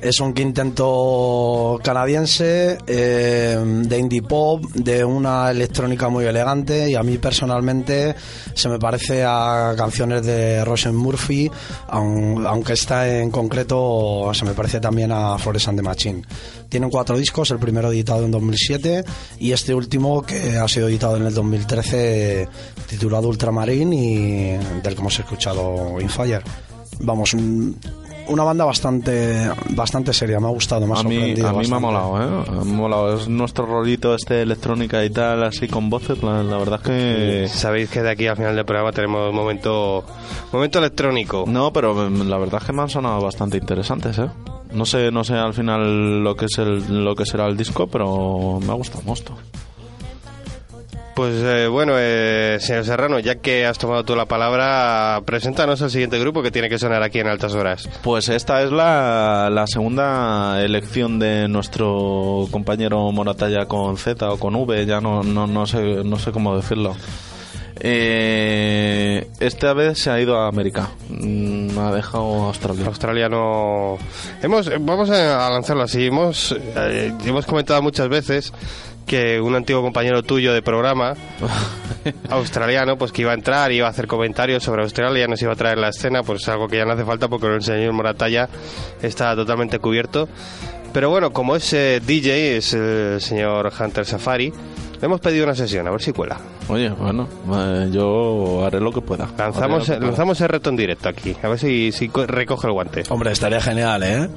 Es 0.00 0.20
un 0.20 0.32
quinteto 0.32 1.80
canadiense 1.82 2.78
eh, 2.86 3.58
de 3.84 3.98
indie 3.98 4.22
pop, 4.22 4.62
de 4.72 5.04
una 5.04 5.50
electrónica 5.50 6.08
muy 6.08 6.24
elegante 6.24 6.88
y 6.88 6.94
a 6.94 7.02
mí 7.02 7.18
personalmente 7.18 8.14
se 8.54 8.68
me 8.68 8.78
parece 8.78 9.24
a 9.26 9.74
canciones 9.76 10.24
de 10.24 10.64
Rosen 10.64 10.94
Murphy, 10.94 11.50
aun- 11.88 12.46
aunque 12.46 12.74
esta 12.74 13.08
en 13.08 13.32
concreto 13.32 14.30
se 14.34 14.44
me 14.44 14.52
parece 14.54 14.78
también 14.78 15.10
a 15.10 15.36
Flores 15.36 15.66
and 15.66 15.78
the 15.78 15.82
Machine. 15.82 16.22
Tienen 16.68 16.90
cuatro 16.90 17.16
discos, 17.16 17.50
el 17.50 17.58
primero 17.58 17.90
editado 17.90 18.24
en 18.24 18.30
2007 18.30 19.04
y 19.38 19.52
este 19.52 19.74
último 19.74 20.22
que 20.22 20.56
ha 20.58 20.68
sido 20.68 20.88
editado 20.88 21.16
en 21.16 21.24
el 21.24 21.32
2013 21.34 22.48
titulado 22.88 23.28
Ultramarine 23.28 23.96
y 23.96 24.80
del 24.82 24.94
que 24.94 25.00
hemos 25.00 25.18
escuchado 25.18 26.00
Infire. 26.00 26.40
Vamos, 27.00 27.32
un- 27.34 27.76
una 28.28 28.44
banda 28.44 28.64
bastante 28.64 29.50
bastante 29.70 30.12
seria, 30.12 30.40
me 30.40 30.46
ha 30.46 30.50
gustado, 30.50 30.86
me 30.86 30.94
ha 30.94 31.00
A 31.00 31.02
mí, 31.02 31.34
a 31.40 31.52
mí 31.52 31.68
me 31.68 31.76
ha 31.76 31.78
molado, 31.78 32.22
¿eh? 32.22 32.50
Me 32.50 32.60
ha 32.60 32.64
molado. 32.64 33.16
Es 33.16 33.28
nuestro 33.28 33.66
rolito 33.66 34.14
este 34.14 34.42
electrónica 34.42 35.04
y 35.04 35.10
tal, 35.10 35.42
así 35.44 35.68
con 35.68 35.90
voces. 35.90 36.22
La, 36.22 36.42
la 36.42 36.58
verdad 36.58 36.80
es 36.82 36.86
que... 36.86 37.48
Sabéis 37.48 37.90
que 37.90 38.02
de 38.02 38.10
aquí 38.10 38.26
al 38.26 38.36
final 38.36 38.54
del 38.54 38.64
programa 38.64 38.92
tenemos 38.92 39.32
momento 39.32 40.04
momento 40.52 40.78
electrónico. 40.78 41.44
No, 41.46 41.72
pero 41.72 41.94
mm, 41.94 42.28
la 42.28 42.38
verdad 42.38 42.60
es 42.60 42.66
que 42.66 42.72
me 42.72 42.82
han 42.82 42.88
sonado 42.88 43.20
bastante 43.20 43.58
interesantes, 43.58 44.18
¿eh? 44.18 44.28
No 44.72 44.84
sé, 44.84 45.10
no 45.10 45.24
sé 45.24 45.34
al 45.34 45.54
final 45.54 46.22
lo 46.22 46.36
que 46.36 46.44
es 46.46 46.58
el, 46.58 47.04
lo 47.04 47.14
que 47.14 47.24
será 47.24 47.46
el 47.46 47.56
disco, 47.56 47.86
pero 47.86 48.60
me 48.60 48.70
ha 48.70 48.74
gustado 48.74 49.02
mucho. 49.04 49.34
Pues 51.18 51.34
eh, 51.42 51.66
bueno, 51.66 51.94
eh, 51.96 52.58
señor 52.60 52.84
Serrano, 52.84 53.18
ya 53.18 53.40
que 53.40 53.66
has 53.66 53.76
tomado 53.76 54.04
tú 54.04 54.14
la 54.14 54.26
palabra, 54.26 55.20
preséntanos 55.24 55.80
el 55.80 55.90
siguiente 55.90 56.16
grupo 56.20 56.44
que 56.44 56.52
tiene 56.52 56.68
que 56.68 56.78
sonar 56.78 57.02
aquí 57.02 57.18
en 57.18 57.26
altas 57.26 57.56
horas. 57.56 57.88
Pues 58.04 58.28
esta 58.28 58.62
es 58.62 58.70
la, 58.70 59.50
la 59.50 59.66
segunda 59.66 60.62
elección 60.62 61.18
de 61.18 61.48
nuestro 61.48 62.46
compañero 62.52 63.10
Moratalla 63.10 63.66
con 63.66 63.96
Z 63.96 64.30
o 64.30 64.38
con 64.38 64.54
V, 64.54 64.86
ya 64.86 65.00
no, 65.00 65.24
no, 65.24 65.48
no, 65.48 65.66
sé, 65.66 66.04
no 66.04 66.20
sé 66.20 66.30
cómo 66.30 66.54
decirlo. 66.54 66.94
Eh, 67.80 69.26
esta 69.40 69.72
vez 69.72 69.98
se 69.98 70.10
ha 70.10 70.20
ido 70.20 70.36
a 70.36 70.46
América, 70.46 70.90
Mm, 71.08 71.78
ha 71.78 71.92
dejado 71.92 72.44
Australia. 72.44 72.86
Australia 72.86 73.28
no... 73.28 73.96
Hemos, 74.42 74.70
vamos 74.80 75.10
a 75.10 75.50
lanzarlo 75.50 75.82
así. 75.82 76.06
Hemos, 76.06 76.52
eh, 76.52 77.12
hemos 77.24 77.46
comentado 77.46 77.82
muchas 77.82 78.08
veces 78.08 78.52
que 79.08 79.40
un 79.40 79.56
antiguo 79.56 79.82
compañero 79.82 80.22
tuyo 80.22 80.52
de 80.52 80.62
programa, 80.62 81.14
australiano, 82.30 82.96
pues 82.96 83.12
que 83.12 83.22
iba 83.22 83.32
a 83.32 83.34
entrar, 83.34 83.72
iba 83.72 83.86
a 83.86 83.90
hacer 83.90 84.06
comentarios 84.06 84.62
sobre 84.62 84.82
Australia, 84.82 85.26
nos 85.26 85.40
iba 85.42 85.52
a 85.52 85.56
traer 85.56 85.78
la 85.78 85.88
escena, 85.88 86.22
pues 86.22 86.48
algo 86.48 86.68
que 86.68 86.76
ya 86.76 86.84
no 86.84 86.92
hace 86.92 87.04
falta 87.04 87.28
porque 87.28 87.46
el 87.48 87.62
señor 87.62 87.92
Moratalla 87.92 88.48
está 89.02 89.34
totalmente 89.34 89.78
cubierto. 89.78 90.28
Pero 90.92 91.10
bueno, 91.10 91.30
como 91.32 91.54
es 91.56 91.72
eh, 91.72 92.00
DJ, 92.04 92.56
es 92.56 92.72
el 92.74 93.20
señor 93.20 93.70
Hunter 93.78 94.06
Safari, 94.06 94.50
le 94.50 95.04
hemos 95.06 95.20
pedido 95.20 95.44
una 95.44 95.54
sesión, 95.54 95.86
a 95.86 95.90
ver 95.90 96.00
si 96.00 96.12
cuela. 96.12 96.38
Oye, 96.68 96.88
bueno, 96.90 97.28
eh, 97.54 97.88
yo 97.92 98.64
haré 98.64 98.80
lo 98.80 98.90
que 98.92 99.00
pueda. 99.00 99.28
Lanzamos, 99.36 99.84
que 99.86 99.92
pueda. 99.94 100.06
lanzamos 100.06 100.40
el 100.40 100.48
reto 100.48 100.70
en 100.70 100.76
directo 100.76 101.08
aquí, 101.08 101.36
a 101.42 101.48
ver 101.48 101.58
si, 101.58 101.92
si 101.92 102.08
co- 102.08 102.26
recoge 102.26 102.66
el 102.66 102.72
guante. 102.72 103.02
Hombre, 103.10 103.32
estaría 103.32 103.60
genial, 103.60 104.02
¿eh? 104.02 104.28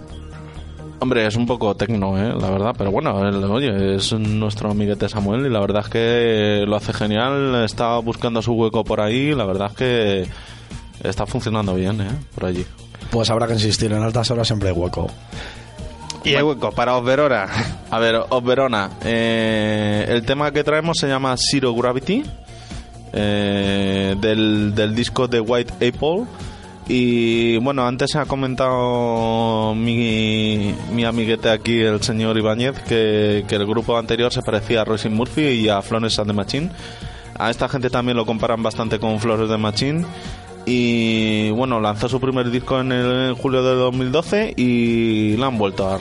Hombre, 1.01 1.25
es 1.25 1.35
un 1.35 1.47
poco 1.47 1.75
tecno, 1.75 2.15
¿eh? 2.15 2.31
la 2.39 2.51
verdad, 2.51 2.75
pero 2.77 2.91
bueno, 2.91 3.27
el- 3.27 3.43
oye, 3.45 3.95
es 3.95 4.13
nuestro 4.13 4.69
amiguete 4.69 5.09
Samuel 5.09 5.47
y 5.47 5.49
la 5.49 5.59
verdad 5.59 5.81
es 5.83 5.89
que 5.89 6.63
lo 6.67 6.75
hace 6.75 6.93
genial, 6.93 7.63
está 7.65 7.97
buscando 7.97 8.39
su 8.43 8.53
hueco 8.53 8.83
por 8.83 9.01
ahí, 9.01 9.33
la 9.33 9.45
verdad 9.45 9.71
es 9.71 9.77
que 9.77 10.27
está 11.03 11.25
funcionando 11.25 11.73
bien, 11.73 11.99
¿eh? 12.01 12.07
Por 12.35 12.45
allí. 12.45 12.63
Pues 13.09 13.31
habrá 13.31 13.47
que 13.47 13.53
insistir, 13.53 13.91
en 13.91 14.03
altas 14.03 14.29
horas 14.29 14.45
siempre 14.45 14.69
hay 14.69 14.75
hueco. 14.75 15.09
Y 16.23 16.35
hay 16.35 16.43
hueco 16.43 16.71
para 16.71 16.95
Osverona. 16.95 17.47
A 17.89 17.97
ver, 17.97 18.21
Os 18.29 18.43
Verona, 18.43 18.91
eh, 19.03 20.05
el 20.07 20.23
tema 20.23 20.51
que 20.51 20.63
traemos 20.63 20.97
se 20.99 21.07
llama 21.07 21.35
Zero 21.35 21.73
Gravity, 21.73 22.23
eh, 23.11 24.15
del, 24.21 24.75
del 24.75 24.93
disco 24.93 25.27
de 25.27 25.39
White 25.39 25.73
Apple. 25.87 26.25
Y 26.93 27.55
bueno, 27.59 27.87
antes 27.87 28.17
ha 28.17 28.25
comentado 28.25 29.73
mi, 29.75 30.75
mi 30.91 31.05
amiguete 31.05 31.49
aquí, 31.49 31.79
el 31.79 32.03
señor 32.03 32.37
Ibáñez, 32.37 32.81
que, 32.81 33.45
que 33.47 33.55
el 33.55 33.65
grupo 33.65 33.97
anterior 33.97 34.33
se 34.33 34.41
parecía 34.41 34.81
a 34.81 34.83
Roisin 34.83 35.13
Murphy 35.13 35.41
y 35.41 35.69
a 35.69 35.81
Flores 35.81 36.19
and 36.19 36.27
the 36.27 36.33
Machine. 36.33 36.69
A 37.39 37.49
esta 37.49 37.69
gente 37.69 37.89
también 37.89 38.17
lo 38.17 38.25
comparan 38.25 38.61
bastante 38.61 38.99
con 38.99 39.21
Flores 39.21 39.47
de 39.47 39.57
Machine. 39.57 40.05
Y 40.65 41.49
bueno, 41.51 41.79
lanzó 41.79 42.09
su 42.09 42.19
primer 42.19 42.51
disco 42.51 42.81
en 42.81 42.91
el 42.91 43.35
julio 43.35 43.63
de 43.63 43.73
2012 43.73 44.53
y 44.57 45.37
la 45.37 45.47
han 45.47 45.57
vuelto 45.57 45.87
a, 45.87 45.97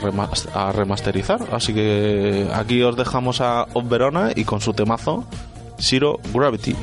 a 0.53 0.71
remasterizar. 0.73 1.39
Así 1.53 1.73
que 1.73 2.49
aquí 2.53 2.83
os 2.83 2.97
dejamos 2.97 3.39
a 3.39 3.65
Of 3.73 3.87
Verona 3.87 4.31
y 4.35 4.43
con 4.43 4.59
su 4.59 4.73
temazo 4.73 5.25
Zero 5.79 6.19
Gravity. 6.33 6.75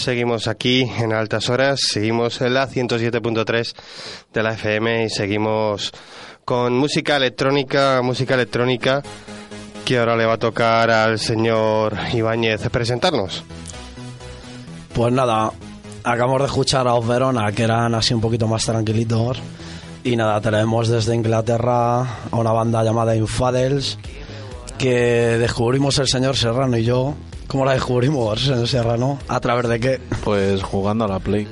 Seguimos 0.00 0.48
aquí 0.48 0.90
en 0.98 1.12
altas 1.12 1.50
horas, 1.50 1.78
seguimos 1.86 2.40
en 2.40 2.54
la 2.54 2.66
107.3 2.66 3.74
de 4.32 4.42
la 4.42 4.54
FM 4.54 5.04
y 5.04 5.10
seguimos 5.10 5.92
con 6.46 6.72
música 6.72 7.18
electrónica, 7.18 8.00
música 8.02 8.32
electrónica 8.32 9.02
que 9.84 9.98
ahora 9.98 10.16
le 10.16 10.24
va 10.24 10.32
a 10.32 10.38
tocar 10.38 10.90
al 10.90 11.18
señor 11.18 11.98
Ibáñez 12.14 12.66
presentarnos. 12.70 13.44
Pues 14.94 15.12
nada, 15.12 15.52
acabamos 16.02 16.40
de 16.40 16.46
escuchar 16.46 16.88
a 16.88 16.94
Off 16.94 17.06
Verona, 17.06 17.52
que 17.52 17.64
eran 17.64 17.94
así 17.94 18.14
un 18.14 18.22
poquito 18.22 18.48
más 18.48 18.64
tranquilitos. 18.64 19.38
Y 20.02 20.16
nada, 20.16 20.40
traemos 20.40 20.88
desde 20.88 21.14
Inglaterra 21.14 22.00
a 22.30 22.36
una 22.36 22.52
banda 22.52 22.82
llamada 22.82 23.14
Infadels, 23.14 23.98
que 24.78 25.36
descubrimos 25.36 25.98
el 25.98 26.08
señor 26.08 26.38
Serrano 26.38 26.78
y 26.78 26.84
yo. 26.84 27.16
¿Cómo 27.50 27.64
la 27.64 27.72
descubrimos, 27.72 28.40
señor 28.40 28.68
Serrano? 28.68 29.18
¿A 29.26 29.40
través 29.40 29.68
de 29.68 29.80
qué? 29.80 30.00
Pues 30.22 30.62
jugando 30.62 31.04
a 31.04 31.08
la 31.08 31.18
Play. 31.18 31.48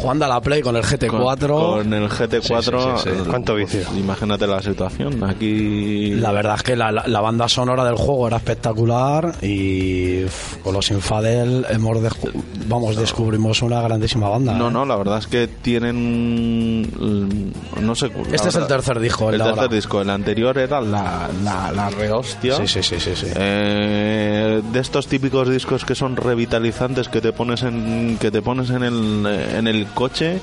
Jugando 0.00 0.24
a 0.24 0.28
la 0.28 0.40
Play 0.40 0.62
con 0.62 0.76
el 0.76 0.82
GT4. 0.84 1.10
Con, 1.10 1.82
con 1.82 1.94
el 1.94 2.08
GT4. 2.08 2.42
Sí, 2.42 3.02
sí, 3.02 3.10
sí, 3.10 3.16
sí. 3.24 3.28
¿Cuánto 3.28 3.54
vicio? 3.54 3.80
Imagínate 3.96 4.46
la 4.46 4.62
situación. 4.62 5.22
Aquí. 5.24 6.10
La 6.14 6.32
verdad 6.32 6.56
es 6.56 6.62
que 6.62 6.76
la, 6.76 6.92
la- 6.92 7.20
banda 7.20 7.48
sonora 7.48 7.84
del 7.84 7.96
juego 7.96 8.28
era 8.28 8.36
espectacular 8.36 9.34
y 9.42 10.24
uf, 10.24 10.56
con 10.62 10.72
los 10.74 10.90
Infadel 10.90 11.66
hemos 11.68 11.98
descu- 11.98 12.30
vamos 12.68 12.96
descubrimos 12.96 13.60
una 13.62 13.80
grandísima 13.80 14.28
banda. 14.28 14.52
No, 14.54 14.68
¿eh? 14.68 14.72
no, 14.72 14.84
la 14.86 14.96
verdad 14.96 15.18
es 15.18 15.26
que 15.26 15.48
tienen. 15.48 17.50
No 17.80 17.94
sé. 17.94 18.10
Este 18.32 18.48
es 18.50 18.54
el 18.56 18.66
tercer 18.66 19.00
disco, 19.00 19.28
el 19.28 19.34
El 19.34 19.38
de 19.40 19.44
tercer 19.46 19.64
ahora. 19.64 19.74
disco. 19.74 20.00
El 20.00 20.10
anterior 20.10 20.56
era 20.58 20.80
la, 20.80 21.28
la, 21.42 21.72
la 21.72 21.90
rehostia. 21.90 22.56
Sí, 22.56 22.66
sí, 22.68 22.82
sí, 22.82 23.00
sí, 23.00 23.12
sí. 23.16 23.26
Eh, 23.34 24.62
de 24.72 24.80
estos 24.80 25.08
típicos 25.08 25.48
discos 25.48 25.84
que 25.84 25.94
son 25.94 26.16
revitalizantes 26.16 27.08
que 27.08 27.20
te 27.20 27.32
pones 27.32 27.62
en 27.62 28.16
que 28.20 28.30
te 28.30 28.42
pones 28.42 28.70
en 28.70 28.82
el, 28.84 29.26
en 29.26 29.66
el 29.66 29.86
coche 29.90 30.40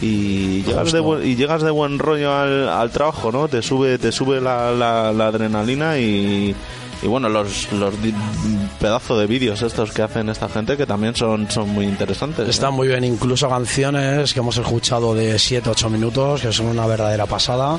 y 0.00 0.62
llegas, 0.62 0.92
de 0.92 1.00
buen, 1.00 1.26
y 1.26 1.34
llegas 1.34 1.62
de 1.62 1.70
buen 1.70 1.98
rollo 1.98 2.32
al, 2.34 2.68
al 2.68 2.90
trabajo, 2.90 3.32
¿no? 3.32 3.48
Te 3.48 3.62
sube 3.62 3.98
te 3.98 4.12
sube 4.12 4.40
la, 4.40 4.70
la- 4.70 5.12
la 5.12 5.26
adrenalina 5.26 5.98
y, 5.98 6.54
y 7.02 7.06
bueno, 7.06 7.28
los, 7.28 7.70
los 7.72 7.94
pedazos 8.80 9.18
de 9.18 9.26
vídeos 9.26 9.60
estos 9.62 9.90
que 9.92 10.02
hacen 10.02 10.28
esta 10.28 10.48
gente 10.48 10.76
que 10.76 10.86
también 10.86 11.16
son, 11.16 11.50
son 11.50 11.68
muy 11.70 11.84
interesantes. 11.86 12.48
Están 12.48 12.74
muy 12.74 12.88
bien, 12.88 13.02
incluso 13.04 13.48
canciones 13.48 14.32
que 14.32 14.38
hemos 14.40 14.56
escuchado 14.56 15.14
de 15.14 15.34
7-8 15.34 15.90
minutos, 15.90 16.42
que 16.42 16.52
son 16.52 16.66
una 16.66 16.86
verdadera 16.86 17.26
pasada. 17.26 17.78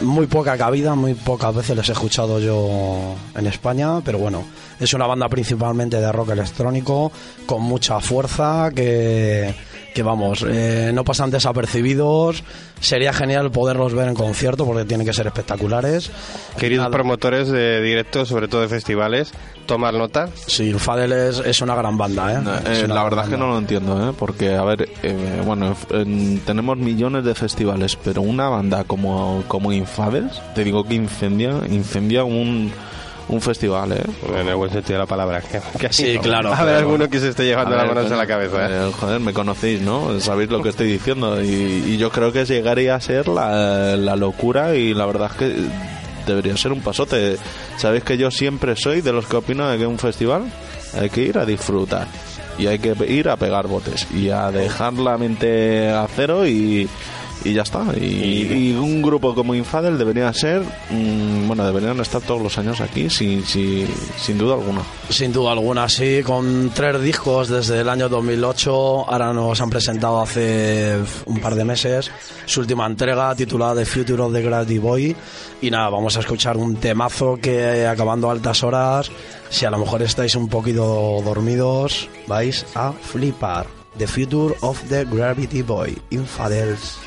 Muy 0.00 0.26
poca 0.26 0.56
cabida, 0.58 0.94
muy 0.96 1.14
pocas 1.14 1.54
veces 1.54 1.76
les 1.76 1.88
he 1.88 1.92
escuchado 1.92 2.40
yo 2.40 3.14
en 3.36 3.46
España, 3.46 4.00
pero 4.04 4.18
bueno, 4.18 4.44
es 4.80 4.92
una 4.92 5.06
banda 5.06 5.28
principalmente 5.28 6.00
de 6.00 6.10
rock 6.10 6.30
electrónico, 6.30 7.12
con 7.46 7.62
mucha 7.62 8.00
fuerza, 8.00 8.70
que, 8.74 9.54
que 9.94 10.02
vamos, 10.02 10.44
eh, 10.46 10.90
no 10.92 11.04
pasan 11.04 11.30
desapercibidos. 11.30 12.42
Sería 12.80 13.12
genial 13.12 13.50
poderlos 13.50 13.94
ver 13.94 14.08
en 14.08 14.14
concierto 14.14 14.66
porque 14.66 14.84
tienen 14.84 15.06
que 15.06 15.12
ser 15.12 15.26
espectaculares. 15.26 16.10
Queridos 16.58 16.82
Nada. 16.84 16.92
promotores 16.92 17.48
de 17.48 17.80
directos, 17.80 18.28
sobre 18.28 18.48
todo 18.48 18.60
de 18.60 18.68
festivales, 18.68 19.32
tomar 19.66 19.94
nota. 19.94 20.28
Sí, 20.46 20.72
Fadel 20.74 21.12
es, 21.12 21.38
es 21.38 21.60
una 21.62 21.74
gran 21.74 21.96
banda, 21.96 22.32
¿eh? 22.34 22.38
No, 22.42 22.54
eh, 22.70 22.82
una 22.84 22.94
la 22.94 23.04
verdad 23.04 23.24
es 23.24 23.30
que 23.30 23.36
no 23.38 23.46
lo 23.48 23.56
entiendo, 23.58 24.10
¿eh? 24.10 24.12
porque, 24.18 24.54
a 24.54 24.64
ver, 24.64 24.88
eh, 25.02 25.42
bueno, 25.46 25.74
en- 25.90 26.40
tenemos 26.40 26.76
millones 26.76 27.24
de 27.24 27.34
festivales, 27.34 27.96
pero 28.02 28.20
una 28.20 28.48
banda 28.50 28.84
como, 28.84 29.44
como 29.48 29.72
Infadels, 29.72 30.42
te 30.54 30.64
digo 30.64 30.84
que 30.84 30.94
incendia, 30.94 31.52
incendia 31.70 32.24
un, 32.24 32.70
un 33.28 33.40
festival, 33.40 33.92
¿eh? 33.92 34.02
En 34.38 34.48
el 34.48 34.54
buen 34.56 34.70
sentido 34.70 34.94
de 34.94 34.98
la 34.98 35.06
palabra. 35.06 35.40
que- 35.40 35.60
que 35.78 35.92
Sí, 35.92 36.18
claro, 36.18 36.48
A 36.52 36.56
ver, 36.56 36.64
claro. 36.64 36.78
alguno 36.78 37.08
que 37.08 37.20
se 37.20 37.30
esté 37.30 37.44
llevando 37.44 37.74
las 37.76 37.86
manos 37.86 38.06
a 38.06 38.16
la 38.16 38.26
coño, 38.26 38.28
cabeza. 38.28 38.66
¿eh? 38.66 38.88
eh, 38.88 38.92
joder, 38.98 39.20
me 39.20 39.32
conocéis, 39.32 39.80
¿no? 39.80 40.20
Sabéis 40.20 40.50
lo 40.50 40.62
que 40.62 40.68
estoy 40.70 40.88
diciendo. 40.92 41.42
Y, 41.42 41.46
y 41.86 41.96
yo 41.96 42.10
creo 42.10 42.32
que 42.32 42.44
llegaría 42.44 42.94
a 42.94 43.00
ser 43.00 43.28
la, 43.28 43.96
la 43.96 44.16
locura 44.16 44.74
y 44.74 44.92
la 44.94 45.06
verdad 45.06 45.30
es 45.32 45.36
que 45.38 45.56
debería 46.26 46.56
ser 46.56 46.72
un 46.72 46.80
pasote. 46.80 47.36
Sabéis 47.76 48.04
que 48.04 48.16
yo 48.18 48.30
siempre 48.30 48.76
soy 48.76 49.00
de 49.00 49.12
los 49.12 49.26
que 49.26 49.36
opino 49.36 49.68
de 49.68 49.78
que 49.78 49.86
un 49.86 49.98
festival 49.98 50.44
hay 50.98 51.10
que 51.10 51.22
ir 51.22 51.38
a 51.38 51.44
disfrutar. 51.44 52.06
Y 52.56 52.68
hay 52.68 52.78
que 52.78 52.94
ir 53.08 53.28
a 53.28 53.36
pegar 53.36 53.66
botes 53.66 54.06
y 54.14 54.30
a 54.30 54.52
dejar 54.52 54.92
la 54.92 55.18
mente 55.18 55.90
a 55.90 56.06
cero 56.14 56.46
y, 56.46 56.88
y 57.42 57.52
ya 57.52 57.62
está. 57.62 57.84
Y, 57.96 58.70
y 58.70 58.72
un 58.74 59.02
grupo 59.02 59.34
como 59.34 59.54
Infadel 59.54 59.98
debería 59.98 60.32
ser, 60.32 60.62
mm, 60.90 61.46
bueno, 61.46 61.64
deberían 61.64 61.98
estar 62.00 62.20
todos 62.22 62.42
los 62.42 62.56
años 62.58 62.80
aquí, 62.80 63.10
sin, 63.10 63.44
sin, 63.44 63.88
sin 64.16 64.38
duda 64.38 64.54
alguna. 64.54 64.82
Sin 65.08 65.32
duda 65.32 65.52
alguna, 65.52 65.88
sí, 65.88 66.22
con 66.24 66.70
tres 66.74 67.00
discos 67.02 67.48
desde 67.48 67.80
el 67.80 67.88
año 67.88 68.08
2008. 68.08 69.10
Ahora 69.10 69.32
nos 69.32 69.60
han 69.60 69.70
presentado 69.70 70.20
hace 70.20 70.98
un 71.26 71.40
par 71.40 71.54
de 71.54 71.64
meses 71.64 72.10
su 72.46 72.60
última 72.60 72.86
entrega 72.86 73.34
titulada 73.34 73.76
The 73.76 73.86
Future 73.86 74.22
of 74.22 74.32
the 74.32 74.42
Gravity 74.42 74.78
Boy. 74.78 75.16
Y 75.60 75.70
nada, 75.70 75.88
vamos 75.88 76.16
a 76.16 76.20
escuchar 76.20 76.56
un 76.56 76.76
temazo 76.76 77.38
que 77.40 77.86
acabando 77.86 78.28
a 78.28 78.32
altas 78.32 78.62
horas, 78.62 79.10
si 79.50 79.64
a 79.64 79.70
lo 79.70 79.78
mejor 79.78 80.02
estáis 80.02 80.34
un 80.34 80.48
poquito 80.48 81.20
dormidos, 81.24 82.08
vais 82.26 82.66
a 82.74 82.92
flipar. 82.92 83.66
The 83.96 84.06
Future 84.06 84.56
of 84.60 84.82
the 84.88 85.04
Gravity 85.04 85.62
Boy, 85.62 85.96
Infadels. 86.10 86.98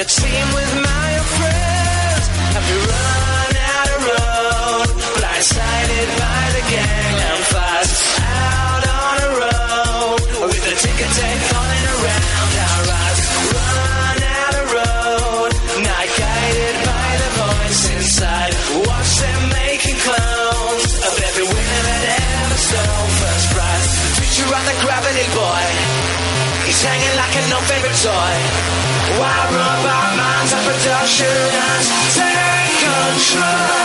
A 0.00 0.04
team 0.04 0.46
with 0.54 0.72
my 0.78 1.10
friends. 1.34 2.24
And 2.54 2.62
we 2.70 2.76
run 2.86 3.54
out 3.74 3.88
of 3.94 4.00
road. 4.06 4.88
Blindsided 5.18 6.08
by 6.22 6.42
the 6.54 6.64
gang. 6.70 7.14
I'm 7.18 7.42
fast 7.50 7.98
out 8.22 8.84
on 8.86 9.16
a 9.26 9.30
road. 9.42 10.20
With 10.54 10.62
the 10.62 10.74
ticker 10.78 11.10
tape 11.18 11.42
falling 11.50 11.84
around 11.98 12.52
our 12.68 12.84
eyes. 12.94 13.20
Run 13.58 14.18
out 14.38 14.54
of 14.62 14.66
road. 14.78 15.50
Not 15.82 16.06
guided 16.14 16.76
by 16.86 17.08
the 17.18 17.30
voice 17.42 17.82
inside. 17.98 18.52
Watch 18.86 19.12
them 19.18 19.42
making 19.50 19.98
clones 19.98 20.90
of 21.10 21.14
every 21.26 21.46
winner 21.48 21.82
that 21.82 22.02
ever 22.38 22.58
stole 22.70 23.08
first 23.18 23.46
prize. 23.50 23.88
Future 24.14 24.46
on 24.46 24.62
the 24.62 24.78
gravity 24.78 25.26
boy. 25.34 25.64
He's 26.70 26.82
hanging 26.86 27.14
like 27.18 27.34
a 27.34 27.42
no 27.50 27.58
favorite 27.66 27.98
toy 27.98 28.57
should 31.18 31.26
I 31.26 31.78
take 32.14 32.78
control? 32.78 33.77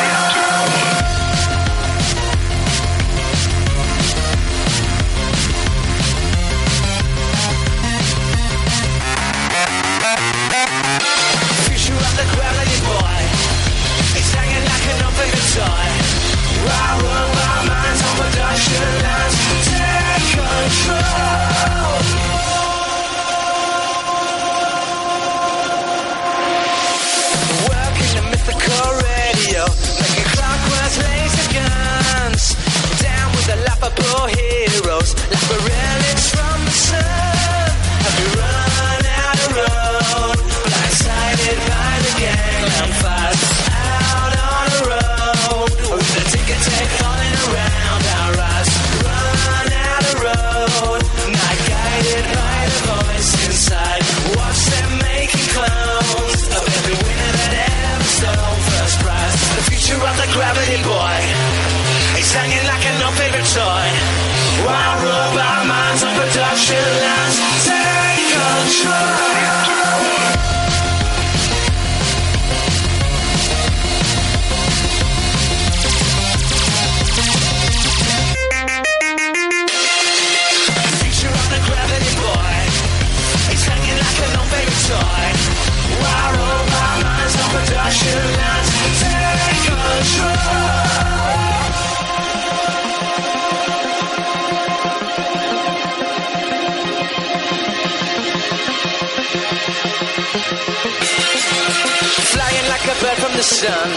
The 103.64 103.70
sun, 103.70 103.90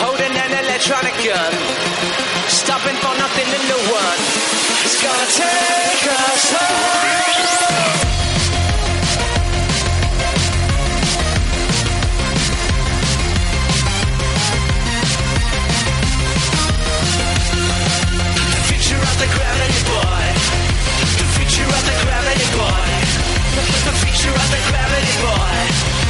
holding 0.00 0.32
an 0.32 0.52
electronic 0.64 1.12
gun, 1.20 1.52
stopping 2.48 2.96
for 2.96 3.14
nothing 3.20 3.48
and 3.56 3.64
no 3.68 3.78
one. 3.92 4.18
It's 4.84 4.98
gonna 5.04 5.28
take 5.36 6.04
us 6.08 6.44
home. 6.54 6.94
The 18.54 18.62
the 19.20 19.28
gravity 19.36 19.80
boy. 19.92 20.26
The 21.20 21.28
future 21.36 21.68
of 21.68 21.82
the 21.90 21.96
gravity 22.04 22.48
boy. 22.56 22.88
The 23.88 23.94
future 24.02 24.34
of 24.42 24.48
the 24.54 24.60
gravity 24.68 25.14
boy. 25.24 25.56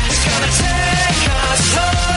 It's 0.06 0.22
gonna 0.28 0.52
take 0.62 1.22
us 1.50 1.74
home. 1.74 2.13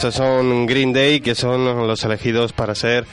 Estos 0.00 0.14
son 0.14 0.64
Green 0.64 0.94
Day, 0.94 1.20
que 1.20 1.34
son 1.34 1.86
los 1.86 2.02
elegidos 2.04 2.54
para 2.54 2.74
ser 2.74 3.04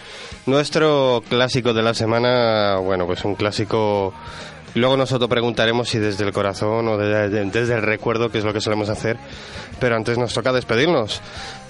nuestro 0.45 1.22
clásico 1.27 1.73
de 1.73 1.81
la 1.81 1.93
semana. 1.93 2.77
Bueno, 2.77 3.05
pues 3.05 3.26
un 3.26 3.35
clásico. 3.35 4.14
Luego 4.73 4.95
nosotros 4.95 5.30
preguntaremos 5.30 5.89
si 5.89 5.99
desde 5.99 6.23
el 6.23 6.31
corazón 6.31 6.88
o 6.88 6.97
desde, 6.97 7.76
el 7.76 7.81
recuerdo, 7.81 8.30
que 8.30 8.38
es 8.38 8.45
lo 8.45 8.53
que 8.53 8.61
solemos 8.61 8.88
hacer. 8.88 9.18
Pero 9.81 9.97
antes 9.97 10.18
nos 10.18 10.34
toca 10.34 10.53
despedirnos. 10.53 11.22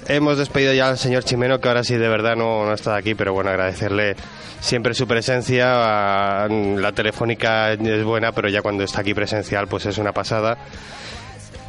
Hemos 0.08 0.38
despedido 0.38 0.72
ya 0.74 0.88
al 0.88 1.00
señor 1.00 1.24
Chimeno, 1.24 1.60
que 1.60 1.68
ahora 1.68 1.84
sí 1.84 1.96
de 1.96 2.10
verdad 2.10 2.36
no, 2.36 2.64
no 2.68 2.74
está 2.74 2.96
aquí, 2.96 3.16
pero 3.16 3.34
bueno, 3.34 3.50
agradecerle 3.50 4.16
siempre 4.60 4.94
su 4.94 5.08
presencia. 5.08 6.44
Ah, 6.44 6.48
La 6.48 6.92
telefónica 6.92 7.72
es 7.72 8.04
buena, 8.04 8.34
pero 8.34 8.50
ya 8.50 8.62
cuando 8.62 8.84
está 8.84 9.02
aquí 9.02 9.16
presencial, 9.16 9.68
pues 9.68 9.88
es 9.88 9.98
una 9.98 10.12
pasada. 10.12 10.60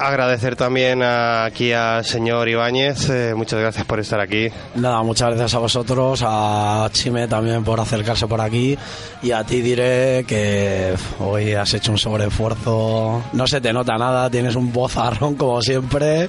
Agradecer 0.00 0.54
también 0.54 1.02
a- 1.02 1.44
aquí 1.44 1.72
al 1.72 2.04
señor 2.04 2.48
Ibáñez, 2.48 3.10
eh, 3.10 3.34
muchas 3.36 3.58
gracias 3.58 3.84
por 3.84 3.98
estar 3.98 4.20
aquí. 4.20 4.48
Nada, 4.76 5.02
muchas 5.02 5.28
gracias 5.30 5.54
a 5.54 5.58
vosotros, 5.58 6.22
a 6.24 6.88
Chime 6.92 7.26
también 7.26 7.64
por 7.64 7.80
acercarse 7.80 8.28
por 8.28 8.40
aquí 8.40 8.78
y 9.22 9.32
a 9.32 9.42
ti 9.42 9.60
diré 9.60 10.24
que 10.26 10.94
hoy 11.18 11.52
has 11.54 11.74
hecho 11.74 11.90
un 11.90 11.98
sobreesfuerzo, 11.98 13.24
no 13.32 13.46
se 13.48 13.60
te 13.60 13.72
nota 13.72 13.98
nada, 13.98 14.30
tienes 14.30 14.54
un 14.54 14.72
vozarrón 14.72 15.34
como 15.34 15.60
siempre 15.62 16.28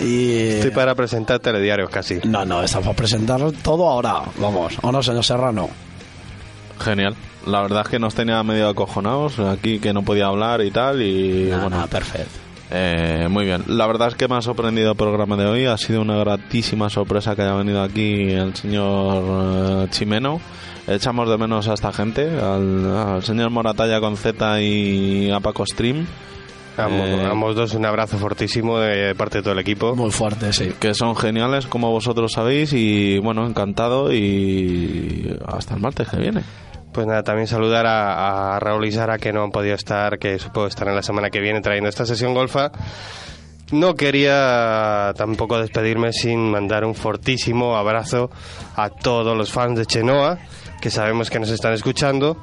y... 0.00 0.38
Estoy 0.52 0.70
para 0.70 0.94
presentar 0.94 1.40
telediarios 1.40 1.90
casi. 1.90 2.20
No, 2.24 2.46
no, 2.46 2.62
estamos 2.62 2.86
para 2.86 2.96
presentar 2.96 3.40
todo 3.62 3.86
ahora, 3.86 4.22
vamos, 4.38 4.78
¿o 4.80 4.90
no, 4.90 5.02
señor 5.02 5.24
Serrano? 5.24 5.68
Genial. 6.82 7.14
La 7.46 7.60
verdad 7.60 7.82
es 7.82 7.88
que 7.88 7.98
nos 7.98 8.14
tenía 8.14 8.42
medio 8.42 8.68
acojonados 8.68 9.38
aquí 9.40 9.78
que 9.78 9.92
no 9.92 10.02
podía 10.02 10.26
hablar 10.26 10.62
y 10.62 10.70
tal 10.70 11.02
y 11.02 11.44
Nada, 11.50 11.62
bueno, 11.62 11.76
nada, 11.76 11.86
perfecto. 11.88 12.38
Eh, 12.72 13.26
muy 13.28 13.44
bien. 13.46 13.64
La 13.66 13.86
verdad 13.86 14.08
es 14.08 14.14
que 14.14 14.28
me 14.28 14.36
ha 14.36 14.42
sorprendido 14.42 14.92
el 14.92 14.96
programa 14.96 15.36
de 15.36 15.46
hoy. 15.46 15.66
Ha 15.66 15.76
sido 15.76 16.00
una 16.02 16.16
gratísima 16.18 16.88
sorpresa 16.88 17.34
que 17.34 17.42
haya 17.42 17.54
venido 17.54 17.82
aquí 17.82 18.30
el 18.30 18.54
señor 18.54 19.84
eh, 19.84 19.86
Chimeno. 19.90 20.40
Echamos 20.86 21.28
de 21.28 21.36
menos 21.38 21.68
a 21.68 21.74
esta 21.74 21.92
gente, 21.92 22.28
al, 22.40 22.96
al 22.96 23.22
señor 23.22 23.50
Moratalla 23.50 24.00
con 24.00 24.16
Z 24.16 24.60
y 24.62 25.30
a 25.30 25.40
Paco 25.40 25.64
Stream. 25.66 26.06
Ambos, 26.76 27.06
Eh, 27.08 27.26
ambos 27.30 27.56
dos 27.56 27.74
un 27.74 27.84
abrazo 27.84 28.16
fortísimo 28.16 28.78
de 28.78 29.14
parte 29.14 29.38
de 29.38 29.42
todo 29.42 29.52
el 29.52 29.58
equipo. 29.58 29.94
Muy 29.94 30.10
fuerte, 30.10 30.52
sí. 30.52 30.70
que 30.80 30.94
son 30.94 31.14
geniales 31.16 31.66
como 31.66 31.90
vosotros 31.90 32.32
sabéis 32.32 32.72
y 32.72 33.18
bueno, 33.18 33.46
encantado 33.46 34.12
y 34.12 35.36
hasta 35.46 35.74
el 35.74 35.80
martes 35.80 36.08
que 36.08 36.16
viene. 36.16 36.42
Pues 36.92 37.06
nada, 37.06 37.22
también 37.22 37.46
saludar 37.46 37.86
a, 37.86 38.58
Raúl 38.58 38.84
y 38.86 38.92
Sara 38.92 39.18
que 39.18 39.32
no 39.32 39.44
han 39.44 39.52
podido 39.52 39.74
estar, 39.74 40.18
que 40.18 40.38
supongo 40.38 40.66
estarán 40.66 40.96
la 40.96 41.02
semana 41.02 41.30
que 41.30 41.40
viene 41.40 41.60
trayendo 41.60 41.88
esta 41.88 42.04
sesión 42.04 42.34
golfa. 42.34 42.72
No 43.70 43.94
quería 43.94 45.12
tampoco 45.16 45.60
despedirme 45.60 46.12
sin 46.12 46.50
mandar 46.50 46.84
un 46.84 46.96
fortísimo 46.96 47.76
abrazo 47.76 48.30
a 48.74 48.90
todos 48.90 49.36
los 49.36 49.52
fans 49.52 49.78
de 49.78 49.86
Chenoa, 49.86 50.38
que 50.80 50.90
sabemos 50.90 51.30
que 51.30 51.38
nos 51.38 51.50
están 51.50 51.74
escuchando, 51.74 52.36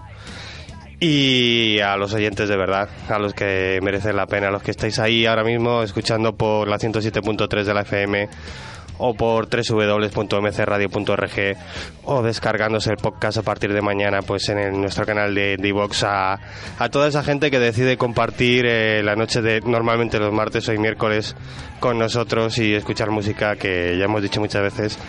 y 1.02 1.80
a 1.80 1.98
los 1.98 2.14
oyentes 2.14 2.48
de 2.48 2.56
verdad, 2.56 2.90
a 3.10 3.20
los 3.20 3.34
que 3.34 3.80
merecen 3.84 4.16
la 4.16 4.26
pena, 4.26 4.48
a 4.48 4.52
los 4.52 4.64
que 4.64 4.72
estáis 4.72 4.98
ahí 5.00 5.26
ahora 5.26 5.44
mismo 5.44 5.84
escuchando 5.84 6.36
por 6.36 6.70
la 6.70 6.78
107.3 6.78 7.64
de 7.64 7.74
la 7.74 7.82
FM 7.82 8.30
o 8.98 9.14
por 9.14 9.48
www.mcradio.org 9.50 11.58
o 12.04 12.24
descargándose 12.24 12.92
el 12.92 12.98
podcast 12.98 13.38
a 13.38 13.44
partir 13.44 13.74
de 13.74 13.82
mañana 13.82 14.22
pues 14.22 14.50
en 14.50 14.82
nuestro 14.82 15.06
canal 15.06 15.34
de 15.36 15.58
Divox 15.58 16.04
a, 16.04 16.40
toda 16.92 17.08
esa 17.08 17.24
gente 17.24 17.52
que 17.52 17.60
decide 17.60 17.98
compartir 17.98 18.66
eh, 18.66 19.02
la 19.04 19.16
noche 19.16 19.42
de 19.42 19.62
normalmente 19.62 20.20
los 20.20 20.34
martes 20.34 20.68
o 20.70 20.74
miércoles 20.74 21.36
con 21.80 21.98
nosotros 21.98 22.58
y 22.58 22.74
escuchar 22.74 23.12
música 23.12 23.56
que 23.56 23.98
ya 23.98 24.06
hemos 24.06 24.22
dicho 24.22 24.40
muchas 24.40 24.62
veces 24.62 25.00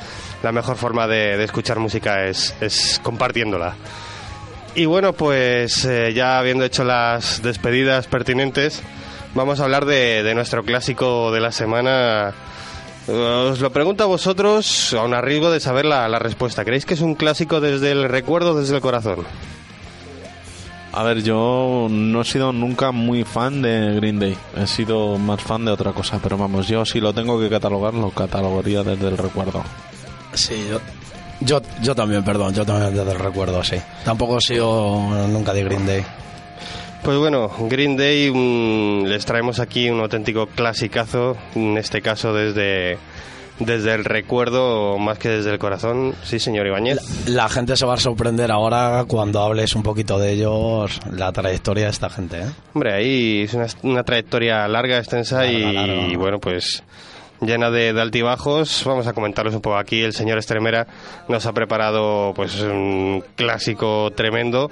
la 0.43 0.53
mejor 0.53 0.77
forma 0.77 1.07
de, 1.07 1.43
escuchar 1.43 1.79
música 1.79 2.27
es, 2.27 3.01
compartiéndola 3.03 3.75
y 4.75 4.87
bueno, 4.87 5.13
pues 5.13 5.85
eh, 5.87 6.13
ya 6.13 6.39
habiendo 6.39 6.65
hecho 6.65 6.85
las 6.85 7.43
despedidas 7.43 8.07
pertinentes, 8.07 8.81
vamos 9.35 9.59
a 9.59 9.65
hablar 9.65 9.87
de 9.87 10.33
nuestro 10.35 10.63
clásico 10.63 11.33
de 11.33 11.41
la 11.41 11.51
semana. 11.51 12.33
Os 13.09 13.61
lo 13.61 13.73
pregunto 13.73 14.05
a 14.05 14.07
vosotros, 14.07 14.93
a 14.93 15.03
un 15.03 15.15
arriesgo 15.15 15.51
de 15.51 15.61
saber 15.61 15.87
la, 15.87 16.07
la 16.09 16.19
respuesta. 16.19 16.65
¿Creéis 16.65 16.85
que 16.85 16.95
es 16.95 17.01
un 17.01 17.15
clásico 17.15 17.61
desde 17.61 17.91
el 17.91 18.07
recuerdo 18.09 18.53
o 18.53 18.61
desde 18.61 18.75
el 18.75 18.83
corazón? 18.83 19.25
A 20.93 21.03
ver, 21.03 21.23
yo 21.23 21.87
no 21.89 22.21
he 22.21 22.25
sido 22.25 22.53
nunca 22.53 22.93
muy 22.93 23.25
fan 23.25 23.63
de 23.63 23.95
Green 23.95 24.19
Day. 24.19 24.37
He 24.57 24.67
sido 24.67 25.17
más 25.17 25.41
fan 25.41 25.65
de 25.65 25.71
otra 25.71 25.93
cosa. 25.93 26.19
Pero 26.23 26.37
vamos, 26.37 26.69
yo 26.69 26.85
si 26.85 27.01
lo 27.01 27.15
tengo 27.15 27.41
que 27.41 27.49
catalogar, 27.49 27.95
lo 27.95 28.11
catalogaría 28.11 28.83
desde 28.83 29.09
el 29.09 29.17
recuerdo. 29.17 29.63
Sí, 30.35 30.67
yo, 30.69 30.81
yo, 31.41 31.63
yo 31.83 31.95
también, 31.95 32.25
perdón, 32.25 32.53
yo 32.53 32.67
también 32.67 32.95
desde 32.95 33.13
el 33.13 33.19
recuerdo, 33.19 33.63
sí. 33.65 33.77
Tampoco 34.05 34.39
he 34.39 34.41
sido 34.41 34.99
nunca 35.29 35.55
de 35.55 35.65
Green 35.65 35.87
Day. 35.87 36.05
Pues 37.03 37.17
bueno, 37.17 37.51
Green 37.71 37.97
Day 37.97 38.31
mm, 38.31 39.07
les 39.07 39.25
traemos 39.25 39.61
aquí 39.61 39.89
un 39.89 40.01
auténtico 40.01 40.47
clasicazo, 40.47 41.37
en 41.55 41.79
este 41.79 42.03
caso 42.03 42.35
desde, 42.35 42.99
desde 43.61 43.95
el 43.95 44.05
recuerdo 44.05 44.99
más 44.99 45.19
que 45.19 45.29
desde 45.29 45.53
el 45.53 45.59
corazón. 45.59 46.15
Sí, 46.23 46.39
señor 46.39 46.67
Ibáñez. 46.67 46.99
La 47.29 47.49
gente 47.49 47.77
se 47.77 47.87
va 47.87 47.95
a 47.95 47.99
sorprender 47.99 48.51
ahora 48.51 49.05
cuando 49.09 49.41
hables 49.41 49.75
un 49.75 49.83
poquito 49.83 50.19
de 50.19 50.33
ellos, 50.33 51.01
la 51.11 51.33
trayectoria 51.33 51.85
de 51.85 51.91
esta 51.91 52.11
gente, 52.11 52.41
¿eh? 52.41 52.47
Hombre, 52.75 52.93
ahí 52.93 53.43
es 53.43 53.55
una, 53.55 53.67
una 53.83 54.03
trayectoria 54.03 54.67
larga, 54.69 54.99
extensa 54.99 55.47
y, 55.47 55.73
larga. 55.73 56.09
y, 56.09 56.17
bueno, 56.17 56.39
pues 56.41 56.83
llena 57.41 57.71
de, 57.71 57.93
de 57.93 58.01
altibajos. 58.03 58.83
Vamos 58.85 59.07
a 59.07 59.13
comentarlos 59.13 59.55
un 59.55 59.61
poco 59.61 59.77
aquí. 59.79 60.03
El 60.03 60.13
señor 60.13 60.39
Estremera 60.39 60.87
nos 61.29 61.47
ha 61.47 61.53
preparado 61.53 62.33
pues 62.35 62.61
un 62.61 63.25
clásico 63.37 64.11
tremendo. 64.15 64.71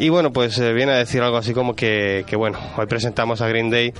Y 0.00 0.08
bueno, 0.08 0.32
pues 0.32 0.58
eh, 0.58 0.72
viene 0.72 0.92
a 0.92 0.96
decir 0.96 1.20
algo 1.20 1.36
así 1.36 1.52
como 1.52 1.74
que, 1.74 2.24
que, 2.26 2.34
bueno, 2.34 2.58
hoy 2.78 2.86
presentamos 2.86 3.42
a 3.42 3.48
Green 3.48 3.68
Day 3.68 3.92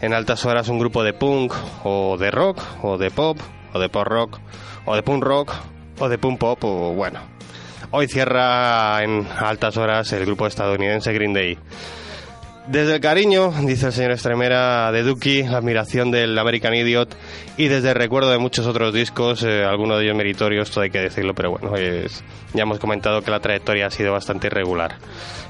en 0.00 0.14
altas 0.14 0.46
horas 0.46 0.70
un 0.70 0.78
grupo 0.78 1.04
de 1.04 1.12
punk 1.12 1.52
o 1.84 2.16
de 2.16 2.30
rock 2.30 2.58
o 2.82 2.96
de 2.96 3.10
pop 3.10 3.36
o 3.74 3.78
de 3.78 3.90
pop 3.90 4.06
rock 4.06 4.38
o 4.86 4.96
de 4.96 5.02
punk 5.02 5.22
rock 5.22 5.52
o 5.98 6.08
de 6.08 6.16
punk 6.16 6.38
pop 6.38 6.64
o 6.64 6.94
bueno. 6.94 7.20
Hoy 7.90 8.08
cierra 8.08 9.02
en 9.02 9.28
altas 9.40 9.76
horas 9.76 10.10
el 10.14 10.24
grupo 10.24 10.46
estadounidense 10.46 11.12
Green 11.12 11.34
Day. 11.34 11.58
Desde 12.68 12.94
el 12.94 13.00
cariño, 13.00 13.52
dice 13.62 13.86
el 13.86 13.92
señor 13.92 14.12
Estremera, 14.12 14.92
de 14.92 15.02
Dookie, 15.02 15.42
la 15.42 15.58
admiración 15.58 16.12
del 16.12 16.38
American 16.38 16.72
Idiot 16.74 17.12
y 17.56 17.66
desde 17.66 17.88
el 17.90 17.96
recuerdo 17.96 18.30
de 18.30 18.38
muchos 18.38 18.66
otros 18.66 18.94
discos, 18.94 19.42
eh, 19.42 19.64
algunos 19.64 19.98
de 19.98 20.04
ellos 20.04 20.16
meritorios, 20.16 20.70
todo 20.70 20.82
hay 20.84 20.90
que 20.90 21.00
decirlo, 21.00 21.34
pero 21.34 21.50
bueno, 21.50 21.76
es- 21.76 22.22
ya 22.54 22.62
hemos 22.62 22.78
comentado 22.78 23.20
que 23.22 23.32
la 23.32 23.40
trayectoria 23.40 23.86
ha 23.86 23.90
sido 23.90 24.12
bastante 24.12 24.46
irregular. 24.46 24.94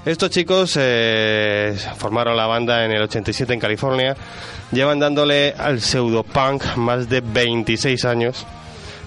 Estos 0.07 0.31
chicos 0.31 0.75
eh, 0.81 1.77
formaron 1.99 2.35
la 2.35 2.47
banda 2.47 2.85
en 2.87 2.93
el 2.93 3.03
87 3.03 3.53
en 3.53 3.61
California, 3.61 4.17
llevan 4.73 4.99
dándole 4.99 5.55
al 5.59 5.83
pseudopunk 5.83 6.77
más 6.77 7.11
de 7.11 7.21
26 7.21 8.07
años, 8.07 8.47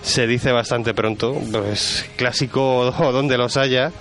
se 0.03 0.27
dice 0.27 0.52
bastante 0.52 0.94
pronto, 0.94 1.41
pues 1.52 2.06
clásico 2.18 2.91
donde 3.11 3.36
los 3.40 3.57
haya. 3.57 3.91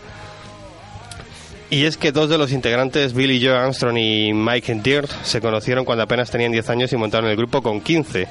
Y 1.70 1.84
es 1.84 1.96
que 1.96 2.12
dos 2.12 2.28
de 2.28 2.38
los 2.38 2.52
integrantes, 2.52 3.14
Billy 3.14 3.44
Joe 3.44 3.56
Armstrong 3.56 3.96
y 3.96 4.32
Mike 4.32 4.80
Dirt, 4.82 5.10
se 5.22 5.40
conocieron 5.40 5.84
cuando 5.84 6.04
apenas 6.04 6.30
tenían 6.30 6.52
10 6.52 6.70
años 6.70 6.92
y 6.92 6.96
montaron 6.96 7.30
el 7.30 7.36
grupo 7.36 7.62
con 7.62 7.80
15. 7.80 8.28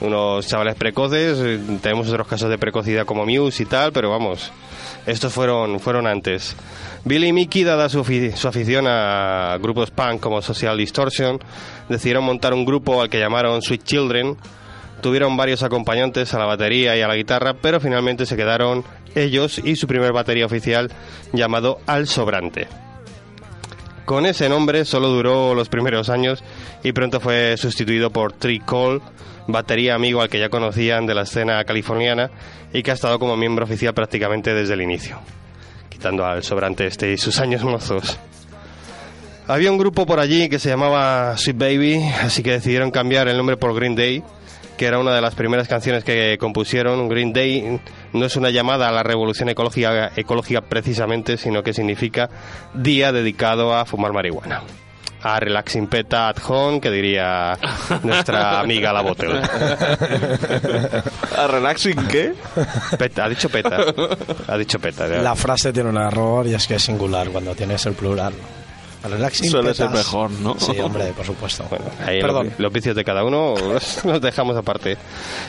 Unos 0.00 0.46
chavales 0.48 0.74
precoces, 0.74 1.38
tenemos 1.80 2.08
otros 2.08 2.26
casos 2.26 2.50
de 2.50 2.58
precocidad 2.58 3.06
como 3.06 3.24
Muse 3.26 3.62
y 3.62 3.66
tal, 3.66 3.92
pero 3.92 4.10
vamos, 4.10 4.50
estos 5.06 5.32
fueron, 5.32 5.78
fueron 5.78 6.06
antes. 6.06 6.56
Billy 7.04 7.28
y 7.28 7.32
Mickey, 7.32 7.62
dada 7.62 7.88
su, 7.88 8.02
su 8.34 8.48
afición 8.48 8.86
a 8.88 9.56
grupos 9.60 9.90
punk 9.90 10.20
como 10.20 10.42
Social 10.42 10.76
Distortion, 10.76 11.38
decidieron 11.88 12.24
montar 12.24 12.54
un 12.54 12.64
grupo 12.64 13.00
al 13.02 13.08
que 13.08 13.20
llamaron 13.20 13.62
Sweet 13.62 13.84
Children. 13.84 14.36
Tuvieron 15.04 15.36
varios 15.36 15.62
acompañantes 15.62 16.32
a 16.32 16.38
la 16.38 16.46
batería 16.46 16.96
y 16.96 17.02
a 17.02 17.06
la 17.06 17.14
guitarra, 17.14 17.52
pero 17.52 17.78
finalmente 17.78 18.24
se 18.24 18.38
quedaron 18.38 18.84
ellos 19.14 19.58
y 19.62 19.76
su 19.76 19.86
primer 19.86 20.14
batería 20.14 20.46
oficial 20.46 20.90
llamado 21.34 21.78
Al 21.84 22.06
Sobrante. 22.06 22.68
Con 24.06 24.24
ese 24.24 24.48
nombre 24.48 24.86
solo 24.86 25.08
duró 25.08 25.54
los 25.54 25.68
primeros 25.68 26.08
años 26.08 26.42
y 26.82 26.92
pronto 26.92 27.20
fue 27.20 27.58
sustituido 27.58 28.08
por 28.08 28.32
Tree 28.32 28.60
Cole, 28.60 29.02
batería 29.46 29.94
amigo 29.94 30.22
al 30.22 30.30
que 30.30 30.38
ya 30.38 30.48
conocían 30.48 31.04
de 31.04 31.14
la 31.14 31.24
escena 31.24 31.62
californiana 31.64 32.30
y 32.72 32.82
que 32.82 32.90
ha 32.90 32.94
estado 32.94 33.18
como 33.18 33.36
miembro 33.36 33.66
oficial 33.66 33.92
prácticamente 33.92 34.54
desde 34.54 34.72
el 34.72 34.80
inicio, 34.80 35.18
quitando 35.90 36.24
al 36.24 36.42
sobrante 36.42 36.86
este 36.86 37.12
y 37.12 37.18
sus 37.18 37.40
años 37.40 37.62
mozos. 37.62 38.18
Había 39.46 39.70
un 39.70 39.76
grupo 39.76 40.06
por 40.06 40.18
allí 40.18 40.48
que 40.48 40.58
se 40.58 40.70
llamaba 40.70 41.36
Sweet 41.36 41.58
Baby, 41.58 42.02
así 42.22 42.42
que 42.42 42.52
decidieron 42.52 42.90
cambiar 42.90 43.28
el 43.28 43.36
nombre 43.36 43.58
por 43.58 43.74
Green 43.74 43.94
Day, 43.94 44.24
que 44.76 44.86
era 44.86 44.98
una 44.98 45.14
de 45.14 45.20
las 45.20 45.34
primeras 45.34 45.68
canciones 45.68 46.04
que 46.04 46.36
compusieron. 46.38 47.08
Green 47.08 47.32
Day 47.32 47.80
no 48.12 48.24
es 48.26 48.36
una 48.36 48.50
llamada 48.50 48.88
a 48.88 48.92
la 48.92 49.02
revolución 49.02 49.48
ecológica, 49.48 50.12
ecológica 50.16 50.60
precisamente, 50.62 51.36
sino 51.36 51.62
que 51.62 51.72
significa 51.72 52.28
día 52.74 53.12
dedicado 53.12 53.74
a 53.74 53.84
fumar 53.84 54.12
marihuana. 54.12 54.62
A 55.26 55.40
relaxing 55.40 55.86
peta 55.86 56.28
at 56.28 56.36
home, 56.46 56.82
que 56.82 56.90
diría 56.90 57.56
nuestra 58.02 58.60
amiga 58.60 58.92
la 58.92 59.00
botella. 59.00 59.40
¿A 61.38 61.46
relaxing 61.46 61.96
qué? 62.08 62.34
Peta, 62.98 63.24
ha 63.24 63.28
dicho 63.30 63.48
peta. 63.48 63.78
Ha 64.46 64.58
dicho 64.58 64.78
peta. 64.78 65.08
ya. 65.08 65.22
La 65.22 65.34
frase 65.34 65.72
tiene 65.72 65.88
un 65.88 65.96
error 65.96 66.46
y 66.46 66.52
es 66.54 66.66
que 66.66 66.74
es 66.74 66.82
singular 66.82 67.30
cuando 67.30 67.54
tienes 67.54 67.86
el 67.86 67.94
plural. 67.94 68.34
Relaxing 69.04 69.50
Suele 69.50 69.74
ser 69.74 69.88
petas. 69.88 70.06
mejor, 70.06 70.30
¿no? 70.30 70.58
Sí, 70.58 70.78
hombre, 70.80 71.12
por 71.16 71.26
supuesto. 71.26 71.64
Bueno, 71.70 71.84
ahí 72.04 72.20
Perdón. 72.20 72.46
los, 72.50 72.58
los 72.60 72.72
vicios 72.72 72.96
de 72.96 73.04
cada 73.04 73.22
uno 73.24 73.54
los, 74.04 74.20
dejamos 74.22 74.56
aparte. 74.56 74.96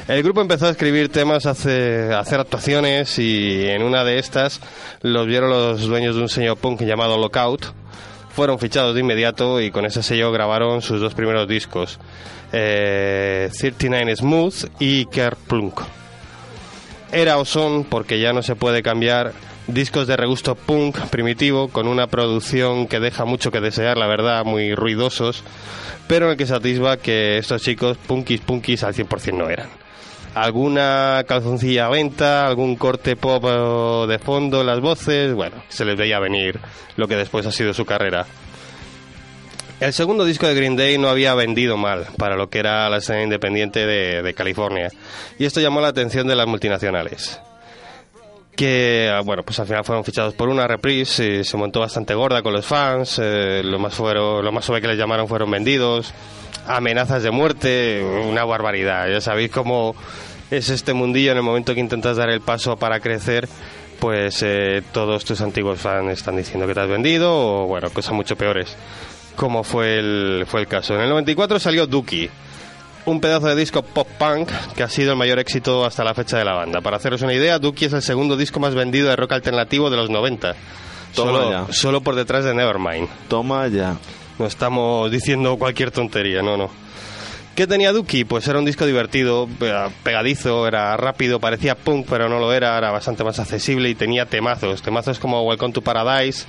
El 0.08 0.22
grupo 0.24 0.42
empezó 0.42 0.68
a 0.68 0.72
escribir 0.72 1.10
temas, 1.10 1.46
a 1.46 1.52
hace- 1.52 2.14
a 2.14 2.20
hacer 2.20 2.40
actuaciones 2.40 3.18
y 3.20 3.68
en 3.68 3.82
una 3.84 4.04
de 4.04 4.20
estas 4.20 4.60
los 5.02 5.26
vieron 5.28 5.50
los 5.50 5.82
dueños 5.88 6.16
de 6.16 6.22
un 6.22 6.30
sello 6.30 6.56
punk 6.56 6.82
llamado 6.84 7.18
Lockout. 7.18 7.66
Fueron 8.30 8.60
fichados 8.60 8.94
de 8.94 9.00
inmediato 9.00 9.62
y 9.62 9.72
con 9.72 9.86
ese 9.86 10.04
sello 10.04 10.30
grabaron 10.34 10.82
sus 10.82 11.00
dos 11.00 11.14
primeros 11.14 11.48
discos, 11.48 12.00
eh, 12.52 13.50
39 13.58 14.16
Smooth 14.18 14.56
y 14.80 15.06
Kerplunk. 15.06 15.80
Era 17.14 17.38
o 17.38 17.46
son, 17.46 17.86
porque 17.86 18.20
ya 18.20 18.34
no 18.34 18.44
se 18.44 18.56
puede 18.58 18.84
cambiar, 18.84 19.32
discos 19.68 20.08
de 20.08 20.18
regusto 20.18 20.56
punk 20.56 20.98
primitivo 21.10 21.70
con 21.70 21.88
una 21.88 22.08
producción 22.08 22.88
que 22.88 23.00
deja 23.00 23.26
mucho 23.26 23.52
que 23.52 23.62
desear, 23.62 23.98
la 23.98 24.08
verdad, 24.08 24.46
muy 24.46 24.76
ruidosos, 24.76 25.44
pero 26.08 26.26
en 26.26 26.32
el 26.34 26.38
que 26.38 26.46
se 26.46 26.56
atisba 26.56 26.98
que 26.98 27.38
estos 27.38 27.62
chicos 27.62 27.98
punkis 27.98 28.42
punkis 28.42 28.84
al 28.84 28.94
100% 28.94 29.34
no 29.34 29.50
eran. 29.50 29.70
Alguna 30.36 31.24
calzoncilla 31.28 31.88
venta, 31.88 32.46
algún 32.46 32.76
corte 32.76 33.16
pop 33.16 33.46
eh, 33.48 34.08
de 34.12 34.20
fondo 34.20 34.62
en 34.62 34.68
las 34.68 34.82
voces, 34.82 35.34
bueno, 35.34 35.64
se 35.70 35.86
les 35.86 35.96
veía 35.98 36.20
venir 36.20 36.60
lo 36.98 37.08
que 37.08 37.16
después 37.16 37.46
ha 37.46 37.52
sido 37.52 37.74
su 37.74 37.86
carrera. 37.86 38.26
El 39.80 39.94
segundo 39.94 40.26
disco 40.26 40.48
de 40.48 40.56
Green 40.56 40.76
Day 40.76 40.98
no 40.98 41.10
había 41.10 41.34
vendido 41.36 41.78
mal 41.78 42.08
para 42.18 42.36
lo 42.36 42.50
que 42.50 42.60
era 42.60 42.90
la 42.90 42.98
escena 42.98 43.24
independiente 43.24 43.86
de, 43.86 44.22
de 44.22 44.34
California. 44.34 44.90
Y 45.38 45.46
esto 45.46 45.60
llamó 45.60 45.82
la 45.82 45.90
atención 45.90 46.28
de 46.28 46.36
las 46.36 46.48
multinacionales. 46.48 47.42
Que, 48.56 49.12
bueno, 49.26 49.44
pues 49.44 49.60
al 49.60 49.68
final 49.68 49.84
fueron 49.84 50.04
fichados 50.06 50.34
por 50.34 50.48
una 50.48 50.68
reprise, 50.68 51.40
y 51.40 51.44
se 51.44 51.58
montó 51.58 51.82
bastante 51.82 52.14
gorda 52.14 52.42
con 52.42 52.54
los 52.54 52.66
fans, 52.66 53.20
eh, 53.22 53.62
lo, 53.64 53.80
más 53.80 53.94
fueron, 53.94 54.46
lo 54.46 54.52
más 54.52 54.64
suave 54.64 54.82
que 54.82 54.88
les 54.88 54.98
llamaron 54.98 55.28
fueron 55.28 55.52
vendidos, 55.52 56.14
amenazas 56.66 57.22
de 57.24 57.32
muerte, 57.32 58.02
una 58.04 58.46
barbaridad. 58.46 59.10
Ya 59.10 59.20
sabéis 59.20 59.52
cómo 59.52 59.96
es 60.52 60.70
este 60.70 60.94
mundillo 60.94 61.32
en 61.32 61.38
el 61.38 61.44
momento 61.44 61.74
que 61.74 61.82
intentas 61.82 62.16
dar 62.16 62.30
el 62.30 62.40
paso 62.40 62.78
para 62.78 63.02
crecer, 63.02 63.50
pues 64.00 64.42
eh, 64.42 64.82
todos 64.94 65.26
tus 65.26 65.42
antiguos 65.42 65.80
fans 65.80 66.12
están 66.12 66.38
diciendo 66.38 66.66
que 66.66 66.74
te 66.74 66.80
has 66.80 66.90
vendido 66.90 67.34
o, 67.34 67.68
bueno, 67.68 67.90
cosas 67.90 68.14
mucho 68.14 68.38
peores 68.38 68.78
como 69.36 69.64
fue 69.64 70.00
el, 70.00 70.46
fue 70.48 70.62
el 70.62 70.68
caso. 70.68 70.96
En 70.96 71.02
el 71.02 71.10
94 71.10 71.60
salió 71.60 71.86
Dookie, 71.86 72.30
un 73.06 73.22
pedazo 73.22 73.48
de 73.48 73.56
disco 73.56 73.84
pop 73.84 74.08
punk 74.18 74.50
que 74.76 74.84
ha 74.84 74.90
sido 74.90 75.12
el 75.12 75.18
mayor 75.18 75.40
éxito 75.40 75.86
hasta 75.86 76.04
la 76.04 76.14
fecha 76.14 76.38
de 76.38 76.46
la 76.46 76.54
banda. 76.54 76.82
Para 76.82 76.98
haceros 76.98 77.22
una 77.22 77.34
idea, 77.34 77.60
Dookie 77.60 77.86
es 77.86 77.94
el 77.94 78.02
segundo 78.02 78.36
disco 78.36 78.60
más 78.60 78.74
vendido 78.74 79.10
de 79.10 79.16
rock 79.16 79.34
alternativo 79.34 79.90
de 79.90 79.98
los 79.98 80.10
90. 80.10 80.56
Toma 81.14 81.32
Solo, 81.32 81.52
ya. 81.52 81.74
solo 81.74 82.02
por 82.02 82.16
detrás 82.16 82.44
de 82.44 82.54
Nevermind. 82.54 83.08
Toma 83.28 83.68
ya. 83.68 83.96
No 84.38 84.46
estamos 84.46 85.10
diciendo 85.12 85.56
cualquier 85.58 85.92
tontería, 85.92 86.42
no, 86.42 86.58
no. 86.58 86.70
¿Qué 87.56 87.68
tenía 87.68 87.94
Dookie? 87.94 88.26
Pues 88.26 88.46
era 88.50 88.60
un 88.60 88.66
disco 88.66 88.86
divertido, 88.86 89.48
pegadizo, 90.04 90.68
era 90.68 90.98
rápido, 90.98 91.40
parecía 91.40 91.76
punk, 91.76 92.06
pero 92.10 92.28
no 92.28 92.38
lo 92.40 92.52
era, 92.52 92.78
era 92.78 92.92
bastante 92.92 93.24
más 93.24 93.40
accesible 93.40 93.88
y 93.90 93.96
tenía 93.96 94.26
temazos. 94.26 94.82
Temazos 94.82 95.20
como 95.20 95.42
Welcome 95.44 95.74
to 95.74 95.82
Paradise, 95.82 96.46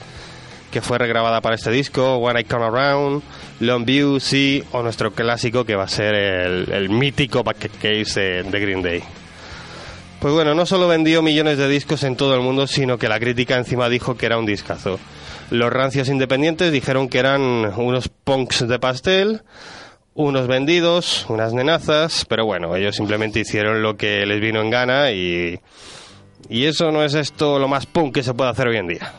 que 0.70 0.80
fue 0.80 0.98
regrabada 0.98 1.40
para 1.40 1.54
este 1.54 1.70
disco, 1.70 2.18
When 2.18 2.38
I 2.38 2.44
Come 2.44 2.64
Around, 2.64 3.22
Long 3.60 3.84
View, 3.84 4.20
Sí, 4.20 4.62
o 4.72 4.82
nuestro 4.82 5.12
clásico 5.12 5.64
que 5.64 5.76
va 5.76 5.84
a 5.84 5.88
ser 5.88 6.14
el, 6.14 6.88
mítico 6.88 7.42
Bucket 7.42 7.72
Case 7.72 8.20
de, 8.20 8.42
de 8.42 8.60
Green 8.60 8.82
Day. 8.82 9.02
Pues 10.20 10.32
bueno, 10.32 10.54
no 10.54 10.66
solo 10.66 10.88
vendió 10.88 11.22
millones 11.22 11.58
de 11.58 11.68
discos 11.68 12.02
en 12.02 12.16
todo 12.16 12.34
el 12.34 12.40
mundo, 12.40 12.66
sino 12.66 12.98
que 12.98 13.08
la 13.08 13.20
crítica 13.20 13.56
encima 13.56 13.88
dijo 13.88 14.16
que 14.16 14.26
era 14.26 14.38
un 14.38 14.46
discazo. 14.46 14.98
Los 15.50 15.72
rancios 15.72 16.08
independientes 16.08 16.72
dijeron 16.72 17.08
que 17.08 17.18
eran 17.18 17.40
unos 17.76 18.08
punks 18.08 18.66
de 18.66 18.78
pastel, 18.78 19.42
unos 20.14 20.48
vendidos, 20.48 21.26
unas 21.28 21.52
nenazas, 21.52 22.24
pero 22.24 22.46
bueno, 22.46 22.74
ellos 22.74 22.96
simplemente 22.96 23.40
hicieron 23.40 23.82
lo 23.82 23.96
que 23.96 24.24
les 24.26 24.40
vino 24.40 24.62
en 24.62 24.70
gana 24.70 25.12
y, 25.12 25.60
y 26.48 26.64
eso 26.64 26.90
no 26.90 27.04
es 27.04 27.14
esto 27.14 27.58
lo 27.58 27.68
más 27.68 27.86
punk 27.86 28.14
que 28.14 28.22
se 28.22 28.34
puede 28.34 28.50
hacer 28.50 28.68
hoy 28.68 28.78
en 28.78 28.88
día. 28.88 29.12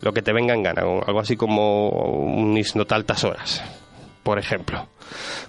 Lo 0.00 0.12
que 0.12 0.22
te 0.22 0.32
venga 0.32 0.54
en 0.54 0.62
gana, 0.62 0.82
algo 0.82 1.20
así 1.20 1.36
como 1.36 1.88
un 1.90 2.56
Isnot 2.56 2.90
altas 2.92 3.24
horas, 3.24 3.62
por 4.22 4.38
ejemplo. 4.38 4.86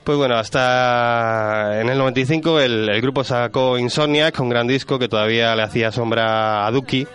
Pues 0.04 0.18
bueno, 0.18 0.36
hasta 0.38 1.82
en 1.82 1.90
el 1.90 1.98
95 1.98 2.60
el, 2.62 2.90
el 2.90 3.02
grupo 3.02 3.24
sacó 3.24 3.78
Insomniac, 3.78 4.40
un 4.40 4.50
gran 4.50 4.68
disco 4.68 4.98
que 4.98 5.08
todavía 5.10 5.56
le 5.56 5.64
hacía 5.64 5.92
sombra 5.92 6.66
a 6.66 6.72
Duki 6.72 7.06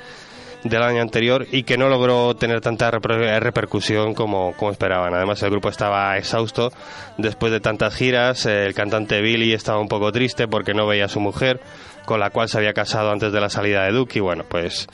del 0.63 0.83
año 0.83 1.03
anterior 1.03 1.47
y 1.53 1.63
que 1.65 1.77
no 1.77 1.89
logró 1.89 2.35
tener 2.37 2.61
tanta 2.61 2.91
reper- 2.91 3.39
repercusión 3.41 4.15
como, 4.15 4.53
como 4.57 4.71
esperaban. 4.71 5.13
Además, 5.15 5.43
el 5.43 5.51
grupo 5.51 5.69
estaba 5.69 6.17
exhausto 6.17 6.73
después 7.19 7.53
de 7.53 7.61
tantas 7.61 7.95
giras. 7.95 8.47
El 8.47 8.73
cantante 8.75 9.21
Billy 9.21 9.53
estaba 9.53 9.79
un 9.79 9.89
poco 9.89 10.11
triste 10.13 10.47
porque 10.49 10.73
no 10.75 10.87
veía 10.87 11.05
a 11.07 11.09
su 11.09 11.21
mujer, 11.21 11.61
con 12.07 12.19
la 12.21 12.31
cual 12.31 12.49
se 12.49 12.57
había 12.59 12.73
casado 12.73 13.11
antes 13.11 13.33
de 13.33 13.41
la 13.41 13.51
salida 13.51 13.85
de 13.85 13.93
Duki. 13.93 14.21
Bueno, 14.21 14.45
pues 14.49 14.87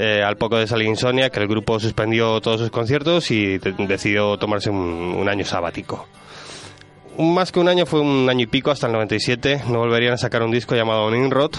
eh, 0.00 0.22
al 0.22 0.36
poco 0.36 0.56
de 0.56 0.68
salir 0.68 0.86
Insomnia, 0.86 1.28
que 1.28 1.40
el 1.40 1.48
grupo 1.48 1.80
suspendió 1.80 2.40
todos 2.40 2.60
sus 2.60 2.70
conciertos 2.70 3.32
y 3.32 3.58
decidió 3.58 4.36
tomarse 4.38 4.70
un, 4.70 5.28
año 5.28 5.44
sabático. 5.44 6.06
Más 7.18 7.50
que 7.50 7.58
un 7.58 7.68
año, 7.68 7.84
fue 7.84 8.00
un 8.00 8.30
año 8.30 8.44
y 8.44 8.46
pico, 8.46 8.70
hasta 8.70 8.86
el 8.86 8.92
97. 8.92 9.62
No 9.68 9.80
volverían 9.80 10.12
a 10.12 10.16
sacar 10.16 10.44
un 10.44 10.52
disco 10.52 10.76
llamado 10.76 11.10
Nimrod. 11.10 11.50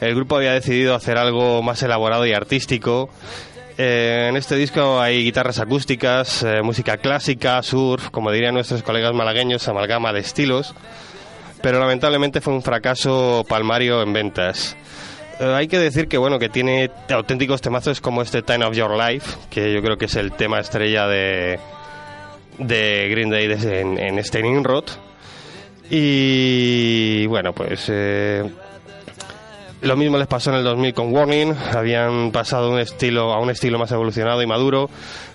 El 0.00 0.14
grupo 0.14 0.36
había 0.36 0.52
decidido 0.52 0.94
hacer 0.94 1.18
algo 1.18 1.64
más 1.64 1.82
elaborado 1.82 2.24
y 2.26 2.32
artístico. 2.32 3.10
Eh, 3.76 4.26
en 4.28 4.36
este 4.36 4.54
disco 4.54 5.00
hay 5.00 5.24
guitarras 5.24 5.58
acústicas, 5.58 6.44
eh, 6.44 6.62
música 6.62 6.98
clásica, 6.98 7.60
surf, 7.64 8.10
como 8.10 8.30
dirían 8.30 8.54
nuestros 8.54 8.84
colegas 8.84 9.14
malagueños, 9.14 9.66
amalgama 9.66 10.12
de 10.12 10.20
estilos. 10.20 10.76
Pero 11.60 11.80
lamentablemente 11.80 12.40
fue 12.40 12.52
un 12.52 12.62
fracaso 12.62 13.44
palmario 13.48 14.00
en 14.00 14.12
ventas. 14.12 14.76
Eh, 15.40 15.44
hay 15.54 15.66
que 15.68 15.78
decir 15.78 16.06
que 16.08 16.16
bueno 16.18 16.38
que 16.38 16.48
tiene 16.48 16.90
auténticos 17.10 17.60
temazos 17.60 18.00
como 18.00 18.22
este 18.22 18.42
Time 18.42 18.64
of 18.64 18.74
Your 18.76 18.96
Life, 18.96 19.36
que 19.50 19.72
yo 19.72 19.82
creo 19.82 19.96
que 19.96 20.04
es 20.06 20.14
el 20.16 20.32
tema 20.32 20.60
estrella 20.60 21.06
de, 21.06 21.58
de 22.58 23.08
Green 23.10 23.30
Day 23.30 23.46
des- 23.48 23.64
en, 23.64 23.98
en 23.98 24.18
este 24.18 24.42
Nimrod. 24.42 24.84
Y 25.90 27.26
bueno, 27.26 27.52
pues 27.52 27.86
eh, 27.88 28.42
lo 29.82 29.96
mismo 29.96 30.16
les 30.18 30.26
pasó 30.26 30.50
en 30.50 30.56
el 30.56 30.64
2000 30.64 30.94
con 30.94 31.12
Warning, 31.12 31.54
habían 31.74 32.30
pasado 32.32 32.70
un 32.70 32.78
estilo, 32.78 33.32
a 33.32 33.40
un 33.40 33.50
estilo 33.50 33.78
más 33.78 33.92
evolucionado 33.92 34.40
y 34.42 34.46
maduro, 34.46 34.88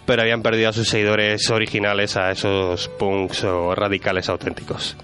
pero 0.06 0.22
habían 0.24 0.42
perdido 0.42 0.70
a 0.70 0.74
sus 0.74 0.88
seguidores 0.90 1.50
originales, 1.52 2.18
a 2.18 2.32
esos 2.32 2.88
punks 2.88 3.44
o 3.44 3.76
radicales 3.76 4.28
auténticos. 4.30 4.98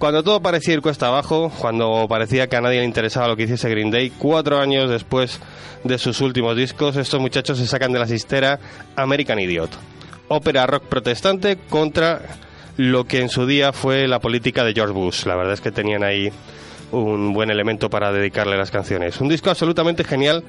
Cuando 0.00 0.22
todo 0.22 0.40
parecía 0.40 0.72
ir 0.72 0.80
cuesta 0.80 1.08
abajo, 1.08 1.52
cuando 1.58 2.06
parecía 2.08 2.46
que 2.46 2.56
a 2.56 2.62
nadie 2.62 2.78
le 2.78 2.86
interesaba 2.86 3.28
lo 3.28 3.36
que 3.36 3.42
hiciese 3.42 3.68
Green 3.68 3.90
Day, 3.90 4.08
cuatro 4.08 4.58
años 4.58 4.88
después 4.88 5.38
de 5.84 5.98
sus 5.98 6.22
últimos 6.22 6.56
discos, 6.56 6.96
estos 6.96 7.20
muchachos 7.20 7.58
se 7.58 7.66
sacan 7.66 7.92
de 7.92 7.98
la 7.98 8.06
cistera 8.06 8.58
American 8.96 9.38
Idiot, 9.38 9.68
ópera 10.28 10.66
rock 10.66 10.84
protestante 10.84 11.58
contra 11.68 12.22
lo 12.78 13.04
que 13.04 13.20
en 13.20 13.28
su 13.28 13.44
día 13.44 13.74
fue 13.74 14.08
la 14.08 14.20
política 14.20 14.64
de 14.64 14.72
George 14.72 14.94
Bush. 14.94 15.26
La 15.26 15.36
verdad 15.36 15.52
es 15.52 15.60
que 15.60 15.70
tenían 15.70 16.02
ahí 16.02 16.32
un 16.92 17.34
buen 17.34 17.50
elemento 17.50 17.90
para 17.90 18.10
dedicarle 18.10 18.56
las 18.56 18.70
canciones. 18.70 19.20
Un 19.20 19.28
disco 19.28 19.50
absolutamente 19.50 20.02
genial 20.02 20.44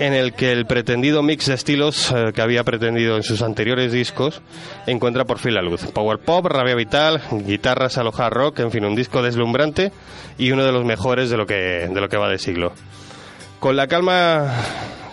en 0.00 0.14
el 0.14 0.32
que 0.32 0.50
el 0.50 0.66
pretendido 0.66 1.22
mix 1.22 1.46
de 1.46 1.54
estilos 1.54 2.10
eh, 2.10 2.32
que 2.34 2.42
había 2.42 2.64
pretendido 2.64 3.16
en 3.16 3.22
sus 3.22 3.42
anteriores 3.42 3.92
discos 3.92 4.42
encuentra 4.86 5.24
por 5.24 5.38
fin 5.38 5.54
la 5.54 5.62
luz. 5.62 5.84
Power 5.92 6.18
pop, 6.18 6.46
rabia 6.46 6.74
vital, 6.74 7.20
guitarras 7.30 7.98
a 7.98 8.30
rock, 8.30 8.58
en 8.60 8.70
fin, 8.72 8.84
un 8.84 8.96
disco 8.96 9.22
deslumbrante 9.22 9.92
y 10.38 10.50
uno 10.52 10.64
de 10.64 10.72
los 10.72 10.84
mejores 10.84 11.30
de 11.30 11.36
lo 11.36 11.46
que, 11.46 11.54
de 11.54 12.00
lo 12.00 12.08
que 12.08 12.16
va 12.16 12.28
de 12.28 12.38
siglo. 12.38 12.72
Con 13.60 13.76
la 13.76 13.86
calma, 13.88 14.54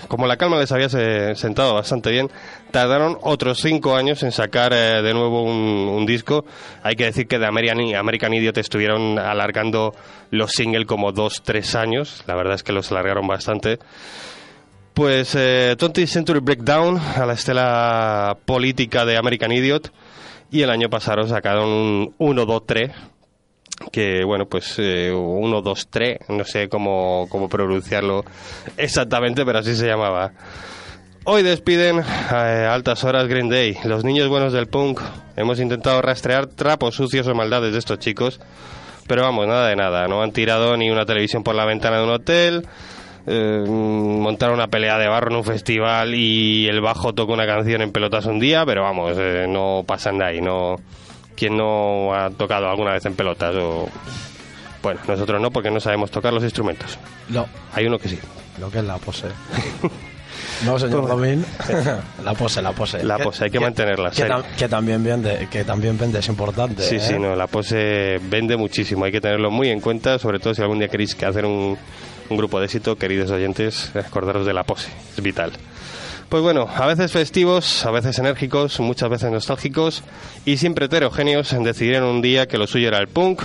como 0.08 0.26
la 0.26 0.38
calma 0.38 0.58
les 0.58 0.72
había 0.72 0.88
se- 0.88 1.36
sentado 1.36 1.74
bastante 1.74 2.10
bien, 2.10 2.32
tardaron 2.72 3.18
otros 3.24 3.60
cinco 3.60 3.96
años 3.98 4.24
en 4.24 4.32
sacar 4.32 4.72
eh, 4.74 5.02
de 5.02 5.14
nuevo 5.14 5.44
un, 5.44 5.90
un 5.90 6.06
disco. 6.06 6.46
Hay 6.82 6.96
que 6.96 7.04
decir 7.04 7.28
que 7.28 7.40
de 7.40 7.46
American, 7.46 7.94
American 7.94 8.34
Idiot 8.34 8.58
estuvieron 8.58 9.20
alargando 9.20 9.94
los 10.32 10.52
singles 10.52 10.86
como 10.86 11.12
dos, 11.12 11.42
tres 11.44 11.76
años. 11.76 12.24
La 12.26 12.36
verdad 12.36 12.56
es 12.56 12.64
que 12.64 12.72
los 12.72 12.90
alargaron 12.90 13.28
bastante. 13.28 13.80
Pues 14.98 15.36
eh, 15.36 15.76
20th 15.78 16.08
Century 16.08 16.40
Breakdown 16.40 16.98
a 16.98 17.24
la 17.28 17.34
estela 17.34 18.36
política 18.46 19.06
de 19.06 19.16
American 19.16 19.52
Idiot 19.52 19.94
y 20.50 20.64
el 20.64 20.72
año 20.72 20.90
pasado 20.90 21.28
sacaron 21.28 21.70
un 21.70 22.16
1, 22.18 22.46
2, 22.48 22.66
3 22.66 22.92
que 23.92 24.24
bueno 24.26 24.48
pues 24.48 24.74
eh, 24.80 25.12
1, 25.14 25.62
2, 25.62 25.88
3 25.92 26.18
no 26.30 26.44
sé 26.46 26.68
cómo, 26.68 27.28
cómo 27.30 27.48
pronunciarlo 27.48 28.26
exactamente 28.76 29.46
pero 29.46 29.60
así 29.60 29.76
se 29.76 29.86
llamaba 29.86 30.32
Hoy 31.26 31.44
despiden 31.44 32.00
a 32.00 32.74
altas 32.74 33.04
horas 33.04 33.28
Green 33.28 33.50
Day, 33.50 33.78
los 33.84 34.04
niños 34.04 34.30
buenos 34.30 34.52
del 34.52 34.66
punk. 34.66 35.00
Hemos 35.36 35.60
intentado 35.60 36.02
rastrear 36.02 36.48
trapos 36.48 36.96
sucios 36.96 37.28
o 37.28 37.36
maldades 37.36 37.74
de 37.74 37.80
estos 37.80 38.00
chicos, 38.00 38.40
pero 39.08 39.24
vamos, 39.24 39.46
nada 39.46 39.68
de 39.68 39.76
nada. 39.76 40.08
No 40.08 40.24
han 40.24 40.32
tirado 40.32 40.76
ni 40.76 40.90
una 40.90 41.06
televisión 41.06 41.44
por 41.44 41.54
la 41.54 41.66
ventana 41.66 41.98
de 41.98 42.04
un 42.06 42.12
hotel, 42.12 42.66
eh, 43.28 43.64
montaron 43.68 44.56
una 44.56 44.68
pelea 44.68 44.98
de 44.98 45.08
barro 45.08 45.30
en 45.32 45.38
un 45.38 45.44
festival 45.44 46.16
y 46.16 46.68
el 46.68 46.82
bajo 46.82 47.14
toca 47.14 47.34
una 47.34 47.46
canción 47.46 47.82
en 47.82 47.92
pelotas 47.92 48.26
un 48.26 48.40
día, 48.40 48.66
pero 48.66 48.84
vamos, 48.84 49.14
eh, 49.20 49.46
no 49.48 49.84
pasan 49.86 50.18
de 50.18 50.26
ahí. 50.26 50.42
No, 50.42 50.76
¿Quién 51.36 51.56
no 51.58 52.14
ha 52.16 52.30
tocado 52.32 52.70
alguna 52.70 52.94
vez 52.94 53.06
en 53.06 53.14
pelotas? 53.16 53.54
O... 53.56 53.88
Bueno, 54.82 55.00
nosotros 55.08 55.42
no, 55.42 55.52
porque 55.52 55.70
no 55.70 55.80
sabemos 55.80 56.10
tocar 56.10 56.34
los 56.34 56.44
instrumentos. 56.44 56.98
No, 57.30 57.46
Hay 57.74 57.86
uno 57.86 58.00
que 58.00 58.10
sí. 58.10 58.18
lo 58.60 58.72
que 58.72 58.80
es 58.80 58.84
la 58.86 58.98
pose. 58.98 59.28
No, 60.66 60.80
señor 60.80 61.08
Domín. 61.08 61.46
la 62.24 62.34
pose, 62.34 62.62
la 62.64 62.72
pose. 62.72 63.04
La 63.04 63.20
pose, 63.20 63.44
hay 63.44 63.52
que 63.52 63.60
mantenerla, 63.60 64.10
Que, 64.10 64.16
serio. 64.18 64.38
tam- 64.38 64.56
que 64.58 64.68
también 64.68 65.04
vende, 65.04 65.48
que 65.52 65.64
también 65.64 65.98
vende, 66.00 66.18
es 66.20 66.28
importante. 66.30 66.82
Sí, 66.82 66.96
¿eh? 66.96 67.00
sí, 67.00 67.20
no, 67.20 67.36
la 67.36 67.46
pose 67.46 68.20
vende 68.24 68.58
muchísimo, 68.58 69.06
hay 69.06 69.12
que 69.12 69.22
tenerlo 69.22 69.52
muy 69.52 69.70
en 69.70 69.80
cuenta, 69.80 70.18
sobre 70.18 70.40
todo 70.40 70.56
si 70.56 70.62
algún 70.64 70.80
día 70.80 70.88
queréis 70.88 71.14
que 71.14 71.28
hacer 71.28 71.46
un, 71.46 71.78
un 72.30 72.38
grupo 72.38 72.60
de 72.60 72.66
éxito, 72.66 72.98
queridos 72.98 73.32
oyentes, 73.32 73.92
acordaros 73.96 74.46
de 74.46 74.54
la 74.54 74.64
pose, 74.64 74.90
es 75.16 75.22
vital. 75.24 75.52
Pues 76.30 76.44
bueno, 76.44 76.68
a 76.76 76.86
veces 76.86 77.12
festivos, 77.14 77.86
a 77.86 77.92
veces 77.92 78.20
enérgicos, 78.20 78.80
muchas 78.82 79.10
veces 79.10 79.32
nostálgicos 79.32 80.04
y 80.46 80.58
siempre 80.58 80.86
heterogéneos, 80.88 81.56
decidieron 81.64 82.10
un 82.10 82.22
día 82.22 82.48
que 82.48 82.58
lo 82.58 82.68
suyo 82.68 82.90
era 82.90 82.98
el 82.98 83.08
punk 83.08 83.44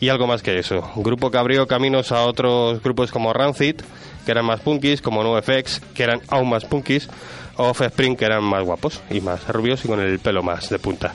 y 0.00 0.08
algo 0.08 0.26
más 0.26 0.42
que 0.42 0.58
eso. 0.58 0.90
Un 0.96 1.02
grupo 1.02 1.30
que 1.30 1.36
abrió 1.38 1.66
caminos 1.66 2.12
a 2.12 2.24
otros 2.24 2.82
grupos 2.82 3.10
como 3.10 3.32
Rancid, 3.34 3.76
que 4.24 4.30
eran 4.30 4.46
más 4.46 4.60
punkis, 4.60 5.02
como 5.02 5.22
NoFX, 5.22 5.80
que 5.94 6.02
eran 6.02 6.20
aún 6.28 6.48
más 6.48 6.64
punkis, 6.64 7.08
o 7.56 7.68
Offspring, 7.68 8.16
que 8.16 8.24
eran 8.24 8.42
más 8.42 8.64
guapos 8.64 9.02
y 9.10 9.20
más 9.20 9.46
rubios 9.48 9.84
y 9.84 9.88
con 9.88 10.00
el 10.00 10.18
pelo 10.18 10.42
más 10.42 10.70
de 10.70 10.78
punta. 10.78 11.12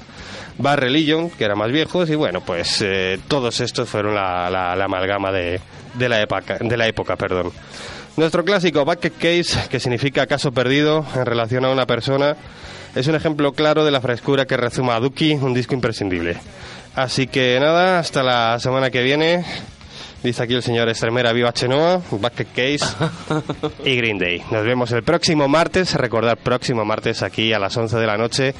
Bad 0.60 0.77
Religion, 0.77 1.30
que 1.31 1.44
eran 1.44 1.57
más 1.57 1.72
viejos, 1.72 2.10
y 2.11 2.15
bueno, 2.15 2.41
pues 2.41 2.81
eh, 2.81 3.19
todos 3.27 3.61
estos 3.61 3.90
fueron 3.90 4.14
la- 4.14 4.49
la 4.49 4.86
amalgama 4.86 5.31
de, 5.31 5.60
de 5.93 6.09
la 6.09 6.21
época, 6.21 6.57
de 6.59 6.77
la 6.77 6.87
época, 6.87 7.15
perdón. 7.15 7.51
Nuestro 8.17 8.43
clásico 8.43 8.83
Bucket 8.83 9.13
Case, 9.17 9.69
que 9.69 9.79
significa 9.79 10.27
caso 10.27 10.51
perdido 10.51 11.05
en 11.15 11.25
relación 11.25 11.63
a 11.65 11.69
una 11.69 11.85
persona, 11.85 12.35
es 12.95 13.07
un 13.07 13.15
ejemplo 13.15 13.53
claro 13.53 13.85
de 13.85 13.91
la 13.91 14.01
frescura 14.01 14.45
que 14.45 14.57
rezuma 14.57 14.95
a 14.95 14.99
Duki, 14.99 15.33
un 15.33 15.53
disco 15.53 15.75
imprescindible. 15.75 16.37
Así 16.95 17.27
que 17.27 17.57
nada, 17.59 17.99
hasta 17.99 18.23
la 18.23 18.59
semana 18.59 18.89
que 18.89 19.01
viene. 19.01 19.45
Dice 20.23 20.43
aquí 20.43 20.53
el 20.53 20.63
señor 20.63 20.89
Estremera, 20.89 21.31
viva 21.31 21.53
Chenoa, 21.53 22.01
Bucket 22.11 22.49
Case 22.53 22.85
y 23.85 23.95
Green 23.95 24.17
Day. 24.17 24.43
Nos 24.51 24.65
vemos 24.65 24.91
el 24.91 25.03
próximo 25.03 25.47
martes, 25.47 25.93
recordar 25.93 26.37
próximo 26.37 26.83
martes 26.83 27.23
aquí 27.23 27.53
a 27.53 27.59
las 27.59 27.77
11 27.77 27.95
de 27.97 28.07
la 28.07 28.17
noche. 28.17 28.53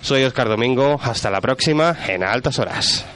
Soy 0.00 0.22
Oscar 0.22 0.48
Domingo, 0.48 1.00
hasta 1.02 1.28
la 1.30 1.40
próxima 1.40 1.96
en 2.06 2.22
Altas 2.22 2.60
Horas. 2.60 3.15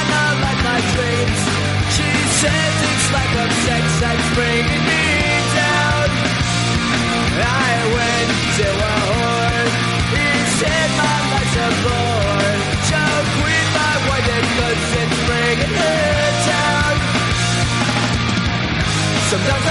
says 2.41 2.75
it's 2.89 3.07
like 3.13 3.33
a 3.37 3.47
sex 3.65 3.85
that's 4.01 4.27
bringing 4.33 4.83
me 4.89 5.05
down. 5.61 6.09
I 7.37 7.73
went 7.95 8.29
to 8.57 8.67
a 8.91 8.95
whore. 9.05 9.67
He 10.15 10.27
said 10.57 10.89
my 11.01 11.17
life's 11.31 11.57
a 11.65 11.69
bore. 11.85 12.53
So 12.89 13.01
quit 13.37 13.67
my 13.77 13.95
wife 14.09 14.29
and 14.37 14.47
guns 14.57 14.89
and 15.01 15.11
bringing 15.27 15.75
her 15.81 16.13
down. 16.49 16.93
Sometimes 19.29 19.70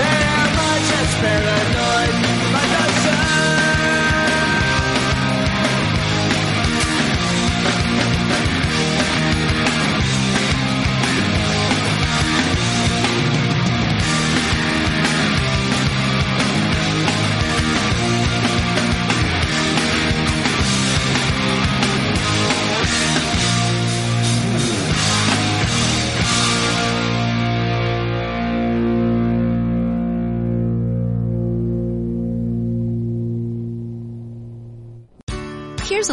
They're 0.00 0.50
much 0.56 0.88
as 1.00 1.59